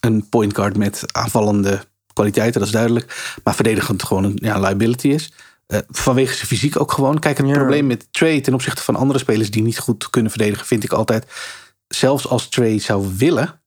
een 0.00 0.28
point 0.28 0.54
guard 0.54 0.76
met 0.76 1.02
aanvallende 1.12 1.84
kwaliteiten, 2.12 2.58
dat 2.60 2.68
is 2.68 2.74
duidelijk, 2.74 3.34
maar 3.44 3.54
verdedigend 3.54 4.02
gewoon 4.02 4.24
een 4.24 4.38
ja, 4.42 4.58
liability 4.58 5.08
is. 5.08 5.32
Uh, 5.68 5.78
vanwege 5.88 6.34
zijn 6.34 6.46
fysiek 6.46 6.80
ook 6.80 6.92
gewoon. 6.92 7.18
Kijk, 7.18 7.38
het 7.38 7.46
Ja. 7.46 7.52
probleem 7.52 7.86
met 7.86 8.06
Trey 8.10 8.40
ten 8.40 8.54
opzichte 8.54 8.82
van 8.82 8.96
andere 8.96 9.18
spelers 9.18 9.50
die 9.50 9.62
niet 9.62 9.78
goed 9.78 10.10
kunnen 10.10 10.30
verdedigen, 10.30 10.66
vind 10.66 10.84
ik 10.84 10.92
altijd. 10.92 11.26
Zelfs 11.88 12.28
als 12.28 12.48
Trey 12.48 12.78
zou 12.78 13.08
willen, 13.16 13.60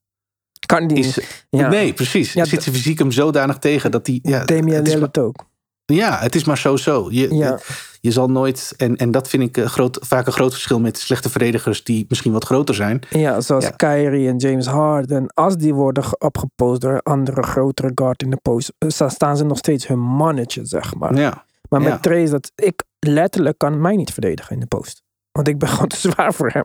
Kan 0.65 0.87
die 0.87 0.97
is. 0.97 1.05
niet. 1.05 1.45
Ja. 1.49 1.67
Nee, 1.69 1.93
precies. 1.93 2.33
Ja, 2.33 2.45
zit 2.45 2.63
zijn 2.63 2.75
fysiek 2.75 2.99
hem 2.99 3.11
zodanig 3.11 3.57
tegen 3.57 3.91
dat 3.91 4.07
hij. 4.07 4.19
Ja, 4.21 4.45
Damian 4.45 4.83
Lillard 4.83 5.17
ook. 5.17 5.46
Ja, 5.95 6.17
het 6.19 6.35
is 6.35 6.43
maar 6.43 6.57
zo-zo. 6.57 7.07
Je, 7.11 7.35
Ja. 7.35 7.59
je 8.01 8.11
zal 8.11 8.27
nooit, 8.29 8.73
en, 8.77 8.95
en 8.95 9.11
dat 9.11 9.29
vind 9.29 9.43
ik 9.43 9.57
een 9.57 9.69
groot, 9.69 9.97
vaak 10.01 10.25
een 10.27 10.31
groot 10.33 10.51
verschil 10.51 10.79
met 10.79 10.97
slechte 10.97 11.29
verdedigers 11.29 11.83
die 11.83 12.05
misschien 12.09 12.31
wat 12.31 12.43
groter 12.45 12.75
zijn. 12.75 13.01
Ja, 13.09 13.41
zoals 13.41 13.63
Ja. 13.63 13.69
Kyrie 13.69 14.27
en 14.27 14.37
James 14.37 14.65
Harden. 14.65 15.33
Als 15.33 15.57
die 15.57 15.73
worden 15.73 16.03
ge- 16.03 16.15
opgepost 16.19 16.81
door 16.81 17.01
andere 17.01 17.43
grotere 17.43 17.91
guard 17.95 18.21
in 18.23 18.29
de 18.29 18.39
post, 18.41 18.73
eh, 18.77 18.89
sta- 18.89 19.09
staan 19.09 19.37
ze 19.37 19.43
nog 19.45 19.57
steeds 19.57 19.87
hun 19.87 19.99
mannetje, 19.99 20.65
zeg 20.65 20.95
maar. 20.95 21.15
Ja, 21.15 21.45
maar 21.69 21.81
met 21.81 21.99
ja. 22.03 22.25
Dat, 22.25 22.51
ik 22.55 22.83
letterlijk 22.99 23.57
kan 23.57 23.81
mij 23.81 23.95
niet 23.95 24.11
verdedigen 24.13 24.53
in 24.53 24.59
de 24.59 24.65
post. 24.67 25.01
Want 25.31 25.47
ik 25.47 25.57
ben 25.57 25.69
gewoon 25.73 25.87
te 25.87 25.97
zwaar 25.97 26.33
voor 26.33 26.49
hem. 26.49 26.63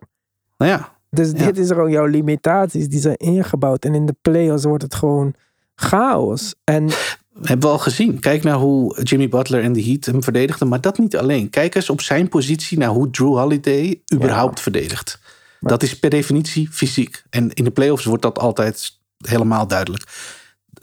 nou 0.56 0.70
ja, 0.70 0.88
Dus 1.10 1.30
Ja. 1.30 1.44
dit 1.46 1.58
is 1.58 1.68
gewoon 1.68 1.90
jouw 1.90 2.06
limitaties 2.06 2.88
die 2.88 3.00
zijn 3.00 3.16
ingebouwd. 3.16 3.84
En 3.84 3.94
in 3.94 4.06
de 4.06 4.16
playoffs 4.22 4.64
wordt 4.64 4.82
het 4.82 4.94
gewoon 4.94 5.34
chaos. 5.74 6.54
En 6.64 6.88
hebben 7.34 7.68
we 7.68 7.74
al 7.74 7.78
gezien. 7.78 8.20
Kijk 8.20 8.42
naar 8.42 8.56
hoe 8.56 9.02
Jimmy 9.02 9.28
Butler 9.28 9.62
en 9.62 9.72
de 9.72 9.84
Heat 9.84 10.04
hem 10.04 10.22
verdedigden, 10.22 10.68
maar 10.68 10.80
dat 10.80 10.98
niet 10.98 11.16
alleen. 11.16 11.50
Kijk 11.50 11.74
eens 11.74 11.90
op 11.90 12.00
zijn 12.00 12.28
positie 12.28 12.78
naar 12.78 12.88
hoe 12.88 13.10
Drew 13.10 13.36
Holiday 13.36 14.02
überhaupt 14.14 14.60
verdedigt. 14.60 15.20
Dat 15.60 15.82
is 15.82 15.98
per 15.98 16.10
definitie 16.10 16.68
fysiek. 16.70 17.22
En 17.30 17.52
in 17.52 17.64
de 17.64 17.70
playoffs 17.70 18.04
wordt 18.04 18.22
dat 18.22 18.38
altijd 18.38 18.98
helemaal 19.18 19.66
duidelijk. 19.66 20.04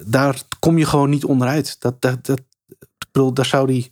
Daar 0.05 0.41
kom 0.59 0.77
je 0.77 0.85
gewoon 0.85 1.09
niet 1.09 1.25
onderuit. 1.25 1.75
Dat, 1.79 2.01
dat, 2.01 2.25
dat, 2.25 2.39
ik 2.67 3.07
bedoel, 3.11 3.33
daar 3.33 3.45
zou 3.45 3.67
die. 3.67 3.91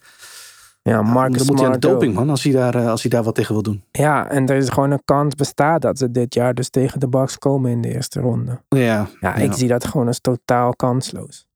ja, 0.81 1.01
Marcus 1.01 1.37
dan 1.37 1.47
moet 1.47 1.57
hij 1.57 1.65
aan 1.65 1.79
de 1.79 1.87
doping, 1.87 2.13
man, 2.13 2.29
als 2.29 2.43
hij, 2.43 2.53
daar, 2.53 2.75
eh, 2.75 2.89
als 2.89 3.01
hij 3.01 3.11
daar 3.11 3.23
wat 3.23 3.35
tegen 3.35 3.53
wil 3.53 3.63
doen. 3.63 3.83
Ja, 3.91 4.29
en 4.29 4.47
er 4.47 4.55
is 4.55 4.69
gewoon 4.69 4.91
een 4.91 5.01
kans 5.05 5.35
bestaat 5.35 5.81
dat 5.81 5.97
ze 5.97 6.11
dit 6.11 6.33
jaar 6.33 6.53
dus 6.53 6.69
tegen 6.69 6.99
de 6.99 7.07
Bucks 7.07 7.37
komen 7.37 7.71
in 7.71 7.81
de 7.81 7.93
eerste 7.93 8.19
ronde. 8.19 8.61
Ja, 8.69 9.09
Ja, 9.19 9.35
ik 9.35 9.53
zie 9.53 9.67
dat 9.67 9.85
gewoon 9.85 10.07
als 10.07 10.19
totaal 10.19 10.75
kansloos. 10.75 11.46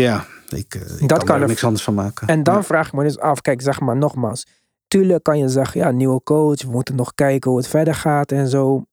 Ja, 0.00 0.26
ik, 0.48 0.74
eh, 0.74 1.00
ik 1.00 1.08
Dat 1.08 1.24
kan, 1.24 1.40
er 1.40 1.48
niks 1.48 1.64
anders 1.64 1.84
van 1.84 1.94
maken. 1.94 2.28
En 2.28 2.42
dan 2.42 2.54
Ja. 2.54 2.62
vraag 2.62 2.86
ik 2.86 2.92
me 2.92 3.02
dus 3.02 3.18
af, 3.18 3.40
kijk, 3.40 3.62
zeg 3.62 3.80
maar 3.80 3.96
nogmaals. 3.96 4.46
Tuurlijk 4.88 5.22
kan 5.22 5.38
je 5.38 5.48
zeggen, 5.48 5.80
ja, 5.80 5.90
nieuwe 5.90 6.22
coach, 6.22 6.62
we 6.62 6.70
moeten 6.70 6.94
nog 6.94 7.14
kijken 7.14 7.50
hoe 7.50 7.58
het 7.58 7.68
verder 7.68 7.94
gaat 7.94 8.32
en 8.32 8.48
zo. 8.48 8.84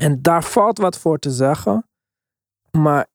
En 0.00 0.22
daar 0.22 0.44
valt 0.44 0.78
wat 0.78 0.98
voor 0.98 1.18
te 1.18 1.30
zeggen. 1.30 1.88
Maar, 2.70 3.06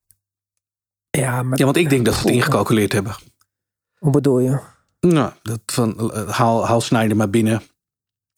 ja, 1.09 1.43
maar 1.43 1.57
Ja, 1.59 1.65
want 1.65 1.77
ik 1.77 1.89
denk 1.89 2.05
dat 2.05 2.13
ze 2.13 2.19
het 2.19 2.29
ingecalculeerd 2.29 2.93
hebben. 2.93 3.15
hoe 3.97 4.11
bedoel 4.11 4.39
je? 4.39 4.59
Nou, 4.99 5.31
dat 5.43 5.59
van, 5.65 6.11
eh, 6.11 6.29
haal, 6.29 6.65
haal 6.67 6.81
Snyder 6.81 7.17
maar 7.17 7.29
binnen. 7.29 7.61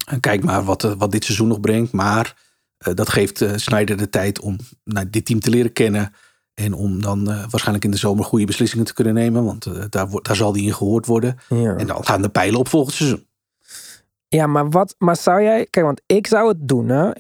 En 0.06 0.20
kijk 0.20 0.44
maar 0.44 0.64
wat, 0.64 0.84
eh, 0.84 0.94
wat 0.98 1.12
dit 1.12 1.24
seizoen 1.24 1.48
nog 1.48 1.60
brengt. 1.60 1.92
Maar 1.92 2.36
dat 2.78 3.10
geeft 3.10 3.46
Snyder 3.56 3.98
de 3.98 4.10
tijd 4.10 4.40
om 4.40 4.58
nou, 4.84 5.10
dit 5.10 5.26
team 5.26 5.40
te 5.40 5.50
leren 5.50 5.74
kennen. 5.74 6.14
En 6.60 6.74
om 6.74 7.02
dan 7.02 7.30
eh, 7.32 7.40
waarschijnlijk 7.50 7.86
in 7.86 7.92
de 7.92 7.98
zomer 7.98 8.26
goede 8.26 8.46
beslissingen 8.46 8.86
te 8.86 8.94
kunnen 8.94 9.14
nemen. 9.14 9.44
Want 9.46 9.66
eh, 9.66 9.84
daar, 9.90 10.10
wordt- 10.10 10.28
daar 10.28 10.36
zal 10.36 10.52
die 10.52 10.66
in 10.66 10.74
gehoord 10.74 11.06
worden. 11.06 11.38
Ja. 11.50 11.76
En 11.76 11.88
dan 11.88 12.06
gaan 12.06 12.22
de 12.22 12.30
pijlen 12.30 12.60
op 12.60 12.68
volgend 12.68 12.96
seizoen. 12.96 13.26
Ja, 14.28 14.48
maar 14.48 14.70
wat, 14.70 14.96
maar 14.98 15.16
zou 15.16 15.42
jij, 15.44 15.68
kijk, 15.70 15.86
want 15.86 16.02
ik 16.06 16.28
zou 16.28 16.48
het 16.48 16.68
doen, 16.68 16.90
hè. 16.90 17.12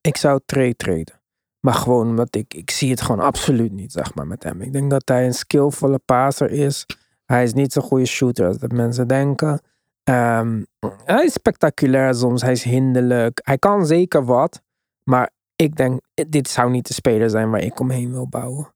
Ik 0.00 0.16
zou 0.16 0.40
trade 0.46 0.76
traden. 0.76 1.20
Maar 1.60 1.74
gewoon 1.74 2.06
omdat 2.08 2.34
ik, 2.34 2.54
ik 2.54 2.70
zie 2.70 2.90
het 2.90 3.00
gewoon 3.00 3.20
absoluut 3.20 3.72
niet, 3.72 3.92
zeg 3.92 4.14
maar, 4.14 4.26
met 4.26 4.42
hem. 4.42 4.60
Ik 4.60 4.72
denk 4.72 4.90
dat 4.90 5.08
hij 5.08 5.26
een 5.26 5.34
skillvolle 5.34 5.98
passer 6.04 6.50
is. 6.50 6.86
Hij 7.24 7.42
is 7.42 7.52
niet 7.52 7.72
zo'n 7.72 7.82
goede 7.82 8.04
shooter 8.06 8.46
als 8.46 8.58
dat 8.58 8.72
mensen 8.72 9.08
denken. 9.08 9.60
Ehm, 10.04 10.62
hij 11.04 11.24
is 11.24 11.32
spectaculair 11.32 12.14
soms, 12.14 12.42
hij 12.42 12.52
is 12.52 12.62
hinderlijk. 12.62 13.40
Hij 13.44 13.58
kan 13.58 13.86
zeker 13.86 14.24
wat. 14.24 14.62
Maar 15.02 15.30
ik 15.56 15.76
denk, 15.76 16.00
dit 16.28 16.48
zou 16.48 16.70
niet 16.70 16.86
de 16.86 16.94
speler 16.94 17.30
zijn 17.30 17.50
waar 17.50 17.60
ik 17.62 17.80
omheen 17.80 18.10
wil 18.12 18.28
bouwen. 18.28 18.74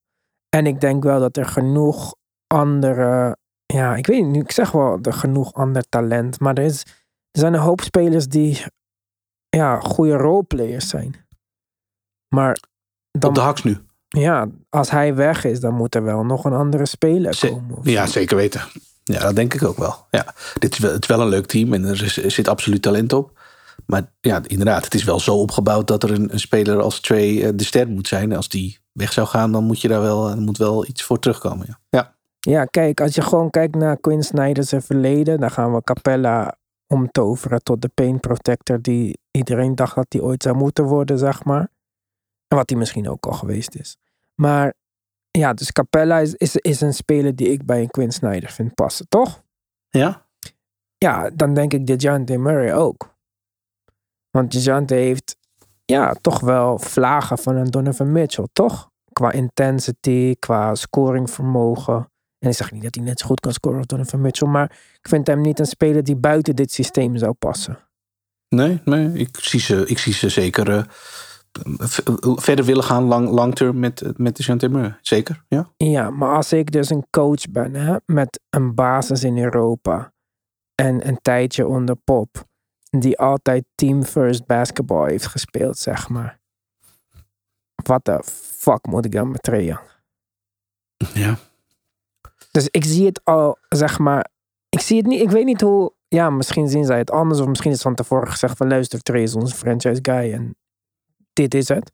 En 0.56 0.66
ik 0.66 0.80
denk 0.80 1.02
wel 1.02 1.20
dat 1.20 1.36
er 1.36 1.46
genoeg 1.46 2.14
andere, 2.46 3.36
ja, 3.66 3.96
ik 3.96 4.06
weet 4.06 4.26
niet, 4.26 4.42
ik 4.42 4.52
zeg 4.52 4.70
wel 4.70 4.98
er 5.02 5.12
genoeg 5.12 5.54
ander 5.54 5.82
talent. 5.88 6.40
Maar 6.40 6.54
er, 6.54 6.64
is, 6.64 6.82
er 7.30 7.40
zijn 7.40 7.54
een 7.54 7.60
hoop 7.60 7.80
spelers 7.80 8.26
die, 8.28 8.64
ja, 9.48 9.80
goede 9.80 10.16
roleplayers 10.16 10.88
zijn. 10.88 11.26
Maar 12.34 12.58
dan, 13.18 13.28
Op 13.30 13.34
de 13.36 13.40
haks 13.40 13.62
nu. 13.62 13.78
ja, 14.08 14.48
als 14.68 14.90
hij 14.90 15.14
weg 15.14 15.44
is, 15.44 15.60
dan 15.60 15.74
moet 15.74 15.94
er 15.94 16.02
wel 16.02 16.24
nog 16.24 16.44
een 16.44 16.52
andere 16.52 16.86
speler 16.86 17.38
komen. 17.40 17.76
of 17.76 17.86
Ja, 17.86 18.06
zo. 18.06 18.12
zeker 18.12 18.36
weten. 18.36 18.60
Ja, 19.04 19.18
dat 19.20 19.36
denk 19.36 19.54
ik 19.54 19.62
ook 19.64 19.76
wel. 19.78 20.06
Ja, 20.10 20.34
dit 20.58 20.72
is 20.72 20.78
wel, 20.78 20.92
het 20.92 21.02
is 21.02 21.08
wel 21.08 21.20
een 21.20 21.28
leuk 21.28 21.46
team 21.46 21.72
en 21.72 21.84
er, 21.84 22.04
is- 22.04 22.16
er 22.22 22.30
zit 22.30 22.48
absoluut 22.48 22.82
talent 22.82 23.12
op. 23.12 23.38
Maar 23.86 24.12
ja, 24.20 24.40
inderdaad, 24.46 24.84
het 24.84 24.94
is 24.94 25.04
wel 25.04 25.20
zo 25.20 25.34
opgebouwd 25.36 25.86
dat 25.86 26.02
er 26.02 26.10
een, 26.10 26.32
een 26.32 26.40
speler 26.40 26.80
als 26.80 27.00
Trey 27.00 27.44
eh, 27.44 27.50
de 27.54 27.64
ster 27.64 27.88
moet 27.88 28.08
zijn. 28.08 28.36
Als 28.36 28.48
die 28.48 28.78
weg 28.92 29.12
zou 29.12 29.26
gaan, 29.26 29.52
dan 29.52 29.64
moet 29.64 29.80
je 29.80 29.88
daar 29.88 30.00
wel, 30.00 30.30
er 30.30 30.40
moet 30.40 30.58
wel 30.58 30.86
iets 30.86 31.02
voor 31.02 31.18
terugkomen. 31.18 31.66
Ja. 31.68 31.78
ja. 31.88 32.18
Ja, 32.40 32.64
kijk, 32.64 33.00
als 33.00 33.14
je 33.14 33.22
gewoon 33.22 33.50
kijkt 33.50 33.74
naar 33.74 34.00
Quinn 34.00 34.22
Snyder's 34.22 34.72
verleden, 34.76 35.40
dan 35.40 35.50
gaan 35.50 35.74
we 35.74 35.82
Capella 35.82 36.56
omtoveren 36.86 37.62
tot 37.62 37.82
de 37.82 37.88
paint 37.88 38.20
protector 38.20 38.82
die 38.82 39.18
iedereen 39.30 39.74
dacht 39.74 39.94
dat 39.94 40.06
hij 40.08 40.20
ooit 40.20 40.42
zou 40.42 40.56
moeten 40.56 40.84
worden, 40.84 41.18
zeg 41.18 41.44
maar. 41.44 41.68
En 42.48 42.56
wat 42.56 42.70
hij 42.70 42.78
misschien 42.78 43.08
ook 43.08 43.26
al 43.26 43.32
geweest 43.32 43.74
is. 43.74 43.96
Maar 44.34 44.74
ja, 45.30 45.52
dus 45.52 45.72
Capella 45.72 46.18
is, 46.18 46.34
is, 46.34 46.56
is 46.56 46.80
een 46.80 46.94
speler 46.94 47.36
die 47.36 47.48
ik 47.48 47.64
bij 47.64 47.80
een 47.80 47.90
Quinn 47.90 48.12
Snyder 48.12 48.50
vind 48.50 48.74
passen, 48.74 49.08
toch? 49.08 49.42
ja? 49.88 50.28
Ja, 50.98 51.30
dan 51.30 51.54
denk 51.54 51.72
ik 51.72 51.86
DeJounte 51.86 52.38
Murray 52.38 52.72
ook. 52.72 53.16
Want 54.30 54.52
DeJounte 54.52 54.94
heeft 54.94 55.36
ja, 55.90 56.14
toch 56.20 56.40
wel 56.40 56.78
vlagen 56.78 57.38
van 57.38 57.56
een 57.56 57.70
Donovan 57.70 58.12
Mitchell, 58.12 58.48
toch? 58.52 58.90
Qua 59.12 59.32
intensity, 59.32 60.34
qua 60.38 60.74
scoringvermogen. 60.74 62.10
En 62.38 62.48
ik 62.48 62.56
zeg 62.56 62.72
niet 62.72 62.82
dat 62.82 62.94
hij 62.94 63.04
net 63.04 63.20
zo 63.20 63.26
goed 63.26 63.40
kan 63.40 63.52
scoren 63.52 63.78
als 63.78 63.86
Donovan 63.86 64.20
Mitchell, 64.20 64.48
maar 64.48 64.78
ik 65.00 65.08
vind 65.08 65.26
hem 65.26 65.40
niet 65.40 65.58
een 65.58 65.66
speler 65.66 66.04
die 66.04 66.16
buiten 66.16 66.56
dit 66.56 66.72
systeem 66.72 67.16
zou 67.16 67.32
passen. 67.32 67.78
Nee, 68.48 68.80
nee 68.84 69.12
ik, 69.12 69.28
zie 69.40 69.60
ze, 69.60 69.86
ik 69.86 69.98
zie 69.98 70.12
ze 70.12 70.28
zeker 70.28 70.70
eh, 70.70 70.82
verder 72.36 72.64
willen 72.64 72.84
gaan 72.84 73.04
lang, 73.04 73.28
lang 73.28 73.54
term 73.54 73.78
met, 73.78 74.12
met 74.16 74.36
de 74.36 74.42
Chantemeur. 74.42 74.98
Zeker, 75.00 75.44
ja. 75.48 75.70
Ja, 75.76 76.10
maar 76.10 76.34
als 76.34 76.52
ik 76.52 76.72
dus 76.72 76.90
een 76.90 77.06
coach 77.10 77.50
ben 77.50 77.74
hè, 77.74 77.96
met 78.06 78.40
een 78.50 78.74
basis 78.74 79.24
in 79.24 79.38
Europa 79.38 80.12
en 80.74 81.08
een 81.08 81.18
tijdje 81.22 81.66
onder 81.66 81.96
Pop, 81.96 82.48
die 82.90 83.18
altijd 83.18 83.64
team 83.74 84.02
first 84.02 84.46
basketball 84.46 85.08
heeft 85.08 85.26
gespeeld, 85.26 85.78
zeg 85.78 86.08
maar. 86.08 86.40
Wat 87.82 88.04
de 88.04 88.22
fuck 88.34 88.86
moet 88.86 89.04
ik 89.04 89.12
dan 89.12 89.30
met 89.30 89.42
Trae 89.42 89.64
Young? 89.64 89.88
Ja. 91.14 91.38
Dus 92.50 92.68
ik 92.70 92.84
zie 92.84 93.06
het 93.06 93.24
al, 93.24 93.58
zeg 93.68 93.98
maar. 93.98 94.30
Ik 94.68 94.80
zie 94.80 94.96
het 94.96 95.06
niet, 95.06 95.20
ik 95.20 95.30
weet 95.30 95.44
niet 95.44 95.60
hoe. 95.60 95.92
Ja, 96.08 96.30
misschien 96.30 96.68
zien 96.68 96.84
zij 96.84 96.98
het 96.98 97.10
anders. 97.10 97.40
Of 97.40 97.46
misschien 97.46 97.70
is 97.72 97.82
van 97.82 97.94
tevoren 97.94 98.28
gezegd 98.28 98.56
van 98.56 98.68
luister, 98.68 99.02
Trae 99.02 99.22
is 99.22 99.34
onze 99.34 99.56
franchise 99.56 99.98
guy. 100.02 100.32
En 100.32 100.56
dit 101.32 101.54
is 101.54 101.68
het. 101.68 101.92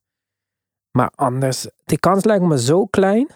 Maar 0.91 1.11
anders, 1.15 1.67
die 1.85 1.99
kans 1.99 2.25
lijkt 2.25 2.45
me 2.45 2.59
zo 2.61 2.87
klein. 2.87 3.29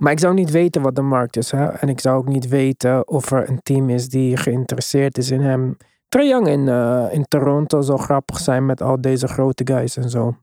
Maar 0.00 0.12
ik 0.12 0.18
zou 0.18 0.34
niet 0.34 0.50
weten 0.50 0.82
wat 0.82 0.94
de 0.96 1.02
markt 1.02 1.36
is. 1.36 1.50
Hè? 1.50 1.66
En 1.66 1.88
ik 1.88 2.00
zou 2.00 2.18
ook 2.18 2.28
niet 2.28 2.48
weten 2.48 3.08
of 3.08 3.30
er 3.30 3.48
een 3.48 3.62
team 3.62 3.90
is 3.90 4.08
die 4.08 4.36
geïnteresseerd 4.36 5.18
is 5.18 5.30
in 5.30 5.40
hem. 5.40 5.76
Trae 6.08 6.26
Young 6.26 6.48
in, 6.48 6.68
eh, 6.68 7.06
in 7.10 7.24
Toronto 7.28 7.80
zou 7.80 7.98
grappig 7.98 8.38
zijn 8.38 8.66
met 8.66 8.82
al 8.82 9.00
deze 9.00 9.28
grote 9.28 9.66
guys 9.66 9.96
en 9.96 10.10
zo. 10.10 10.36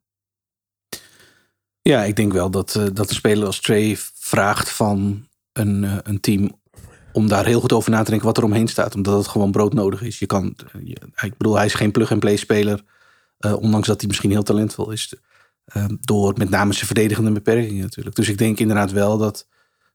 Ja, 1.81 2.03
ik 2.03 2.15
denk 2.15 2.33
wel 2.33 2.49
dat, 2.49 2.75
uh, 2.77 2.85
dat 2.93 3.09
een 3.09 3.15
speler 3.15 3.45
als 3.45 3.61
Trey 3.61 3.95
vraagt 4.13 4.71
van 4.71 5.27
een, 5.53 5.83
uh, 5.83 5.97
een 6.03 6.19
team 6.19 6.51
om 7.13 7.27
daar 7.27 7.45
heel 7.45 7.59
goed 7.59 7.73
over 7.73 7.91
na 7.91 8.03
te 8.03 8.09
denken 8.09 8.27
wat 8.27 8.37
er 8.37 8.43
omheen 8.43 8.67
staat. 8.67 8.95
Omdat 8.95 9.17
het 9.17 9.27
gewoon 9.27 9.51
broodnodig 9.51 10.01
is. 10.01 10.19
Je 10.19 10.25
kan, 10.25 10.55
ik 11.21 11.37
bedoel, 11.37 11.55
hij 11.55 11.65
is 11.65 11.73
geen 11.73 11.91
plug-and-play 11.91 12.35
speler. 12.35 12.83
Ondanks 13.39 13.87
dat 13.87 13.99
hij 13.99 14.07
misschien 14.07 14.31
heel 14.31 14.43
talentvol 14.43 14.91
is. 14.91 15.13
Door 15.99 16.33
met 16.37 16.49
name 16.49 16.73
zijn 16.73 16.85
verdedigende 16.85 17.31
beperkingen 17.31 17.81
natuurlijk. 17.81 18.15
Dus 18.15 18.29
ik 18.29 18.37
denk 18.37 18.59
inderdaad 18.59 18.91
wel 18.91 19.17
dat... 19.17 19.47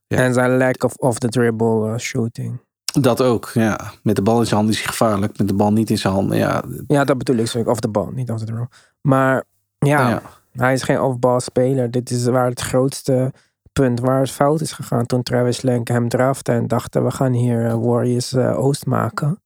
Ja, 0.07 0.17
en 0.17 0.33
zijn 0.33 0.57
lack 0.57 0.83
of 0.83 0.95
off 0.95 1.19
the 1.19 1.29
dribble 1.29 1.99
shooting. 1.99 2.59
Dat 3.01 3.21
ook, 3.21 3.51
ja. 3.53 3.93
Met 4.03 4.15
de 4.15 4.21
bal 4.21 4.39
in 4.39 4.45
zijn 4.45 4.59
hand 4.59 4.71
is 4.71 4.77
hij 4.77 4.87
gevaarlijk. 4.87 5.37
Met 5.37 5.47
de 5.47 5.53
bal 5.53 5.73
niet 5.73 5.89
in 5.89 5.97
zijn 5.97 6.13
handen, 6.13 6.37
ja. 6.37 6.63
Ja, 6.87 7.03
dat 7.03 7.17
bedoel 7.17 7.35
ik. 7.35 7.47
Sorry. 7.47 7.67
Of 7.67 7.79
de 7.79 7.87
bal, 7.87 8.11
niet 8.13 8.31
off 8.31 8.39
the 8.39 8.45
dribble. 8.45 8.69
Maar 9.01 9.43
ja... 9.77 10.09
ja. 10.09 10.21
Hij 10.53 10.73
is 10.73 10.83
geen 10.83 11.01
off-ball 11.01 11.39
speler. 11.39 11.91
Dit 11.91 12.09
is 12.09 12.25
waar 12.25 12.49
het 12.49 12.61
grootste 12.61 13.33
punt 13.71 13.99
waar 13.99 14.19
het 14.19 14.31
fout 14.31 14.61
is 14.61 14.71
gegaan. 14.71 15.05
Toen 15.05 15.23
Travis 15.23 15.61
Lenk 15.61 15.87
hem 15.87 16.09
drafte 16.09 16.51
en 16.51 16.67
dachten 16.67 17.03
we 17.03 17.11
gaan 17.11 17.33
hier 17.33 17.79
Warriors 17.79 18.33
uh, 18.33 18.59
Oost 18.59 18.85
maken. 18.85 19.41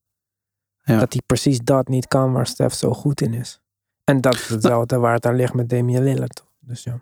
Ja. 0.83 0.99
Dat 0.99 1.13
hij 1.13 1.21
precies 1.25 1.59
dat 1.59 1.87
niet 1.87 2.07
kan 2.07 2.31
waar 2.31 2.47
Steph 2.47 2.75
zo 2.75 2.93
goed 2.93 3.21
in 3.21 3.33
is. 3.33 3.61
En 4.09 4.21
dat 4.21 4.33
is 4.33 4.47
hetzelfde 4.47 4.97
waar 4.97 5.13
het 5.13 5.25
aan 5.25 5.35
ligt 5.35 5.53
met 5.53 5.69
Damian 5.69 6.03
Lillard. 6.03 6.43
Dus 6.59 6.83
ja. 6.83 7.01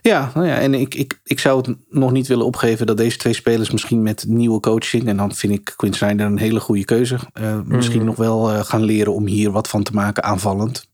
Ja, 0.00 0.30
nou 0.34 0.46
ja, 0.46 0.58
en 0.58 0.74
ik, 0.74 0.94
ik, 0.94 1.20
ik 1.24 1.38
zou 1.38 1.58
het 1.58 1.76
nog 1.88 2.12
niet 2.12 2.26
willen 2.26 2.46
opgeven 2.46 2.86
dat 2.86 2.96
deze 2.96 3.16
twee 3.16 3.32
spelers 3.32 3.70
misschien 3.70 4.02
met 4.02 4.24
nieuwe 4.28 4.60
coaching, 4.60 5.06
en 5.06 5.16
dan 5.16 5.34
vind 5.34 5.52
ik 5.52 5.72
Quinn 5.76 5.94
Snyder 5.94 6.26
een 6.26 6.38
hele 6.38 6.60
goede 6.60 6.84
keuze, 6.84 7.18
uh, 7.40 7.60
misschien 7.64 8.04
nog 8.04 8.16
wel 8.16 8.52
uh, 8.52 8.60
gaan 8.60 8.82
leren 8.82 9.14
om 9.14 9.26
hier 9.26 9.50
wat 9.50 9.68
van 9.68 9.82
te 9.82 9.92
maken 9.92 10.22
aanvallend. 10.22 10.88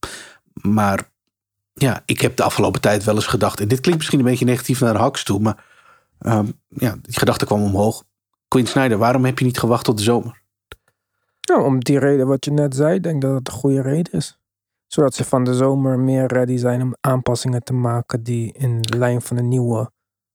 Maar 0.53 1.11
ja, 1.73 2.03
ik 2.05 2.21
heb 2.21 2.37
de 2.37 2.43
afgelopen 2.43 2.81
tijd 2.81 3.05
wel 3.05 3.15
eens 3.15 3.27
gedacht, 3.27 3.61
en 3.61 3.69
dit 3.69 3.81
klinkt 3.81 3.99
misschien 3.99 4.21
een 4.21 4.31
beetje 4.31 4.45
negatief 4.45 4.81
naar 4.81 4.97
Haks 4.97 5.25
toe, 5.25 5.41
maar 5.41 5.65
um, 6.21 6.53
ja, 6.69 6.97
die 7.03 7.19
gedachte 7.19 7.47
kwam 7.47 7.63
omhoog. 7.63 8.05
Quinn 8.49 8.67
Snyder, 8.67 8.99
waarom 8.99 9.25
heb 9.25 9.39
je 9.39 9.45
niet 9.45 9.59
gewacht 9.59 9.85
tot 9.85 9.97
de 9.97 10.03
zomer? 10.03 10.43
Nou, 11.49 11.65
om 11.65 11.85
die 11.85 11.99
reden 11.99 12.27
wat 12.27 12.45
je 12.45 12.51
net 12.51 12.75
zei, 12.75 12.95
ik 12.95 13.03
denk 13.03 13.23
dat 13.23 13.35
het 13.35 13.49
een 13.49 13.55
goede 13.55 13.83
reden 13.83 14.13
is. 14.13 14.39
Zodat 14.95 15.15
ze 15.15 15.25
van 15.25 15.45
de 15.45 15.55
zomer 15.55 15.99
meer 15.99 16.27
ready 16.27 16.57
zijn 16.57 16.83
om 16.83 16.95
aanpassingen 17.01 17.63
te 17.63 17.73
maken 17.73 18.23
die 18.23 18.53
in 18.53 18.83
de 18.83 18.99
lijn 18.99 19.23
van 19.23 19.37
de 19.37 19.43
nieuwe. 19.43 19.91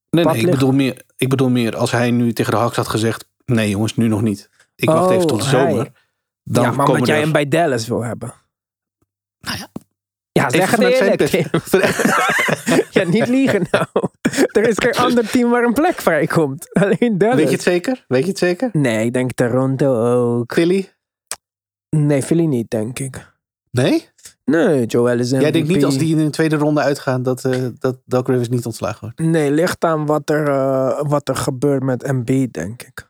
Nee, 0.10 0.26
nee 0.26 0.38
ik, 0.38 0.52
bedoel 0.52 0.72
meer, 0.72 1.04
ik 1.16 1.30
bedoel 1.30 1.50
meer 1.50 1.76
als 1.76 1.92
hij 1.92 2.12
nu 2.12 2.34
tegen 2.34 2.52
de 2.52 2.58
Hawks 2.58 2.76
had 2.76 2.88
gezegd: 2.88 3.28
nee, 3.46 3.70
jongens, 3.70 3.96
nu 3.96 4.08
nog 4.08 4.22
niet. 4.22 4.50
Ik 4.76 4.90
wacht 4.90 5.08
oh, 5.08 5.14
even 5.14 5.28
tot 5.28 5.42
de 5.42 5.48
zomer. 5.48 5.92
Dan 6.44 6.64
ja, 6.64 6.72
maar 6.72 6.88
omdat 6.88 7.08
jij 7.08 7.20
hem 7.20 7.32
bij 7.32 7.48
Dallas 7.48 7.88
wil 7.88 8.04
hebben. 8.04 8.34
Nou 9.40 9.58
ja, 9.58 9.70
ja, 10.32 10.50
zeg 10.50 10.72
het 10.72 10.80
eerlijk. 10.80 11.22
ja, 12.98 13.04
niet 13.04 13.28
liegen 13.28 13.68
nou. 13.72 13.88
Er 14.52 14.68
is 14.68 14.76
geen 14.78 14.96
ander 14.96 15.30
team 15.30 15.50
waar 15.50 15.64
een 15.64 15.74
plek 15.74 16.02
vrijkomt. 16.02 16.74
Alleen 16.74 17.18
Dallas. 17.18 17.36
Weet 17.36 17.50
je 17.50 17.54
het 17.54 17.64
zeker? 17.64 18.06
Weet 18.08 18.24
je 18.24 18.30
het 18.30 18.38
zeker? 18.38 18.70
Nee, 18.74 19.06
ik 19.06 19.14
denk 19.14 19.32
Toronto 19.32 20.04
ook. 20.04 20.54
Philly? 20.54 20.94
Nee, 21.90 22.24
Philly 22.24 22.46
niet, 22.46 22.70
denk 22.70 23.00
ik. 23.00 23.28
Nee? 23.72 24.10
Nee, 24.50 24.86
Joel 24.86 25.20
is 25.20 25.32
MVP. 25.32 25.42
Jij 25.42 25.52
denkt 25.52 25.68
niet 25.68 25.86
als 25.86 25.98
die 25.98 26.18
in 26.18 26.26
de 26.26 26.30
tweede 26.30 26.56
ronde 26.56 26.82
uitgaan 26.82 27.24
dat, 27.24 27.44
uh, 27.44 27.68
dat 27.80 28.00
Doc 28.06 28.28
Rivers 28.28 28.50
niet 28.50 28.66
ontslagen 28.66 29.00
wordt? 29.00 29.20
Nee, 29.20 29.52
ligt 29.52 29.84
aan 29.84 30.06
wat 30.06 30.30
er, 30.30 30.48
uh, 30.48 31.02
wat 31.02 31.28
er 31.28 31.36
gebeurt 31.36 31.84
met 31.84 32.04
Embiid, 32.04 32.54
denk 32.54 32.82
ik. 32.82 33.10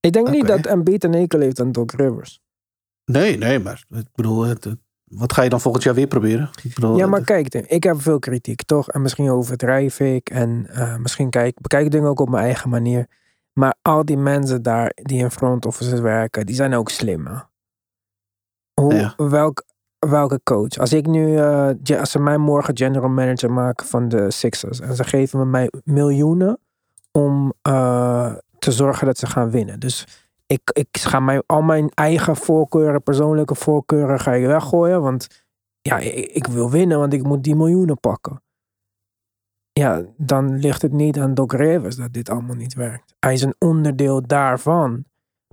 Ik 0.00 0.12
denk 0.12 0.26
okay. 0.26 0.38
niet 0.38 0.48
dat 0.48 0.66
Embiid 0.66 1.04
een 1.04 1.14
ekel 1.14 1.40
heeft 1.40 1.60
aan 1.60 1.72
Doc 1.72 1.90
Rivers. 1.96 2.40
Nee, 3.04 3.38
nee, 3.38 3.58
maar 3.58 3.84
ik 3.90 4.06
bedoel, 4.14 4.44
het, 4.44 4.76
wat 5.04 5.32
ga 5.32 5.42
je 5.42 5.48
dan 5.48 5.60
volgend 5.60 5.84
jaar 5.84 5.94
weer 5.94 6.06
proberen? 6.06 6.50
Ik 6.62 6.74
bedoel, 6.74 6.96
ja, 6.96 7.06
maar 7.06 7.24
kijk, 7.24 7.54
ik 7.54 7.82
heb 7.82 8.00
veel 8.00 8.18
kritiek, 8.18 8.62
toch? 8.62 8.88
En 8.88 9.02
misschien 9.02 9.30
overdrijf 9.30 10.00
ik. 10.00 10.30
En 10.30 10.66
uh, 10.70 10.96
misschien 10.96 11.30
kijk, 11.30 11.60
bekijk 11.60 11.90
dingen 11.90 12.08
ook 12.08 12.20
op 12.20 12.28
mijn 12.28 12.44
eigen 12.44 12.70
manier. 12.70 13.06
Maar 13.52 13.74
al 13.82 14.04
die 14.04 14.16
mensen 14.16 14.62
daar 14.62 14.92
die 14.94 15.18
in 15.18 15.30
front 15.30 15.66
offices 15.66 16.00
werken, 16.00 16.46
die 16.46 16.54
zijn 16.54 16.74
ook 16.74 16.90
slim. 16.90 17.26
Hè? 17.26 17.36
Hoe, 18.80 18.94
ja. 18.94 19.14
welk, 19.16 19.64
welke 20.08 20.40
coach? 20.44 20.78
Als 20.78 20.92
ik 20.92 21.06
nu, 21.06 21.26
uh, 21.26 21.70
als 21.98 22.10
ze 22.10 22.18
mij 22.18 22.38
morgen 22.38 22.76
general 22.76 23.08
manager 23.08 23.52
maken 23.52 23.86
van 23.86 24.08
de 24.08 24.30
Sixers 24.30 24.80
en 24.80 24.94
ze 24.94 25.04
geven 25.04 25.38
me 25.38 25.44
mij 25.44 25.70
miljoenen 25.84 26.58
om 27.10 27.52
uh, 27.68 28.34
te 28.58 28.72
zorgen 28.72 29.06
dat 29.06 29.18
ze 29.18 29.26
gaan 29.26 29.50
winnen. 29.50 29.80
Dus 29.80 30.06
ik, 30.46 30.70
ik 30.72 30.88
ga 30.98 31.20
mijn, 31.20 31.42
al 31.46 31.62
mijn 31.62 31.88
eigen 31.88 32.36
voorkeuren, 32.36 33.02
persoonlijke 33.02 33.54
voorkeuren, 33.54 34.20
ga 34.20 34.32
ik 34.32 34.46
weggooien. 34.46 35.02
Want 35.02 35.44
ja, 35.80 35.98
ik, 35.98 36.26
ik, 36.26 36.46
wil 36.46 36.70
winnen, 36.70 36.98
want 36.98 37.12
ik 37.12 37.22
moet 37.22 37.44
die 37.44 37.56
miljoenen 37.56 38.00
pakken. 38.00 38.42
Ja, 39.72 40.02
dan 40.16 40.58
ligt 40.58 40.82
het 40.82 40.92
niet 40.92 41.18
aan 41.18 41.34
Doc 41.34 41.52
Rivers 41.52 41.96
dat 41.96 42.12
dit 42.12 42.30
allemaal 42.30 42.56
niet 42.56 42.74
werkt. 42.74 43.14
Hij 43.18 43.32
is 43.32 43.42
een 43.42 43.54
onderdeel 43.58 44.26
daarvan. 44.26 45.04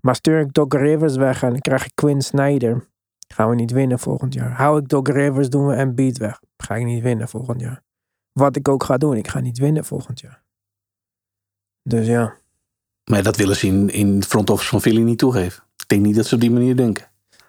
Maar 0.01 0.15
stuur 0.15 0.39
ik 0.39 0.53
Doc 0.53 0.73
Rivers 0.73 1.15
weg 1.15 1.43
en 1.43 1.49
dan 1.49 1.59
krijg 1.59 1.85
ik 1.85 1.91
Quinn 1.95 2.21
Snyder. 2.21 2.88
Gaan 3.33 3.49
we 3.49 3.55
niet 3.55 3.71
winnen 3.71 3.99
volgend 3.99 4.33
jaar. 4.33 4.51
Hou 4.51 4.79
ik 4.79 4.87
Doc 4.87 5.07
Rivers, 5.07 5.49
doen 5.49 5.67
we 5.67 5.73
en 5.73 5.95
beat 5.95 6.17
weg. 6.17 6.41
Ga 6.57 6.75
ik 6.75 6.85
niet 6.85 7.03
winnen 7.03 7.27
volgend 7.27 7.61
jaar. 7.61 7.83
Wat 8.31 8.55
ik 8.55 8.67
ook 8.67 8.83
ga 8.83 8.97
doen, 8.97 9.15
ik 9.15 9.27
ga 9.27 9.39
niet 9.39 9.57
winnen 9.57 9.85
volgend 9.85 10.19
jaar. 10.19 10.43
Dus 11.83 12.07
ja. 12.07 12.33
Maar 13.09 13.23
dat 13.23 13.35
willen 13.35 13.55
ze 13.55 13.67
in, 13.67 13.89
in 13.89 14.15
het 14.15 14.25
front 14.25 14.49
office 14.49 14.69
van 14.69 14.81
Philly 14.81 15.01
niet 15.01 15.17
toegeven. 15.17 15.63
Ik 15.77 15.87
denk 15.87 16.01
niet 16.01 16.15
dat 16.15 16.25
ze 16.25 16.35
op 16.35 16.41
die 16.41 16.51
manier 16.51 16.75
denken. 16.75 17.05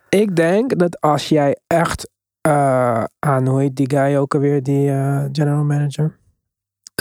Ik 0.08 0.36
denk 0.36 0.78
dat 0.78 1.00
als 1.00 1.28
jij 1.28 1.58
echt 1.66 2.10
uh, 2.46 3.04
aan, 3.18 3.46
hoe 3.46 3.60
heet 3.60 3.76
die 3.76 3.90
guy 3.90 4.16
ook 4.16 4.34
alweer, 4.34 4.62
die 4.62 4.88
uh, 4.88 5.24
general 5.32 5.64
manager? 5.64 6.18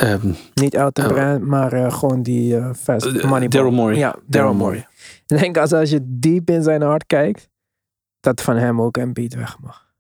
Um, 0.04 0.36
niet 0.54 0.74
Elton 0.74 1.06
uh, 1.06 1.12
Brand, 1.12 1.46
maar 1.46 1.74
uh, 1.74 1.92
gewoon 1.92 2.24
die 2.24 2.56
uh, 2.56 2.74
fast 2.74 3.24
money. 3.24 3.48
Daryl 3.48 3.72
Morey. 3.72 3.98
Ja, 3.98 4.16
Daryl 4.26 4.54
Morey. 4.54 4.88
Ik 5.28 5.38
denk 5.40 5.58
als, 5.58 5.74
als 5.74 5.90
je 5.90 6.00
diep 6.04 6.50
in 6.50 6.64
zijn 6.64 6.82
hart 6.82 7.06
kijkt, 7.06 7.49
dat 8.20 8.42
van 8.42 8.56
hem 8.56 8.82
ook 8.82 9.14
beat 9.14 9.34
weg 9.34 9.60
mag. 9.60 9.94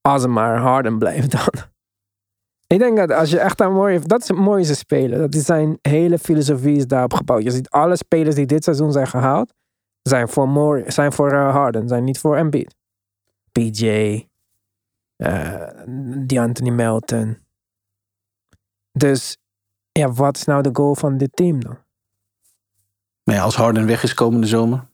Als 0.00 0.22
hem 0.22 0.32
maar 0.32 0.58
Harden 0.58 0.98
blijft 0.98 1.30
dan. 1.30 1.70
Ik 2.66 2.78
denk 2.78 2.96
dat 2.96 3.10
als 3.10 3.30
je 3.30 3.38
echt 3.38 3.60
aan 3.60 3.72
mooi 3.72 3.92
heeft, 3.92 4.08
dat 4.08 4.22
is 4.22 4.28
het 4.28 4.36
mooiste 4.36 4.74
spelen. 4.74 5.18
Dat 5.18 5.34
is 5.34 5.44
zijn 5.44 5.78
hele 5.82 6.18
filosofie 6.18 6.76
is 6.76 6.86
daarop 6.86 7.14
gebouwd. 7.14 7.42
Je 7.42 7.50
ziet 7.50 7.70
alle 7.70 7.96
spelers 7.96 8.34
die 8.34 8.46
dit 8.46 8.64
seizoen 8.64 8.92
zijn 8.92 9.06
gehaald, 9.06 9.52
zijn 10.02 10.28
voor, 10.28 10.82
zijn 10.86 11.12
voor 11.12 11.32
uh, 11.32 11.52
Harden, 11.52 11.88
zijn 11.88 12.04
niet 12.04 12.18
voor 12.18 12.36
Embiid. 12.36 12.74
PJ, 13.52 13.86
uh, 15.16 15.68
die 16.26 16.40
Anthony 16.40 16.70
Melton. 16.70 17.38
Dus 18.92 19.36
ja, 19.92 20.12
wat 20.12 20.36
is 20.36 20.44
nou 20.44 20.62
de 20.62 20.70
goal 20.72 20.94
van 20.94 21.16
dit 21.16 21.32
team 21.32 21.60
dan? 21.60 21.78
Ja, 23.22 23.42
als 23.42 23.56
Harden 23.56 23.86
weg 23.86 24.02
is 24.02 24.14
komende 24.14 24.46
zomer. 24.46 24.86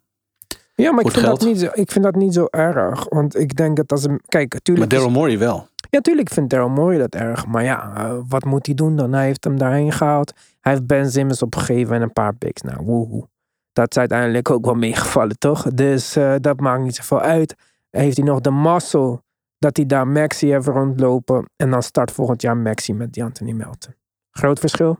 Ja, 0.82 0.92
maar 0.92 1.04
ik 1.04 1.10
vind, 1.10 1.26
dat 1.26 1.40
niet 1.40 1.60
zo, 1.60 1.68
ik 1.72 1.90
vind 1.90 2.04
dat 2.04 2.14
niet 2.14 2.34
zo 2.34 2.46
erg. 2.50 3.06
Want 3.08 3.38
ik 3.38 3.56
denk 3.56 3.76
dat 3.76 3.92
als 3.92 4.04
een. 4.04 4.20
Kijk, 4.26 4.52
natuurlijk. 4.52 4.90
Maar 4.90 4.98
Daryl 4.98 5.18
Morey 5.18 5.38
wel. 5.38 5.68
Ja, 5.90 6.00
tuurlijk 6.00 6.28
vindt 6.28 6.50
Daryl 6.50 6.68
Morey 6.68 6.98
dat 6.98 7.14
erg. 7.14 7.46
Maar 7.46 7.64
ja, 7.64 7.92
uh, 7.96 8.20
wat 8.28 8.44
moet 8.44 8.66
hij 8.66 8.74
doen 8.74 8.96
dan? 8.96 9.12
Hij 9.12 9.24
heeft 9.24 9.44
hem 9.44 9.58
daarheen 9.58 9.92
gehaald. 9.92 10.32
Hij 10.60 10.72
heeft 10.72 10.86
Ben 10.86 11.10
Simmons 11.10 11.42
opgegeven 11.42 11.96
en 11.96 12.02
een 12.02 12.12
paar 12.12 12.34
picks. 12.34 12.62
Nou, 12.62 12.84
woehoe. 12.84 13.28
Dat 13.72 13.90
is 13.90 13.98
uiteindelijk 13.98 14.50
ook 14.50 14.64
wel 14.64 14.74
meegevallen, 14.74 15.38
toch? 15.38 15.62
Dus 15.62 16.16
uh, 16.16 16.34
dat 16.40 16.60
maakt 16.60 16.82
niet 16.82 16.96
zoveel 16.96 17.20
uit. 17.20 17.54
Heeft 17.90 18.16
hij 18.16 18.26
nog 18.26 18.40
de 18.40 18.50
muscle 18.50 19.22
dat 19.58 19.76
hij 19.76 19.86
daar 19.86 20.08
Maxi 20.08 20.50
heeft 20.50 20.66
rondlopen. 20.66 21.50
En 21.56 21.70
dan 21.70 21.82
start 21.82 22.10
volgend 22.10 22.42
jaar 22.42 22.56
Maxi 22.56 22.92
met 22.92 23.12
die 23.12 23.24
Anthony 23.24 23.52
Melton. 23.52 23.94
Groot 24.30 24.58
verschil? 24.58 24.98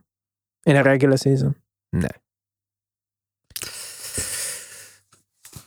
In 0.63 0.77
een 0.77 0.83
regular 0.83 1.19
season? 1.19 1.57
Nee. 1.91 2.27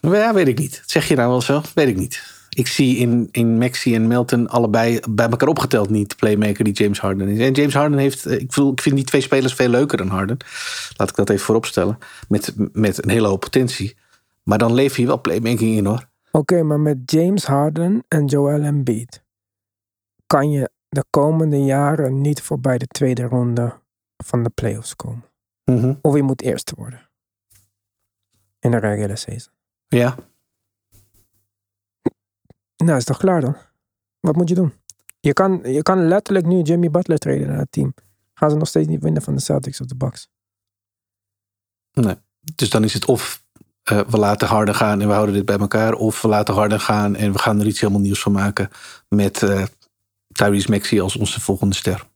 Ja, 0.01 0.33
weet 0.33 0.47
ik 0.47 0.57
niet. 0.57 0.83
Zeg 0.85 1.07
je 1.07 1.15
nou 1.15 1.29
wel 1.29 1.41
zo? 1.41 1.61
Weet 1.73 1.87
ik 1.87 1.97
niet. 1.97 2.39
Ik 2.49 2.67
zie 2.67 2.97
in, 2.97 3.27
in 3.31 3.57
Maxi 3.57 3.95
en 3.95 4.07
Melton 4.07 4.49
allebei 4.49 4.99
bij 5.09 5.29
elkaar 5.29 5.47
opgeteld 5.47 5.89
niet 5.89 6.09
de 6.09 6.15
playmaker 6.15 6.63
die 6.63 6.73
James 6.73 6.99
Harden 6.99 7.27
is. 7.27 7.39
En 7.39 7.53
James 7.53 7.73
Harden 7.73 7.97
heeft, 7.97 8.25
eh, 8.25 8.39
ik, 8.39 8.53
voel, 8.53 8.71
ik 8.71 8.81
vind 8.81 8.95
die 8.95 9.05
twee 9.05 9.21
spelers 9.21 9.53
veel 9.53 9.69
leuker 9.69 9.97
dan 9.97 10.07
Harden. 10.07 10.37
Laat 10.95 11.09
ik 11.09 11.15
dat 11.15 11.29
even 11.29 11.45
vooropstellen. 11.45 11.97
Met, 12.27 12.53
met 12.73 13.03
een 13.03 13.09
hele 13.09 13.27
hoop 13.27 13.39
potentie. 13.39 13.97
Maar 14.43 14.57
dan 14.57 14.73
leef 14.73 14.97
je 14.97 15.05
wel 15.05 15.21
playmaking 15.21 15.75
in 15.75 15.85
hoor. 15.85 16.09
Oké, 16.31 16.63
maar 16.63 16.79
met 16.79 16.97
James 17.05 17.45
Harden 17.45 18.03
en 18.07 18.25
Joel 18.25 18.61
Embiid 18.61 19.23
kan 20.25 20.51
je 20.51 20.69
de 20.89 21.05
komende 21.09 21.63
jaren 21.63 22.21
niet 22.21 22.41
voorbij 22.41 22.77
de 22.77 22.87
tweede 22.87 23.23
ronde 23.23 23.79
van 24.17 24.43
de 24.43 24.49
playoffs 24.49 24.95
komen. 24.95 25.25
Mhm. 25.65 25.93
Of 26.01 26.15
je 26.15 26.23
moet 26.23 26.41
eerste 26.41 26.73
worden. 26.77 27.09
In 28.59 28.71
de 28.71 28.77
regular 28.77 29.17
season. 29.17 29.53
Ja, 29.95 30.15
Nou, 32.77 32.97
is 32.97 33.03
toch 33.03 33.17
klaar 33.17 33.41
dan? 33.41 33.55
Wat 34.19 34.35
moet 34.35 34.49
je 34.49 34.55
doen? 34.55 34.73
Je 35.19 35.33
kan, 35.33 35.59
je 35.63 35.81
kan 35.81 36.07
letterlijk 36.07 36.45
nu 36.45 36.61
Jimmy 36.61 36.89
Butler 36.89 37.17
treden 37.17 37.47
naar 37.47 37.57
het 37.57 37.71
team. 37.71 37.93
Gaan 38.33 38.49
ze 38.49 38.55
nog 38.55 38.67
steeds 38.67 38.87
niet 38.87 39.03
winnen 39.03 39.21
van 39.21 39.35
de 39.35 39.41
Celtics 39.41 39.81
of 39.81 39.87
de 39.87 39.95
Bucks? 39.95 40.29
nee. 41.91 42.15
Dus 42.55 42.69
dan 42.69 42.83
is 42.83 42.93
het 42.93 43.05
of 43.05 43.43
eh, 43.83 43.99
we 43.99 44.17
laten 44.17 44.47
Harden 44.47 44.75
gaan 44.75 45.01
en 45.01 45.07
we 45.07 45.13
houden 45.13 45.35
dit 45.35 45.45
bij 45.45 45.57
elkaar. 45.57 45.93
Of 45.93 46.21
we 46.21 46.27
laten 46.27 46.53
Harden 46.53 46.79
gaan 46.79 47.15
en 47.15 47.31
we 47.31 47.39
gaan 47.39 47.59
er 47.59 47.67
iets 47.67 47.79
helemaal 47.79 48.01
nieuws 48.01 48.21
van 48.21 48.31
maken. 48.31 48.69
Met 49.07 49.43
eh 49.43 49.63
Tyrese 50.31 50.69
Maxey 50.69 51.01
als 51.01 51.15
onze 51.15 51.41
volgende 51.41 51.75
ster. 51.75 52.07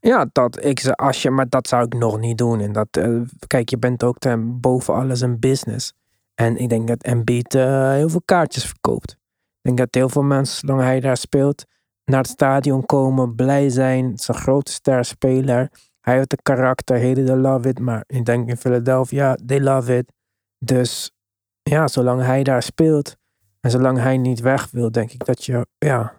Ja, 0.00 0.28
dat, 0.32 0.64
ik, 0.64 0.86
als 0.86 1.22
je, 1.22 1.30
maar 1.30 1.48
dat 1.48 1.68
zou 1.68 1.84
ik 1.84 1.94
nog 1.94 2.18
niet 2.18 2.38
doen. 2.38 2.60
En 2.60 2.72
dat, 2.72 2.88
eh, 2.90 3.20
kijk, 3.46 3.68
je 3.68 3.78
bent 3.78 4.04
ook 4.04 4.18
ten, 4.18 4.60
boven 4.60 4.94
alles 4.94 5.20
een 5.20 5.38
business. 5.38 5.92
En 6.40 6.56
ik 6.56 6.68
denk 6.68 6.88
dat 6.88 7.02
Embiid 7.02 7.54
eh, 7.54 7.90
heel 7.90 8.08
veel 8.08 8.22
kaartjes 8.24 8.64
verkoopt. 8.64 9.10
Ik 9.10 9.18
denk 9.60 9.78
dat 9.78 9.94
heel 9.94 10.08
veel 10.08 10.22
mensen, 10.22 10.58
zolang 10.58 10.80
hij 10.80 11.00
daar 11.00 11.16
speelt, 11.16 11.64
naar 12.04 12.20
het 12.20 12.30
stadion 12.30 12.86
komen, 12.86 13.34
blij 13.34 13.68
zijn. 13.68 14.10
Het 14.10 14.20
is 14.20 14.28
een 14.28 14.34
grote 14.34 14.72
sterspeler. 14.72 15.70
Hij 16.00 16.16
heeft 16.16 16.32
een 16.32 16.42
karakter, 16.42 16.96
heden 16.96 17.26
they 17.26 17.36
love 17.36 17.68
it. 17.68 17.78
Maar 17.78 18.04
ik 18.06 18.24
denk 18.24 18.48
in 18.48 18.56
Philadelphia, 18.56 19.38
they 19.46 19.60
love 19.60 19.96
it. 19.96 20.12
Dus 20.58 21.12
ja, 21.62 21.88
zolang 21.88 22.22
hij 22.22 22.42
daar 22.42 22.62
speelt 22.62 23.16
en 23.60 23.70
zolang 23.70 23.98
hij 23.98 24.16
niet 24.16 24.40
weg 24.40 24.70
wil, 24.70 24.90
denk 24.90 25.12
ik 25.12 25.24
dat 25.24 25.44
je, 25.44 25.66
ja, 25.78 26.14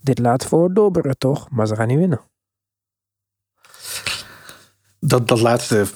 dit 0.00 0.18
laat 0.18 0.46
voordobberen 0.46 1.18
toch? 1.18 1.50
Maar 1.50 1.66
ze 1.66 1.76
gaan 1.76 1.88
niet 1.88 1.98
winnen. 1.98 2.20
Dat, 4.98 5.28
dat 5.28 5.40
laatste 5.40 5.86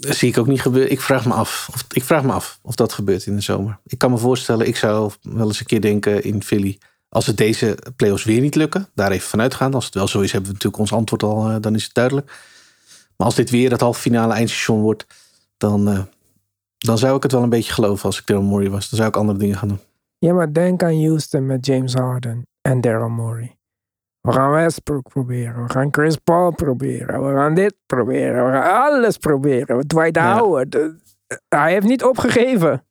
zie 0.00 0.28
ik 0.28 0.38
ook 0.38 0.46
niet 0.46 0.62
gebeuren. 0.62 0.92
Ik 0.92 1.00
vraag, 1.00 1.26
me 1.26 1.32
af, 1.32 1.68
of, 1.72 1.84
ik 1.92 2.04
vraag 2.04 2.22
me 2.22 2.32
af 2.32 2.58
of 2.62 2.74
dat 2.74 2.92
gebeurt 2.92 3.26
in 3.26 3.34
de 3.34 3.40
zomer. 3.40 3.78
Ik 3.84 3.98
kan 3.98 4.10
me 4.10 4.18
voorstellen, 4.18 4.66
ik 4.66 4.76
zou 4.76 5.12
wel 5.22 5.46
eens 5.46 5.60
een 5.60 5.66
keer 5.66 5.80
denken 5.80 6.24
in 6.24 6.42
Philly. 6.42 6.78
Als 7.08 7.26
het 7.26 7.36
deze 7.36 7.78
playoffs 7.96 8.24
weer 8.24 8.40
niet 8.40 8.54
lukken, 8.54 8.88
daar 8.94 9.10
even 9.10 9.28
vanuit 9.28 9.54
gaan. 9.54 9.74
Als 9.74 9.84
het 9.84 9.94
wel 9.94 10.08
zo 10.08 10.20
is, 10.20 10.32
hebben 10.32 10.50
we 10.50 10.56
natuurlijk 10.56 10.82
ons 10.82 10.92
antwoord 10.92 11.22
al, 11.22 11.48
eh, 11.48 11.56
dan 11.60 11.74
is 11.74 11.84
het 11.84 11.94
duidelijk. 11.94 12.26
Maar 13.16 13.26
als 13.26 13.36
dit 13.36 13.50
weer 13.50 13.70
het 13.70 13.80
halve 13.80 14.00
finale 14.00 14.32
eindstation 14.32 14.80
wordt, 14.80 15.06
dan, 15.56 15.88
eh, 15.88 16.02
dan 16.78 16.98
zou 16.98 17.16
ik 17.16 17.22
het 17.22 17.32
wel 17.32 17.42
een 17.42 17.48
beetje 17.48 17.72
geloven 17.72 18.04
als 18.04 18.18
ik 18.18 18.26
Daryl 18.26 18.44
Morey 18.44 18.70
was. 18.70 18.88
Dan 18.88 18.96
zou 18.98 19.08
ik 19.08 19.16
andere 19.16 19.38
dingen 19.38 19.56
gaan 19.56 19.68
doen. 19.68 19.80
Ja, 20.18 20.32
maar 20.32 20.52
denk 20.52 20.82
aan 20.82 21.04
Houston 21.04 21.46
met 21.46 21.66
James 21.66 21.94
Harden 21.94 22.46
en 22.60 22.80
Daryl 22.80 23.08
Morey. 23.08 23.56
We 24.22 24.32
gaan 24.32 24.50
Westbrook 24.50 25.08
proberen. 25.08 25.62
We 25.66 25.72
gaan 25.72 25.88
Chris 25.90 26.16
Paul 26.16 26.50
proberen. 26.54 27.26
We 27.28 27.34
gaan 27.34 27.54
dit 27.54 27.74
proberen. 27.86 28.46
We 28.46 28.52
gaan 28.52 28.82
alles 28.82 29.16
proberen. 29.16 29.86
Dwight 29.86 30.16
Ja. 30.16 30.38
Howard. 30.38 30.76
Hij 31.48 31.72
heeft 31.72 31.86
niet 31.86 32.04
opgegeven. 32.04 32.84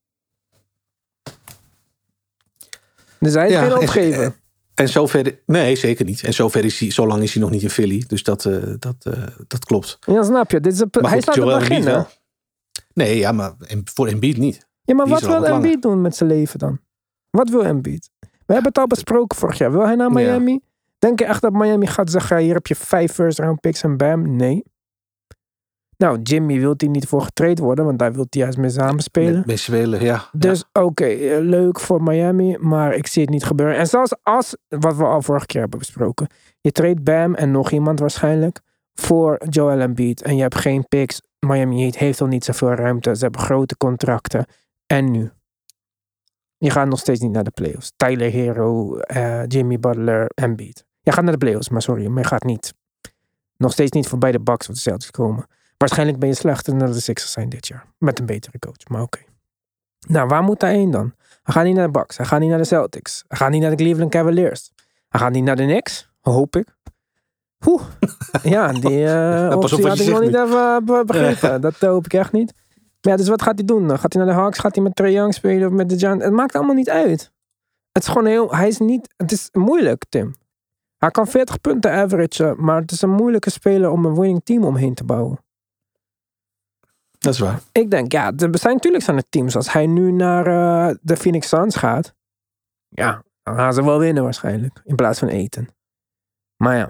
Dus 3.20 3.34
hij 3.34 3.42
heeft 3.44 3.54
Ja, 3.56 3.62
geen 3.62 3.72
en- 3.72 3.78
opgegeven. 3.78 4.36
En 4.74 4.90
zover, 4.90 5.40
nee, 5.46 5.76
zeker 5.76 6.06
niet. 6.06 6.24
En 6.24 6.34
zover 6.34 6.66
is 6.66 6.80
hij, 6.80 6.92
zo 6.92 7.08
lang 7.08 7.24
is 7.24 7.34
hij 7.34 7.42
nog 7.42 7.52
niet 7.52 7.62
in 7.62 7.70
Philly. 7.70 8.04
Dus 8.08 8.24
dat, 8.24 8.46
eh, 8.46 8.64
dat, 8.80 8.96
eh, 9.00 9.24
dat 9.48 9.66
klopt. 9.66 9.98
Ja, 10.00 10.24
snap 10.24 10.52
je. 10.52 10.60
Dit 10.60 10.74
is 10.74 10.80
een, 10.80 10.88
Maar 10.92 11.02
hij 11.04 11.12
goed, 11.14 11.22
staat 11.22 11.36
Joel 11.36 11.60
begin, 11.60 11.84
wel. 11.84 12.08
Nee, 12.94 13.18
ja, 13.18 13.32
maar 13.32 13.54
voor 13.94 14.08
Embiid 14.08 14.38
niet. 14.38 14.68
Ja, 14.84 14.96
maar 14.96 15.06
Die 15.06 15.14
wat 15.14 15.24
er 15.24 15.30
wil. 15.42 15.44
Embiid 15.46 15.82
doen 15.82 16.02
met 16.02 16.16
zijn 16.16 16.30
leven 16.30 16.60
dan? 16.60 16.80
Wat 17.30 17.50
wil 17.50 17.64
Embiid? 17.66 18.10
We 18.20 18.54
hebben 18.54 18.66
het 18.66 18.78
al 18.78 18.88
besproken 18.88 19.38
vorig 19.38 19.58
jaar. 19.58 19.72
Wil 19.72 19.86
hij 19.86 19.96
naar 19.96 20.20
Ja. 20.22 20.60
Denk 21.02 21.20
je 21.20 21.26
echt 21.26 21.41
dat 21.41 21.54
Miami 21.54 21.88
gaat 21.88 22.12
zeggen, 22.12 22.38
hier 22.38 22.54
heb 22.54 22.68
je 22.68 22.76
vijf 22.76 23.14
first 23.14 23.39
round 23.39 23.60
picks 23.60 23.84
en 23.84 23.97
bam? 23.97 24.36
Nee. 24.36 24.64
Nou, 25.97 26.22
Jimmy 26.22 26.60
wil 26.60 26.74
hij 26.78 26.88
niet 26.88 27.08
voor 27.08 27.22
getraind 27.22 27.60
worden, 27.60 27.86
want 27.86 27.99
daar 27.99 28.14
wil 28.14 28.26
hij 28.30 28.41
juist 28.41 28.58
mee 28.58 28.70
samen 28.70 29.04
spelen. 29.04 29.36
Met, 29.36 29.45
met 29.45 29.60
spelen, 29.60 30.04
ja. 30.04 30.24
Dus 30.32 30.64
oké, 30.74 31.06
eh, 31.06 31.39
leuk 31.39 31.80
voor 31.80 32.04
Miami, 32.04 32.58
maar 32.58 32.93
ik 32.93 33.08
zie 33.08 33.22
het 33.22 33.32
niet 33.32 33.43
gebeuren. 33.43 33.78
En 33.78 33.88
zelfs 33.88 34.14
als, 34.24 34.56
wat 34.68 34.95
we 34.95 35.04
al 35.04 35.22
vorige 35.22 35.45
keer 35.45 35.62
hebben 35.62 35.80
besproken, 35.80 36.28
je 36.60 36.72
treedt 36.72 37.04
Bam 37.04 37.36
en 37.36 37.52
nog 37.52 37.72
iemand 37.72 37.99
waarschijnlijk 37.99 38.60
voor 38.93 39.41
Joel 39.49 39.80
Embiid 39.80 40.22
en 40.22 40.36
je 40.36 40.41
hebt 40.41 40.56
geen 40.56 40.88
picks. 40.88 41.22
Miami 41.39 41.82
Heat 41.82 41.97
heeft 41.97 42.22
al 42.22 42.28
niet 42.28 42.45
zoveel 42.45 42.74
ruimte, 42.74 43.16
ze 43.16 43.24
hebben 43.24 43.41
grote 43.41 43.78
contracten. 43.78 44.45
En 44.86 45.12
nu? 45.12 45.32
Je 46.58 46.70
gaat 46.70 46.88
nog 46.88 46.99
steeds 46.99 47.20
niet 47.20 47.32
naar 47.32 47.43
de 47.43 47.52
playoffs. 47.52 47.91
Tyler 47.95 48.32
Hero, 48.32 48.97
eh, 48.97 49.45
Jimmy 49.47 49.80
Butler, 49.80 50.32
Embiid. 50.34 50.89
Je 51.02 51.12
gaat 51.12 51.24
naar 51.24 51.32
de 51.34 51.45
playoffs, 51.45 51.70
maar 51.70 51.82
sorry, 51.82 52.08
maar 52.08 52.22
je 52.22 52.28
gaat 52.28 52.43
niet. 52.43 52.74
Nog 53.58 53.72
steeds 53.72 53.91
niet 53.91 54.08
voorbij 54.08 54.32
de 54.32 54.39
Bucks 54.39 54.70
of 54.70 54.76
de 54.76 54.82
Celtics 54.82 55.12
komen. 55.12 55.45
Waarschijnlijk 55.78 56.20
ben 56.20 56.30
je 56.30 56.36
slechter 56.36 56.78
dan 56.78 56.91
de 56.91 56.99
Sixers 56.99 57.32
zijn 57.32 57.49
dit 57.49 57.68
jaar. 57.68 57.86
Met 57.97 58.20
een 58.20 58.26
betere 58.26 58.60
coach, 58.60 58.88
maar 58.88 59.02
oké. 59.02 59.20
Nou, 60.08 60.28
waar 60.28 60.43
moet 60.43 60.62
hij 60.62 60.74
heen 60.74 60.91
dan? 60.91 61.14
Hij 61.43 61.54
gaat 61.54 61.64
niet 61.64 61.76
naar 61.76 61.86
de 61.86 61.91
Bucks. 61.91 62.18
Hij 62.18 62.26
gaat 62.26 62.39
niet 62.39 62.49
naar 62.49 62.58
de 62.58 62.64
Celtics. 62.64 63.24
Hij 63.28 63.38
gaat 63.38 63.49
niet 63.49 63.62
naar 63.62 63.70
de 63.70 63.76
Cleveland 63.76 64.12
Cavaliers. 64.12 64.72
Hij 65.10 65.20
gaat 65.20 65.32
niet 65.32 65.43
naar 65.43 65.56
de 65.56 65.64
Knicks. 65.64 66.10
Hoop 66.20 66.56
ik. 66.56 66.76
Oeh. 67.66 67.82
Ja, 68.43 68.72
die 68.72 69.06
wat 69.56 69.70
had 69.70 69.99
ik 69.99 70.10
nog 70.10 70.22
niet 70.22 70.36
even 70.36 70.76
eh, 70.76 70.78
be- 70.78 71.04
begrepen. 71.06 71.62
Dat 71.62 71.76
hoop 71.80 72.06
ik 72.06 72.14
echt 72.14 72.32
niet. 72.32 72.54
Maar 73.02 73.12
ja, 73.12 73.16
dus 73.16 73.28
wat 73.28 73.41
gaat 73.41 73.58
hij 73.58 73.66
doen? 73.66 73.99
Gaat 73.99 74.14
hij 74.14 74.24
naar 74.26 74.34
de 74.34 74.39
Hawks? 74.39 74.60
Gaat 74.60 74.76
hij 74.76 74.84
met 74.84 74.95
Trae 74.95 75.12
Young 75.12 75.34
spelen 75.34 75.68
of 75.68 75.74
met 75.74 75.89
de 75.89 75.97
Giants? 75.97 76.24
Het 76.24 76.34
maakt 76.34 76.56
allemaal 76.56 76.76
niet 76.76 76.89
uit. 76.89 77.32
Het 77.91 78.04
is 78.04 78.10
gewoon 78.10 78.26
heel... 78.26 78.56
Hij 78.56 78.68
is 78.68 78.78
niet... 78.78 79.14
Het 79.18 79.32
is 79.32 79.49
moeilijk, 79.52 80.04
Tim. 80.10 80.36
Hij 81.02 81.12
kan 81.12 81.28
40 81.28 81.62
punten 81.62 81.91
averagen, 81.91 82.64
maar 82.64 82.82
het 82.82 82.91
is 82.91 83.02
een 83.02 83.10
moeilijke 83.10 83.49
speler 83.49 83.89
om 83.89 84.06
een 84.06 84.16
winning 84.16 84.41
team 84.43 84.64
omheen 84.64 84.93
te 84.93 85.04
bouwen. 85.04 85.39
Dat 87.18 87.34
is 87.34 87.39
waar. 87.39 87.62
Ik 87.72 87.91
denk, 87.91 88.12
ja, 88.12 88.32
er 88.38 88.58
zijn 88.58 88.74
natuurlijk 88.74 89.04
zijn 89.04 89.18
er 89.18 89.30
teams. 89.30 89.56
Als 89.56 89.72
hij 89.72 89.88
nu 89.88 90.12
naar 90.12 90.47
eh, 90.47 90.95
de 91.02 91.18
Phoenix 91.18 91.47
Suns 91.47 91.76
gaat, 91.76 92.14
ja, 92.88 93.24
dan 93.43 93.56
gaan 93.56 93.74
ze 93.74 93.84
wel 93.84 93.99
winnen 93.99 94.24
waarschijnlijk. 94.24 94.82
In 94.84 94.95
plaats 94.95 95.20
van 95.20 95.28
eten. 95.28 95.68
Maar 96.56 96.78
ja, 96.78 96.89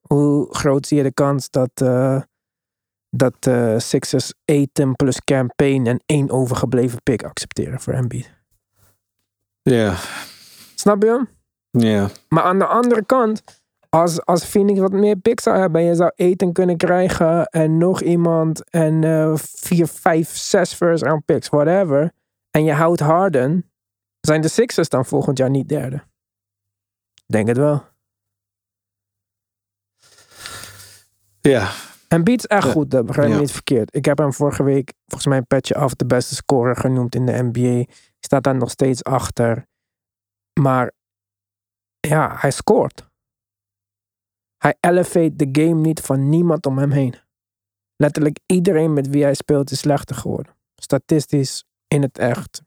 hoe 0.00 0.54
groot 0.54 0.86
zie 0.86 0.96
je 0.96 1.02
de 1.02 1.12
kans 1.12 1.50
dat, 1.50 1.70
eh, 1.74 2.20
dat 3.10 3.34
eh, 3.40 3.78
Sixers 3.78 4.34
eten 4.44 4.96
plus 4.96 5.20
campaign 5.24 5.86
en 5.86 6.02
één 6.06 6.30
overgebleven 6.30 7.02
pick 7.02 7.22
accepteren 7.22 7.80
voor 7.80 7.92
Embiid? 7.92 8.32
Ja, 9.62 9.94
Snap 10.74 11.02
je 11.02 11.08
hem? 11.08 11.28
Ja. 11.70 12.08
Maar 12.28 12.42
aan 12.42 12.58
de 12.58 12.66
andere 12.66 13.04
kant, 13.04 13.42
als, 13.88 14.24
als 14.24 14.44
Phoenix 14.44 14.78
wat 14.80 14.92
meer 14.92 15.16
picks 15.16 15.42
zou 15.42 15.58
hebben 15.58 15.80
en 15.80 15.86
je 15.86 15.94
zou 15.94 16.12
eten 16.14 16.52
kunnen 16.52 16.76
krijgen 16.76 17.44
en 17.46 17.78
nog 17.78 18.00
iemand 18.02 18.70
en 18.70 19.04
eh, 19.04 19.32
vier, 19.36 19.86
vijf, 19.86 20.36
zes 20.36 20.72
first 20.74 21.02
round 21.02 21.24
picks, 21.24 21.48
whatever. 21.48 22.12
En 22.50 22.64
je 22.64 22.72
houdt 22.72 23.00
Harden, 23.00 23.70
zijn 24.20 24.40
de 24.40 24.48
Sixers 24.48 24.88
dan 24.88 25.04
volgend 25.04 25.38
jaar 25.38 25.50
niet 25.50 25.68
derde? 25.68 26.02
Denk 27.26 27.48
het 27.48 27.56
wel. 27.56 27.84
Ja, 31.40 31.70
En 32.08 32.24
Beat 32.24 32.38
is 32.38 32.46
echt 32.46 32.64
Ja. 32.64 32.70
goed, 32.70 32.90
dat 32.90 33.06
begrijp 33.06 33.28
Ja. 33.30 33.38
niet 33.38 33.52
verkeerd. 33.52 33.94
Ik 33.96 34.04
heb 34.04 34.18
hem 34.18 34.32
vorige 34.32 34.62
week 34.62 34.92
volgens 35.06 35.26
mij 35.28 35.38
een 35.38 35.46
petje 35.46 35.74
af 35.74 35.94
de 35.94 36.06
beste 36.06 36.34
scorer 36.34 36.76
genoemd 36.76 37.14
in 37.14 37.26
de 37.26 37.42
NBA. 37.52 37.92
Staat 38.20 38.42
daar 38.42 38.56
nog 38.56 38.70
steeds 38.70 39.04
achter. 39.04 39.66
Maar 40.60 40.92
ja, 42.00 42.36
hij 42.38 42.50
scoort. 42.50 43.08
Hij 44.56 44.76
elevate 44.80 45.36
de 45.36 45.48
game 45.52 45.80
niet 45.80 46.00
van 46.00 46.28
niemand 46.28 46.66
om 46.66 46.78
hem 46.78 46.90
heen. 46.90 47.14
Letterlijk 47.96 48.38
iedereen 48.46 48.92
met 48.92 49.08
wie 49.08 49.22
hij 49.22 49.34
speelt 49.34 49.70
is 49.70 49.78
slechter 49.78 50.16
geworden. 50.16 50.56
Statistisch, 50.74 51.64
in 51.88 52.02
het 52.02 52.18
echt. 52.18 52.62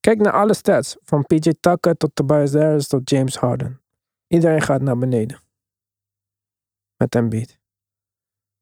Kijk 0.00 0.18
naar 0.18 0.32
alle 0.32 0.54
stats. 0.54 0.96
Van 1.02 1.26
PJ 1.26 1.52
Tucker 1.60 1.96
tot 1.96 2.14
Tobias 2.14 2.52
Harris 2.52 2.88
tot 2.88 3.10
James 3.10 3.36
Harden. 3.36 3.82
Iedereen 4.26 4.62
gaat 4.62 4.80
naar 4.80 4.98
beneden. 4.98 5.40
Met 6.96 7.14
Embiid. 7.14 7.60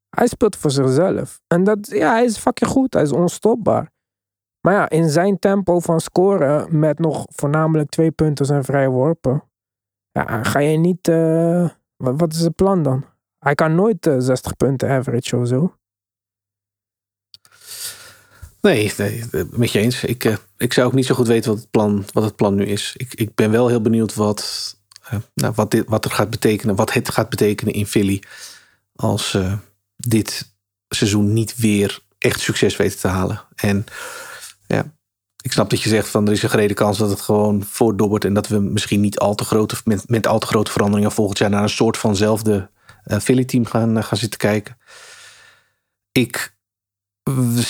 Hij 0.08 0.26
speelt 0.26 0.56
voor 0.56 0.70
zichzelf. 0.70 1.40
En 1.46 1.64
dat, 1.64 1.86
ja, 1.86 2.12
hij 2.12 2.24
is 2.24 2.38
fucking 2.38 2.70
goed. 2.70 2.92
Hij 2.92 3.02
is 3.02 3.12
onstopbaar. 3.12 3.92
Maar 4.60 4.74
ja, 4.74 4.88
in 4.88 5.08
zijn 5.08 5.38
tempo 5.38 5.80
van 5.80 6.00
scoren 6.00 6.78
met 6.78 6.98
nog 6.98 7.26
voornamelijk 7.28 7.90
twee 7.90 8.10
punten 8.10 8.56
en 8.56 8.64
vrije 8.64 8.88
worpen. 8.88 9.44
Ja, 10.12 10.42
ga 10.42 10.58
je 10.58 10.78
niet... 10.78 11.08
eh, 11.08 11.68
wat, 11.96 12.32
is 12.32 12.40
het 12.40 12.54
plan 12.54 12.82
dan? 12.82 13.04
Hij 13.38 13.54
kan 13.54 13.74
nooit 13.74 14.06
eh, 14.06 14.14
60 14.18 14.56
punten 14.56 14.90
average 14.90 15.36
of 15.36 15.48
zo. 15.48 15.74
Nee, 18.60 18.92
nee, 18.96 19.24
met 19.50 19.70
je 19.70 19.78
eens. 19.78 20.04
Ik, 20.04 20.38
ik 20.56 20.72
zou 20.72 20.86
ook 20.86 20.92
niet 20.92 21.06
zo 21.06 21.14
goed 21.14 21.26
weten 21.26 21.50
wat 21.50 21.60
het 21.60 21.70
plan, 21.70 22.04
wat 22.12 22.24
het 22.24 22.36
plan 22.36 22.54
nu 22.54 22.64
is. 22.64 22.94
Ik, 22.96 23.14
ik 23.14 23.34
ben 23.34 23.50
wel 23.50 23.68
heel 23.68 23.80
benieuwd 23.80 24.14
wat, 24.14 24.76
nou, 25.34 25.52
wat, 25.54 25.70
dit, 25.70 25.88
wat 25.88 26.04
er 26.04 26.10
gaat 26.10 26.30
betekenen, 26.30 26.74
wat 26.74 26.92
het 26.92 27.10
gaat 27.10 27.28
betekenen 27.28 27.74
in 27.74 27.86
Philly. 27.86 28.22
Als 28.94 29.34
uh, 29.34 29.52
dit 29.96 30.52
seizoen 30.88 31.32
niet 31.32 31.56
weer 31.56 32.00
echt 32.18 32.40
succes 32.40 32.76
weten 32.76 32.98
te 32.98 33.08
halen. 33.08 33.40
En 33.54 33.84
ja, 34.74 34.94
ik 35.42 35.52
snap 35.52 35.70
dat 35.70 35.82
je 35.82 35.88
zegt 35.88 36.08
van 36.08 36.26
er 36.26 36.32
is 36.32 36.42
een 36.42 36.50
gerede 36.50 36.74
kans 36.74 36.98
dat 36.98 37.10
het 37.10 37.20
gewoon 37.20 37.64
voortdobbert. 37.64 38.24
En 38.24 38.34
dat 38.34 38.48
we 38.48 38.58
misschien 38.58 39.00
niet 39.00 39.18
al 39.18 39.34
te 39.34 39.44
grote, 39.44 39.76
met, 39.84 40.08
met 40.08 40.26
al 40.26 40.38
te 40.38 40.46
grote 40.46 40.70
veranderingen 40.70 41.12
volgend 41.12 41.38
jaar 41.38 41.50
naar 41.50 41.62
een 41.62 41.68
soort 41.68 41.96
vanzelfde 41.96 42.70
Philly-team 43.04 43.64
gaan, 43.64 44.04
gaan 44.04 44.18
zitten 44.18 44.38
kijken. 44.38 44.78
Ik 46.12 46.54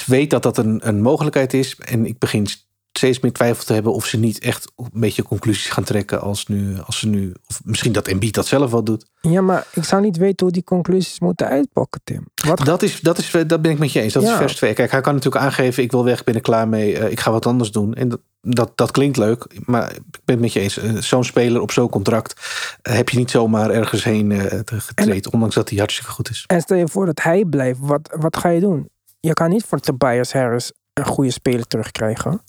weet 0.07 0.31
dat 0.31 0.43
dat 0.43 0.59
een, 0.59 0.89
een 0.89 1.03
mogelijkheid 1.03 1.55
is. 1.55 1.77
En 1.77 2.07
ik 2.07 2.19
begin 2.19 2.47
steeds 2.93 3.21
meer 3.21 3.33
twijfel 3.33 3.65
te 3.65 3.73
hebben 3.73 3.93
of 3.93 4.07
ze 4.07 4.17
niet 4.17 4.39
echt 4.39 4.73
een 4.77 5.01
beetje 5.01 5.23
conclusies 5.23 5.69
gaan 5.69 5.85
trekken 5.85 6.21
als, 6.21 6.47
nu, 6.47 6.79
als 6.81 6.99
ze 6.99 7.07
nu. 7.07 7.35
Of 7.47 7.61
misschien 7.65 7.93
dat 7.93 8.09
Embiid 8.09 8.35
dat 8.35 8.47
zelf 8.47 8.71
wel 8.71 8.85
doet. 8.85 9.07
Ja, 9.21 9.41
maar 9.41 9.67
ik 9.73 9.85
zou 9.85 10.03
niet 10.03 10.17
weten 10.17 10.47
hoe 10.47 10.55
die 10.55 10.65
conclusies 10.65 11.21
moeten 11.21 11.47
uitpakken, 11.47 12.01
Tim. 12.05 12.27
Wat... 12.47 12.65
Dat, 12.65 12.83
is, 12.83 13.01
dat, 13.01 13.19
is, 13.19 13.31
dat 13.47 13.63
ben 13.63 13.71
ik 13.71 13.79
met 13.79 13.93
je 13.93 14.01
eens. 14.01 14.13
Dat 14.13 14.23
ja. 14.23 14.33
is 14.33 14.37
vers 14.37 14.57
2. 14.57 14.73
Kijk, 14.73 14.91
hij 14.91 15.01
kan 15.01 15.15
natuurlijk 15.15 15.45
aangeven: 15.45 15.83
ik 15.83 15.91
wil 15.91 16.05
weg, 16.05 16.25
ben 16.25 16.35
er 16.35 16.41
klaar 16.41 16.69
mee, 16.69 16.99
uh, 16.99 17.11
ik 17.11 17.21
ga 17.21 17.31
wat 17.31 17.47
anders 17.47 17.71
doen. 17.71 17.95
En 17.95 18.09
dat, 18.09 18.21
dat, 18.41 18.73
dat 18.75 18.91
klinkt 18.91 19.17
leuk, 19.17 19.47
maar 19.65 19.91
ik 19.93 20.21
ben 20.25 20.35
het 20.35 20.41
met 20.41 20.53
je 20.53 20.61
eens. 20.61 20.79
Uh, 20.79 20.97
zo'n 20.97 21.25
speler 21.25 21.61
op 21.61 21.71
zo'n 21.71 21.89
contract 21.89 22.35
uh, 22.83 22.95
heb 22.95 23.09
je 23.09 23.17
niet 23.19 23.31
zomaar 23.31 23.71
ergens 23.71 24.05
heen 24.05 24.33
getreden, 24.65 25.23
en, 25.23 25.33
ondanks 25.33 25.55
dat 25.55 25.69
hij 25.69 25.79
hartstikke 25.79 26.11
goed 26.11 26.31
is. 26.31 26.45
En 26.47 26.61
stel 26.61 26.77
je 26.77 26.89
voor 26.89 27.07
dat 27.07 27.23
hij 27.23 27.45
blijft, 27.45 27.79
wat, 27.83 28.17
wat 28.21 28.37
ga 28.37 28.49
je 28.49 28.61
doen? 28.61 28.89
je 29.21 29.33
kan 29.33 29.51
niet 29.51 29.65
voor 29.65 29.81
Tobias 29.81 30.33
Harris 30.33 30.73
een 30.93 31.05
goede 31.05 31.31
speler 31.31 31.67
terugkrijgen. 31.67 32.41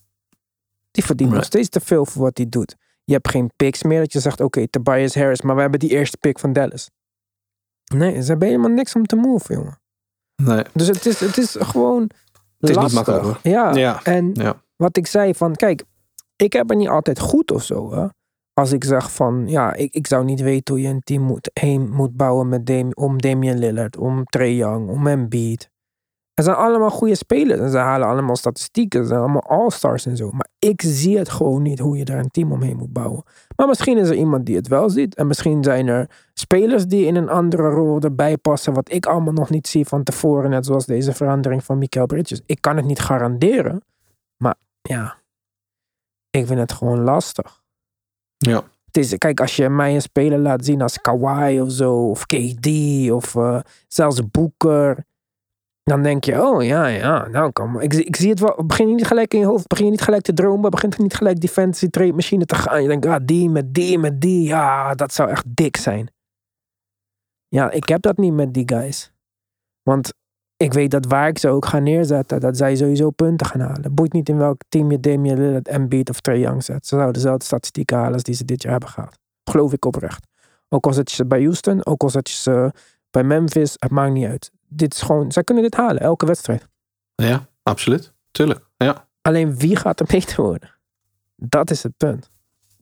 Die 0.92 1.04
verdient 1.06 1.30
right. 1.32 1.36
nog 1.44 1.46
steeds 1.46 1.70
te 1.70 1.80
veel 1.80 2.06
voor 2.06 2.22
wat 2.22 2.38
hij 2.38 2.50
doet. 2.50 2.76
Je 3.04 3.14
hebt 3.14 3.30
geen 3.30 3.52
picks 3.56 3.84
meer 3.84 4.00
dat 4.00 4.14
je 4.14 4.20
zegt, 4.20 4.36
oké, 4.42 4.44
okay, 4.46 4.68
Tobias 4.68 5.16
Harris, 5.16 5.42
maar 5.42 5.56
we 5.56 5.62
hebben 5.62 5.80
die 5.80 5.90
eerste 5.90 6.18
pick 6.18 6.40
van 6.40 6.54
Dallas. 6.54 6.90
Nee, 7.96 8.22
ze 8.22 8.28
hebben 8.30 8.48
helemaal 8.48 8.70
niks 8.72 8.96
om 8.96 9.06
te 9.06 9.16
move, 9.16 9.54
jongen. 9.54 9.80
Nee. 10.36 10.64
Dus 10.74 10.88
het 10.88 11.06
is, 11.06 11.20
het 11.20 11.38
is 11.38 11.56
gewoon 11.60 12.02
Het 12.58 12.70
is 12.70 12.76
lastig. 12.76 12.84
niet 12.84 12.94
makkelijk 12.94 13.24
hoor. 13.24 13.52
Ja, 13.52 13.76
Ja. 13.76 14.04
en 14.04 14.30
Ja. 14.34 14.62
wat 14.76 14.98
ik 14.98 15.08
zei 15.08 15.34
van, 15.36 15.56
kijk, 15.56 15.84
ik 16.36 16.54
heb 16.54 16.70
er 16.70 16.76
niet 16.76 16.88
altijd 16.90 17.20
goed 17.20 17.52
of 17.52 17.64
zo. 17.64 17.94
Hè? 17.94 18.08
Als 18.54 18.72
ik 18.72 18.84
zeg 18.84 19.12
van, 19.14 19.48
ja, 19.48 19.74
ik, 19.74 19.94
ik 19.94 20.08
zou 20.08 20.24
niet 20.24 20.42
weten 20.42 20.74
hoe 20.74 20.84
je 20.84 20.90
een 20.90 21.02
team 21.02 21.24
moet, 21.24 21.50
heen 21.54 21.90
moet 21.90 22.16
bouwen 22.18 22.50
met 22.50 22.66
Dam- 22.66 22.94
om 22.94 23.18
Damian 23.22 23.58
Lillard, 23.58 23.98
om 23.98 24.24
Trae 24.24 24.56
Young, 24.56 24.90
om 24.90 25.08
Embiid. 25.08 25.70
Er 26.34 26.44
zijn 26.44 26.56
allemaal 26.56 26.90
goede 26.90 27.16
spelers 27.16 27.60
en 27.60 27.70
ze 27.70 27.78
halen 27.78 28.08
allemaal 28.08 28.36
statistieken. 28.36 29.02
Ze 29.02 29.08
zijn 29.08 29.20
allemaal 29.20 29.44
all-stars 29.48 30.06
en 30.06 30.18
zo. 30.18 30.32
Maar 30.32 30.48
ik 30.60 30.82
zie 30.82 31.18
het 31.18 31.30
gewoon 31.30 31.62
niet 31.62 31.80
hoe 31.80 31.98
je 31.98 32.06
daar 32.06 32.20
een 32.20 32.32
team 32.32 32.52
omheen 32.52 32.78
moet 32.78 32.94
bouwen. 32.94 33.24
Maar 33.56 33.68
misschien 33.68 33.98
is 33.98 34.10
er 34.10 34.16
iemand 34.16 34.46
die 34.46 34.56
het 34.56 34.68
wel 34.68 34.90
ziet. 34.90 35.16
En 35.16 35.28
misschien 35.28 35.64
zijn 35.64 35.88
er 35.88 36.10
spelers 36.34 36.86
die 36.86 37.06
in 37.06 37.16
een 37.16 37.30
andere 37.30 37.70
rol 37.70 38.00
erbij 38.00 38.38
passen. 38.38 38.74
Wat 38.74 38.92
ik 38.92 39.06
allemaal 39.06 39.34
nog 39.34 39.50
niet 39.50 39.68
zie 39.68 39.86
van 39.86 40.04
tevoren. 40.04 40.50
Net 40.50 40.66
zoals 40.66 40.86
deze 40.86 41.14
verandering 41.14 41.64
van 41.64 41.78
Mikael 41.78 42.06
Bridges. 42.06 42.42
Ik 42.46 42.62
kan 42.62 42.76
het 42.76 42.86
niet 42.86 43.00
garanderen. 43.00 43.84
Maar 44.38 44.56
ja, 44.82 45.16
ik 46.30 46.48
vind 46.48 46.60
het 46.60 46.72
gewoon 46.72 47.02
lastig. 47.02 47.62
Ja. 48.38 48.64
Het 48.86 48.98
is, 49.04 49.18
kijk, 49.18 49.40
als 49.40 49.56
je 49.56 49.70
mij 49.70 49.94
een 49.94 50.02
speler 50.02 50.40
laat 50.40 50.66
zien 50.66 50.82
als 50.82 51.02
Kawhi 51.02 51.62
of 51.62 51.72
zo, 51.72 52.10
of 52.10 52.26
KD, 52.26 52.68
of 53.12 53.36
uh, 53.36 53.60
zelfs 53.88 54.30
Boeker, 54.32 55.06
dan 55.84 56.04
denk 56.04 56.24
je, 56.24 56.42
oh 56.42 56.64
ja, 56.64 56.88
ja, 56.88 57.28
nou 57.28 57.52
kan 57.52 57.82
ik, 57.82 57.94
ik 57.94 58.16
zie 58.16 58.30
het 58.30 58.40
wel, 58.40 58.64
begin 58.66 58.88
je 58.88 58.96
niet 58.96 59.08
gelijk 59.08 59.34
in 59.34 59.40
je 59.40 59.46
hoofd, 59.46 59.68
begin 59.68 59.86
je 59.86 59.92
niet 59.92 60.02
gelijk 60.02 60.24
te 60.24 60.34
dromen, 60.34 60.72
begint 60.72 60.94
er 60.94 61.02
niet 61.02 61.14
gelijk 61.14 61.40
die 61.40 61.50
fantasy 61.50 61.90
trade 61.90 62.14
machine 62.14 62.46
te 62.46 62.56
gaan. 62.56 62.82
Je 62.82 62.88
denkt, 62.88 63.06
ah, 63.06 63.20
die 63.26 63.50
met 63.50 63.74
die 63.74 63.98
met 64.00 64.22
die, 64.22 64.44
ja, 64.44 64.96
dat 64.96 65.14
zou 65.14 65.30
echt 65.30 65.46
dik 65.48 65.78
zijn. 65.78 66.12
Ja, 67.48 67.72
ik 67.72 67.88
heb 67.90 68.02
dat 68.02 68.18
niet 68.18 68.34
met 68.34 68.54
die 68.54 68.70
guys. 68.70 69.12
Want 69.84 70.14
ik 70.58 70.74
weet 70.74 70.92
dat 70.92 71.06
waar 71.06 71.28
ik 71.28 71.38
ze 71.38 71.50
ook 71.50 71.66
ga 71.66 71.80
neerzetten, 71.80 72.40
dat 72.40 72.58
zij 72.58 72.76
sowieso 72.76 73.10
punten 73.10 73.48
gaan 73.48 73.62
halen. 73.62 73.94
Boeit 73.94 74.14
niet 74.14 74.30
in 74.30 74.38
welk 74.38 74.62
team 74.70 74.92
je 74.92 75.00
Damian 75.00 75.38
Lillard, 75.38 75.68
Embiid 75.68 76.10
of 76.10 76.20
Trae 76.20 76.40
Young 76.40 76.64
zet. 76.64 76.88
Ze 76.88 76.96
zouden 76.96 77.14
dezelfde 77.14 77.46
statistieken 77.46 77.98
halen 77.98 78.14
als 78.14 78.24
die 78.24 78.36
ze 78.36 78.46
dit 78.46 78.62
jaar 78.62 78.72
hebben 78.72 78.90
gehad. 78.90 79.18
Geloof 79.50 79.74
ik 79.74 79.86
oprecht. 79.86 80.28
Ook 80.70 80.86
al 80.86 80.94
zet 80.94 81.10
je 81.10 81.16
ze 81.16 81.26
bij 81.26 81.42
Houston, 81.42 81.86
ook 81.86 82.02
al 82.02 82.10
zet 82.10 82.30
je 82.30 82.36
ze 82.36 82.72
bij 83.10 83.24
Memphis, 83.24 83.76
het 83.80 83.92
maakt 83.92 84.14
niet 84.14 84.28
uit. 84.28 84.52
Dit 84.74 84.94
is 84.94 85.02
gewoon, 85.02 85.32
zij 85.32 85.44
kunnen 85.44 85.64
dit 85.64 85.76
halen, 85.76 86.02
elke 86.02 86.26
wedstrijd. 86.26 86.68
Ja, 87.16 87.48
absoluut. 87.64 88.14
Tuurlijk. 88.32 88.66
Ja. 88.78 89.08
Alleen 89.22 89.58
wie 89.58 89.76
gaat 89.76 90.00
er 90.00 90.06
beter 90.06 90.42
worden? 90.42 90.76
Dat 91.36 91.72
is 91.72 91.84
het 91.84 91.98
punt. 91.98 92.32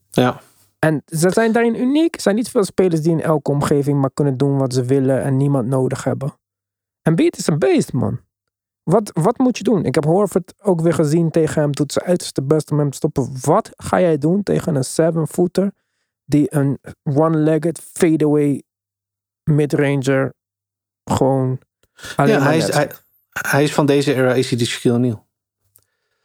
Ja. 0.10 0.42
En 0.80 1.04
ze 1.06 1.30
zijn 1.30 1.52
daarin 1.52 1.82
uniek. 1.82 2.16
Er 2.16 2.22
zijn 2.22 2.36
niet 2.36 2.50
veel 2.50 2.64
spelers 2.64 3.02
die 3.02 3.12
in 3.12 3.22
elke 3.22 3.52
omgeving 3.52 4.00
maar 4.00 4.12
kunnen 4.14 4.38
doen 4.38 4.58
wat 4.58 4.74
ze 4.74 4.84
willen 4.84 5.22
en 5.22 5.38
niemand 5.38 5.68
nodig 5.68 6.04
hebben. 6.04 6.34
En 7.02 7.16
Beat 7.16 7.38
is 7.38 7.48
een 7.48 7.60
beest, 7.60 7.94
man. 7.94 8.20
Wat, 8.84 9.12
wat 9.14 9.38
moet 9.38 9.58
je 9.58 9.64
doen? 9.64 9.86
Ik 9.86 9.96
heb 9.96 10.04
Horford 10.04 10.54
ook 10.58 10.82
weer 10.82 10.94
gezien 10.94 11.32
tegen 11.32 11.62
hem. 11.62 11.72
Doet 11.72 11.92
zijn 11.92 12.06
uiterste 12.06 12.44
best 12.44 12.72
om 12.72 12.80
hem 12.80 12.90
te 12.90 12.98
stoppen. 12.98 13.32
Wat 13.42 13.70
ga 13.76 14.00
jij 14.00 14.18
doen 14.18 14.44
tegen 14.44 14.76
een 14.76 14.84
seven-footer 14.84 15.72
die 16.26 16.56
een 16.56 16.80
one-legged 17.04 17.80
fadeaway 17.80 18.64
midranger 19.44 20.34
gewoon 21.04 21.60
alleen 22.16 22.34
ja 22.34 22.42
hij, 22.42 22.58
is, 22.58 22.70
hij, 23.32 23.64
is 23.64 23.74
van 23.74 23.86
deze 23.86 24.14
era, 24.14 24.34
is 24.34 24.50
hij 24.50 24.58
de 24.58 24.66
Shaquille 24.66 24.96
O'Neal. 24.96 25.28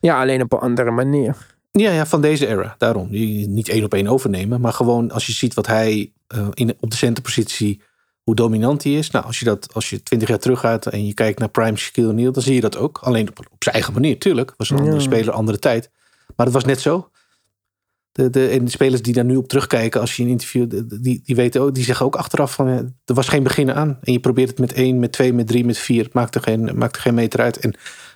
Ja, 0.01 0.21
alleen 0.21 0.43
op 0.43 0.53
een 0.53 0.59
andere 0.59 0.91
manier. 0.91 1.37
Ja, 1.73 1.91
ja, 1.91 2.07
van 2.07 2.21
deze 2.21 2.47
era. 2.47 2.75
Daarom. 2.79 3.11
Die 3.11 3.49
Niet 3.49 3.69
één 3.69 3.85
op 3.85 3.95
één 3.95 4.07
overnemen. 4.07 4.61
Maar 4.61 4.73
gewoon 4.73 5.11
als 5.11 5.27
je 5.27 5.33
ziet 5.33 5.55
wat 5.55 5.67
hij 5.67 6.13
uh, 6.35 6.49
in, 6.55 6.75
op 6.81 6.91
de 6.91 6.97
centerpositie, 6.97 7.83
hoe 8.23 8.35
dominant 8.35 8.83
hij 8.83 8.93
is. 8.93 9.11
Nou, 9.11 9.25
als 9.25 9.39
je 9.39 9.45
dat, 9.45 9.75
als 9.75 9.91
je 9.91 10.03
twintig 10.03 10.29
jaar 10.29 10.39
terug 10.39 10.61
gaat 10.61 10.87
en 10.87 11.07
je 11.07 11.15
kijkt 11.15 11.39
naar 11.39 11.49
Prime 11.49 11.77
Shaquille 11.77 12.09
O'Neal, 12.09 12.33
dan 12.33 12.43
zie 12.43 12.55
je 12.55 12.61
dat 12.61 12.77
ook. 12.77 12.99
Alleen 12.99 13.29
op, 13.29 13.39
op 13.39 13.63
zijn 13.63 13.75
eigen 13.75 13.93
manier, 13.93 14.19
tuurlijk. 14.19 14.55
Was 14.57 14.71
een 14.71 14.79
andere 14.79 14.97
Ja. 14.97 15.03
speler, 15.03 15.33
andere 15.33 15.59
tijd. 15.59 15.91
Maar 16.37 16.47
het 16.47 16.55
was 16.55 16.65
net 16.65 16.81
zo. 16.81 17.11
De, 18.15 18.31
de, 18.31 18.49
en 18.49 18.65
de 18.65 18.71
spelers 18.71 19.03
die 19.03 19.15
daar 19.15 19.25
nu 19.25 19.37
op 19.37 19.49
terugkijken, 19.49 20.01
als 20.01 20.17
je 20.17 20.23
een 20.23 20.29
interview, 20.29 20.71
die, 21.01 21.21
die 21.25 21.37
weten 21.37 21.61
ook, 21.61 21.75
die 21.75 21.85
zeggen 21.85 22.07
ook 22.07 22.17
achteraf 22.17 22.55
van, 22.55 22.67
er 23.05 23.15
was 23.15 23.29
geen 23.29 23.43
begin 23.43 23.73
aan. 23.73 23.99
En 24.03 24.13
je 24.13 24.21
probeert 24.21 24.49
het 24.49 24.59
met 24.59 24.73
één, 24.73 24.99
met 24.99 25.13
twee, 25.13 25.33
met 25.33 25.47
drie, 25.47 25.65
met 25.65 25.79
vier. 25.79 26.05
Het 26.05 26.13
maakt 26.13 26.35
er 26.35 26.41
geen, 26.41 26.71
maakt 26.75 26.97
er 26.97 27.03
geen 27.03 27.15
meter 27.15 27.41
uit. 27.41 27.59
En 27.59 27.75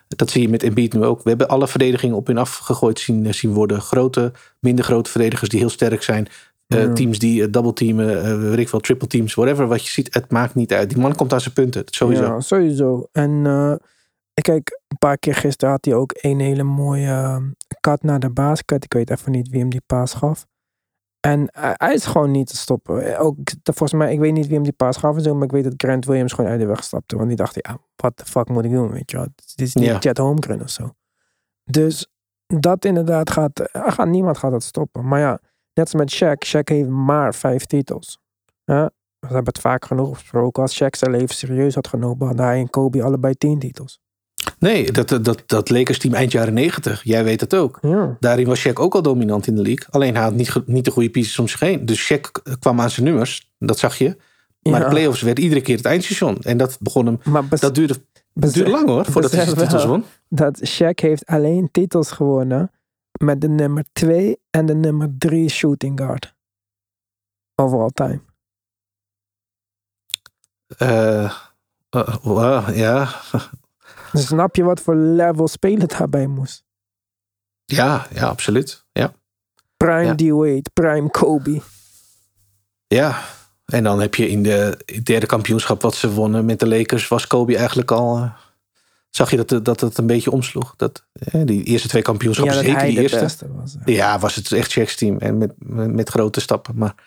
dat 0.09 0.31
zie 0.31 0.43
je 0.43 0.49
met 0.49 0.63
Embiid 0.63 0.93
nu 0.93 1.05
ook. 1.05 1.23
We 1.23 1.29
hebben 1.29 1.49
alle 1.49 1.69
verdedigingen 1.69 2.17
op 2.17 2.27
hun 2.27 2.39
afgegooid 2.39 2.99
zien, 2.99 3.35
zien 3.35 3.53
worden. 3.53 3.81
Grote, 3.81 4.33
minder 4.61 4.85
grote 4.85 5.11
verdedigers 5.11 5.51
die 5.51 5.61
heel 5.61 5.69
sterk 5.69 6.03
zijn. 6.03 6.29
Eh. 6.67 6.93
Teams 6.93 7.19
die 7.19 7.41
uh, 7.41 7.47
double 7.51 7.73
teamen, 7.73 8.25
eh, 8.25 8.41
weet 8.41 8.59
ik 8.59 8.69
wel, 8.69 8.81
triple 8.81 9.09
teams, 9.09 9.35
whatever. 9.35 9.67
Wat 9.67 9.85
je 9.85 9.91
ziet, 9.91 10.15
het 10.15 10.31
maakt 10.31 10.55
niet 10.55 10.73
uit. 10.73 10.89
Die 10.89 10.99
man 10.99 11.15
komt 11.15 11.33
aan 11.33 11.41
zijn 11.41 11.55
punten, 11.55 11.83
sowieso. 11.87 12.23
Ja, 12.23 12.41
sowieso. 12.41 13.09
En 13.13 13.47
kijk, 14.43 14.81
een 14.89 14.99
paar 14.99 15.19
keer 15.19 15.35
gisteren 15.35 15.75
had 15.75 15.85
hij 15.85 15.95
ook 15.95 16.13
een 16.21 16.41
hele 16.41 16.63
mooie 16.63 17.07
eh, 17.11 17.43
kat 17.81 18.03
naar 18.03 18.21
de 18.21 18.31
basket. 18.31 18.85
Ik 18.85 18.93
weet 18.93 19.11
even 19.11 19.33
niet 19.33 19.49
wie 19.49 19.61
hem 19.61 19.71
die 19.71 19.83
paas 19.87 20.15
gaf. 20.15 20.47
En 21.21 21.49
hij 21.53 21.75
hij 21.77 21.95
is 21.95 22.07
gewoon 22.07 22.31
niet 22.31 22.47
te 22.47 22.57
stoppen. 22.57 23.15
Eh, 23.15 23.21
Ook, 23.25 23.37
volgens 23.63 23.93
mij, 23.93 24.13
ik 24.13 24.19
weet 24.19 24.33
niet 24.33 24.47
wie 24.47 24.55
hem 24.55 24.63
die 24.63 24.73
paas 24.73 24.97
gaf 24.97 25.17
en 25.17 25.23
zo, 25.23 25.35
maar 25.35 25.45
ik 25.45 25.51
weet 25.51 25.65
dat 25.65 25.75
Grant 25.77 26.05
Williams 26.05 26.33
gewoon 26.33 26.51
uit 26.51 26.61
de 26.61 26.67
weg 26.67 26.85
stapte. 26.85 27.17
Want 27.17 27.29
die 27.29 27.37
dacht, 27.37 27.55
ja, 27.55 27.79
wat 27.97 28.19
de 28.19 28.25
fuck 28.25 28.49
moet 28.49 28.65
ik 28.65 28.71
doen, 28.71 28.91
weet 28.91 29.11
je 29.11 29.17
wel. 29.17 29.27
Dit 29.35 29.61
is 29.61 29.75
niet 29.75 29.85
Ja. 29.85 29.99
Chet 30.01 30.19
Holmgren 30.19 30.63
of 30.63 30.71
zo. 30.71 30.95
Dus 31.65 32.11
dat 32.47 32.85
inderdaad 32.85 33.31
gaat, 33.31 33.59
er 33.59 33.93
gaat, 33.93 34.09
niemand 34.09 34.39
gaat 34.39 34.51
dat 34.51 34.63
stoppen. 34.63 35.09
Maar 35.09 35.21
ja, 35.21 35.41
net 35.75 35.93
als 35.93 35.95
met 35.95 36.15
Shaq, 36.15 36.47
Shaq 36.47 36.65
heeft 36.65 36.89
maar 36.89 37.35
vijf 37.35 37.65
titels. 37.65 38.19
Ja, 38.65 38.91
we 39.19 39.27
hebben 39.27 39.53
het 39.53 39.61
vaak 39.61 39.85
genoeg 39.85 40.11
besproken. 40.11 40.63
Als 40.63 40.83
Shaq 40.83 40.97
zijn 40.99 41.11
leven 41.11 41.35
serieus 41.35 41.75
had 41.75 41.89
genomen, 41.89 42.27
hadden 42.27 42.45
hij 42.45 42.59
en 42.59 42.71
Kobe 42.71 43.03
allebei 43.03 43.35
tien 43.35 43.59
titels. 43.59 44.01
Nee, 44.59 44.93
dat, 44.93 45.09
dat, 45.25 45.43
dat 45.47 45.71
Lakers 45.71 45.99
team 45.99 46.15
eind 46.15 46.33
jaren 46.33 46.55
negentig. 46.55 47.03
Jij 47.05 47.25
weet 47.25 47.41
het 47.41 47.55
ook. 47.55 47.79
Ja. 47.83 48.17
Daarin 48.21 48.47
was 48.47 48.67
Shaq 48.69 48.73
ook 48.73 48.95
al 48.95 49.03
dominant 49.03 49.47
in 49.47 49.55
de 49.55 49.63
league. 49.63 49.87
Alleen 49.91 50.15
hij 50.15 50.23
had 50.25 50.35
niet, 50.35 50.61
niet 50.67 50.85
de 50.85 50.91
goede 50.91 51.11
pieces 51.11 51.39
om 51.39 51.49
zich 51.49 51.61
heen. 51.61 51.87
Dus 51.87 52.13
Shaq 52.13 52.57
kwam 52.59 52.81
aan 52.81 52.91
zijn 52.91 53.07
nummers. 53.07 53.51
Dat 53.59 53.79
zag 53.79 53.99
je. 53.99 54.17
Maar 54.63 54.73
Ja. 54.81 54.85
de 54.85 54.89
playoffs 54.89 55.23
werd 55.23 55.39
iedere 55.39 55.61
keer 55.61 55.77
het 55.77 55.85
eindstation. 55.85 56.39
En 56.41 56.57
dat 56.57 56.77
begon 56.81 57.07
hem. 57.07 57.19
Dat 57.49 57.75
duurde, 57.75 57.95
duurde 58.33 58.71
lang 58.71 58.87
hoor. 58.89 59.05
Voordat 59.05 59.33
hij 59.33 59.45
zijn 59.45 59.57
titels 59.57 59.85
won. 59.85 60.05
dat 60.29 60.69
Shaq 60.69 60.95
heeft 60.95 61.27
alleen 61.27 61.69
titels 61.73 62.11
gewonnen 62.11 62.71
met 63.25 63.41
de 63.41 63.49
nummer 63.49 63.85
2 63.93 64.39
en 64.51 64.67
de 64.67 64.75
nummer 64.75 65.11
3 65.19 65.49
shooting 65.49 65.99
guard. 66.01 66.35
Of 67.55 67.73
all 67.73 67.91
time. 67.95 68.21
Eh, 70.79 71.25
eh, 71.91 72.17
wow, 72.23 72.77
ja. 72.77 73.09
Dus 74.13 74.27
snap 74.27 74.57
je 74.57 74.63
wat 74.63 74.81
voor 74.81 74.95
level 74.95 75.49
speler 75.49 75.87
daarbij 75.89 76.27
moest? 76.27 76.65
ja, 77.65 78.07
ja, 78.15 78.27
absoluut. 78.27 78.85
Ja. 78.93 79.13
Prime 79.77 80.05
Ja. 80.05 80.15
D-Wade, 80.15 80.65
prime 80.73 81.11
Kobe. 81.11 81.61
ja. 82.87 83.25
En 83.65 83.85
dan 83.85 84.01
heb 84.01 84.15
je 84.15 84.29
in 84.29 84.43
de 84.43 84.79
derde 85.03 85.27
kampioenschap 85.27 85.83
wat 85.83 85.95
ze 85.95 86.11
wonnen 86.13 86.45
met 86.45 86.61
de 86.61 86.67
Lakers. 86.69 87.09
Was 87.09 87.27
Kobe 87.27 87.57
eigenlijk 87.57 87.91
al. 87.91 88.17
eh, 88.17 88.33
zag 89.11 89.31
je 89.31 89.37
dat, 89.37 89.51
het- 89.51 89.65
dat 89.65 89.81
het 89.81 89.99
een 89.99 90.07
beetje 90.07 90.31
omsloeg. 90.31 90.75
Dat, 90.77 91.05
hè, 91.13 91.45
die 91.45 91.63
eerste 91.65 91.89
twee 91.89 92.03
kampioenschappen, 92.03 92.55
zeker 92.55 92.77
hij 92.77 92.87
die 92.87 92.95
de 92.97 93.03
eerste. 93.03 93.47
was. 93.53 93.77
Ja, 93.85 94.19
was 94.19 94.35
het 94.35 94.53
echt 94.53 94.73
Jack's 94.73 94.97
team. 94.97 95.19
En 95.19 95.39
met, 95.39 95.53
met, 95.59 95.93
met 95.95 96.09
grote 96.09 96.41
stappen. 96.41 96.75
Maar 96.77 96.95
eh, 96.97 97.05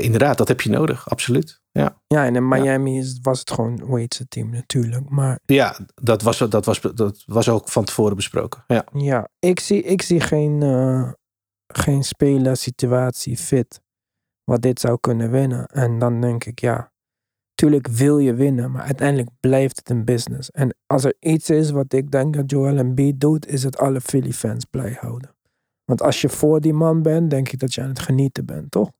inderdaad, 0.00 0.38
dat 0.38 0.48
heb 0.48 0.60
je 0.60 0.70
nodig. 0.70 1.08
Absoluut. 1.10 1.60
Ja, 1.70 2.00
Ja, 2.06 2.24
en 2.24 2.36
in 2.36 2.48
Miami 2.48 2.98
is, 2.98 3.18
was 3.22 3.38
het 3.38 3.50
gewoon 3.50 3.86
Wade's 3.86 4.22
team 4.28 4.50
natuurlijk. 4.50 5.10
Maar 5.10 5.40
ja 5.46 5.76
dat, 5.94 6.22
was, 6.22 6.38
dat, 6.38 6.64
was, 6.64 6.80
dat 6.80 7.22
was 7.26 7.48
ook 7.48 7.68
van 7.68 7.84
tevoren 7.84 8.16
besproken. 8.16 8.64
Ja. 8.66 8.84
ja, 8.92 9.28
ik 9.38 9.60
zie, 9.60 9.82
ik 9.82 10.02
zie 10.02 10.20
geen, 10.20 10.62
eh 10.62 11.12
geen 11.72 12.02
speler 12.02 12.56
situatie 12.56 13.36
fit 13.36 13.80
wat 14.44 14.62
dit 14.62 14.80
zou 14.80 14.98
kunnen 15.00 15.30
winnen. 15.30 15.66
En 15.66 15.98
dan 15.98 16.20
denk 16.20 16.44
ik, 16.44 16.60
ja, 16.60 16.92
tuurlijk 17.54 17.88
wil 17.88 18.18
je 18.18 18.34
winnen, 18.34 18.70
maar 18.70 18.82
uiteindelijk 18.82 19.30
blijft 19.40 19.76
het 19.76 19.90
een 19.90 20.04
business. 20.04 20.50
En 20.50 20.76
als 20.86 21.04
er 21.04 21.14
iets 21.20 21.50
is 21.50 21.70
wat 21.70 21.92
ik 21.92 22.10
denk 22.10 22.34
dat 22.34 22.50
Joel 22.50 22.76
Embiid 22.76 23.20
doet, 23.20 23.46
is 23.46 23.62
het 23.62 23.78
alle 23.78 24.00
Philly 24.00 24.32
fans 24.32 24.64
blij 24.64 24.96
houden. 25.00 25.34
Want 25.84 26.02
als 26.02 26.20
je 26.20 26.28
voor 26.28 26.60
die 26.60 26.72
man 26.72 27.02
bent, 27.02 27.30
denk 27.30 27.48
ik 27.48 27.58
dat 27.58 27.74
je 27.74 27.82
aan 27.82 27.88
het 27.88 27.98
genieten 27.98 28.46
bent, 28.46 28.70
toch? 28.70 28.90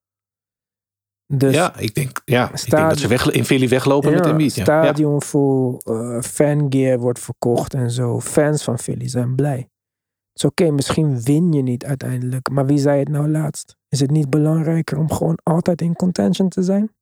Dus 1.34 1.54
ja, 1.54 1.76
ik 1.76 1.94
denk, 1.94 2.22
ja, 2.24 2.50
ik 2.52 2.70
denk 2.70 2.88
dat 2.88 2.98
ze 2.98 3.08
weg, 3.08 3.30
in 3.30 3.44
Philly 3.44 3.68
weglopen 3.68 4.12
met 4.12 4.26
Embiid. 4.26 4.54
Ja. 4.54 4.64
Ja. 4.64 4.82
Stadion 4.82 5.22
vol, 5.22 5.80
eh, 5.84 6.20
fangear 6.20 6.98
wordt 6.98 7.18
verkocht 7.18 7.74
en 7.74 7.90
zo. 7.90 8.20
Fans 8.20 8.62
van 8.64 8.78
Philly 8.78 9.08
zijn 9.08 9.34
blij. 9.34 9.56
Het 9.56 10.42
is 10.42 10.44
oké, 10.44 10.70
misschien 10.70 11.22
win 11.22 11.52
je 11.52 11.62
niet 11.62 11.84
uiteindelijk. 11.84 12.50
Maar 12.50 12.66
wie 12.66 12.78
zei 12.78 12.98
het 12.98 13.08
nou 13.08 13.28
laatst? 13.28 13.76
Is 13.88 14.00
het 14.00 14.10
niet 14.10 14.30
belangrijker 14.30 14.98
om 14.98 15.12
gewoon 15.12 15.38
altijd 15.42 15.80
in 15.80 15.94
contention 15.94 16.48
te 16.48 16.62
zijn? 16.62 16.94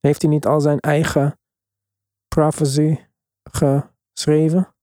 Heeft 0.00 0.22
hij 0.22 0.30
niet 0.30 0.46
al 0.46 0.60
zijn 0.60 0.78
eigen 0.78 1.38
prophecy 2.28 2.98
geschreven? 3.50 4.74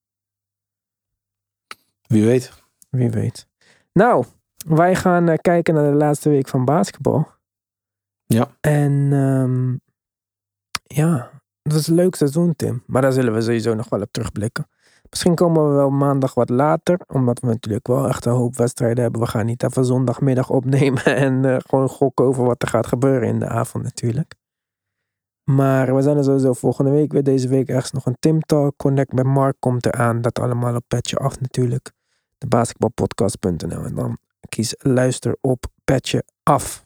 Wie 2.02 2.26
weet. 2.26 2.54
Wie 2.90 3.10
weet. 3.10 3.48
Nou, 3.94 4.26
wij 4.68 4.96
gaan 4.96 5.30
eh, 5.30 5.38
kijken 5.38 5.74
naar 5.74 5.92
de 5.92 5.98
laatste 5.98 6.30
week 6.30 6.48
van 6.48 6.66
basketbal. 6.66 7.28
Ja. 8.34 8.48
En 8.62 9.10
ehm, 9.14 9.76
ja, 10.84 11.32
dat 11.62 11.80
is 11.80 11.88
een 11.88 11.96
leuk 11.96 12.16
seizoen, 12.16 12.56
Tim. 12.56 12.84
Maar 12.86 13.02
daar 13.02 13.12
zullen 13.12 13.34
we 13.34 13.42
sowieso 13.42 13.74
nog 13.74 13.90
wel 13.90 14.02
op 14.02 14.12
terugblikken. 14.12 14.68
Misschien 15.10 15.36
komen 15.36 15.70
we 15.70 15.76
wel 15.76 15.90
maandag 15.90 16.34
wat 16.34 16.50
later, 16.50 17.00
omdat 17.08 17.40
we 17.40 17.48
natuurlijk 17.48 17.88
wel 17.88 18.08
echt 18.08 18.26
een 18.26 18.32
hoop 18.32 18.56
wedstrijden 18.56 19.04
hebben. 19.04 19.22
We 19.22 19.28
gaan 19.28 19.46
niet 19.46 19.64
even 19.64 19.86
zondagmiddag 19.86 20.50
opnemen 20.50 21.06
en 21.26 21.46
eh, 21.46 21.58
gewoon 21.68 21.90
gokken 21.90 22.26
over 22.26 22.44
wat 22.44 22.62
er 22.62 22.68
gaat 22.68 22.88
gebeuren 22.88 23.28
in 23.28 23.40
de 23.40 23.48
avond 23.48 23.84
natuurlijk. 23.84 24.36
Maar 25.44 25.96
we 25.96 26.02
zijn 26.02 26.18
er 26.18 26.24
sowieso 26.24 26.54
volgende 26.54 26.92
week 26.92 27.12
weer. 27.12 27.24
Deze 27.24 27.48
week 27.48 27.70
ergens 27.70 27.92
nog 27.92 28.06
een 28.06 28.18
Tim 28.20 28.42
Talk. 28.42 28.78
Connect 28.78 29.14
met 29.14 29.26
Mark 29.26 29.56
komt 29.60 29.86
eraan. 29.86 30.22
Dat 30.22 30.40
allemaal 30.40 30.76
op 30.76 30.84
Petje 30.88 31.18
Af 31.18 31.40
natuurlijk. 31.40 31.92
De 32.38 32.48
basketbalpodcast.nl. 32.48 33.84
En 33.84 33.96
dan 33.96 34.18
kies 34.50 34.76
luister 34.78 35.38
op 35.42 35.66
Petje 35.84 36.24
Af. 36.44 36.86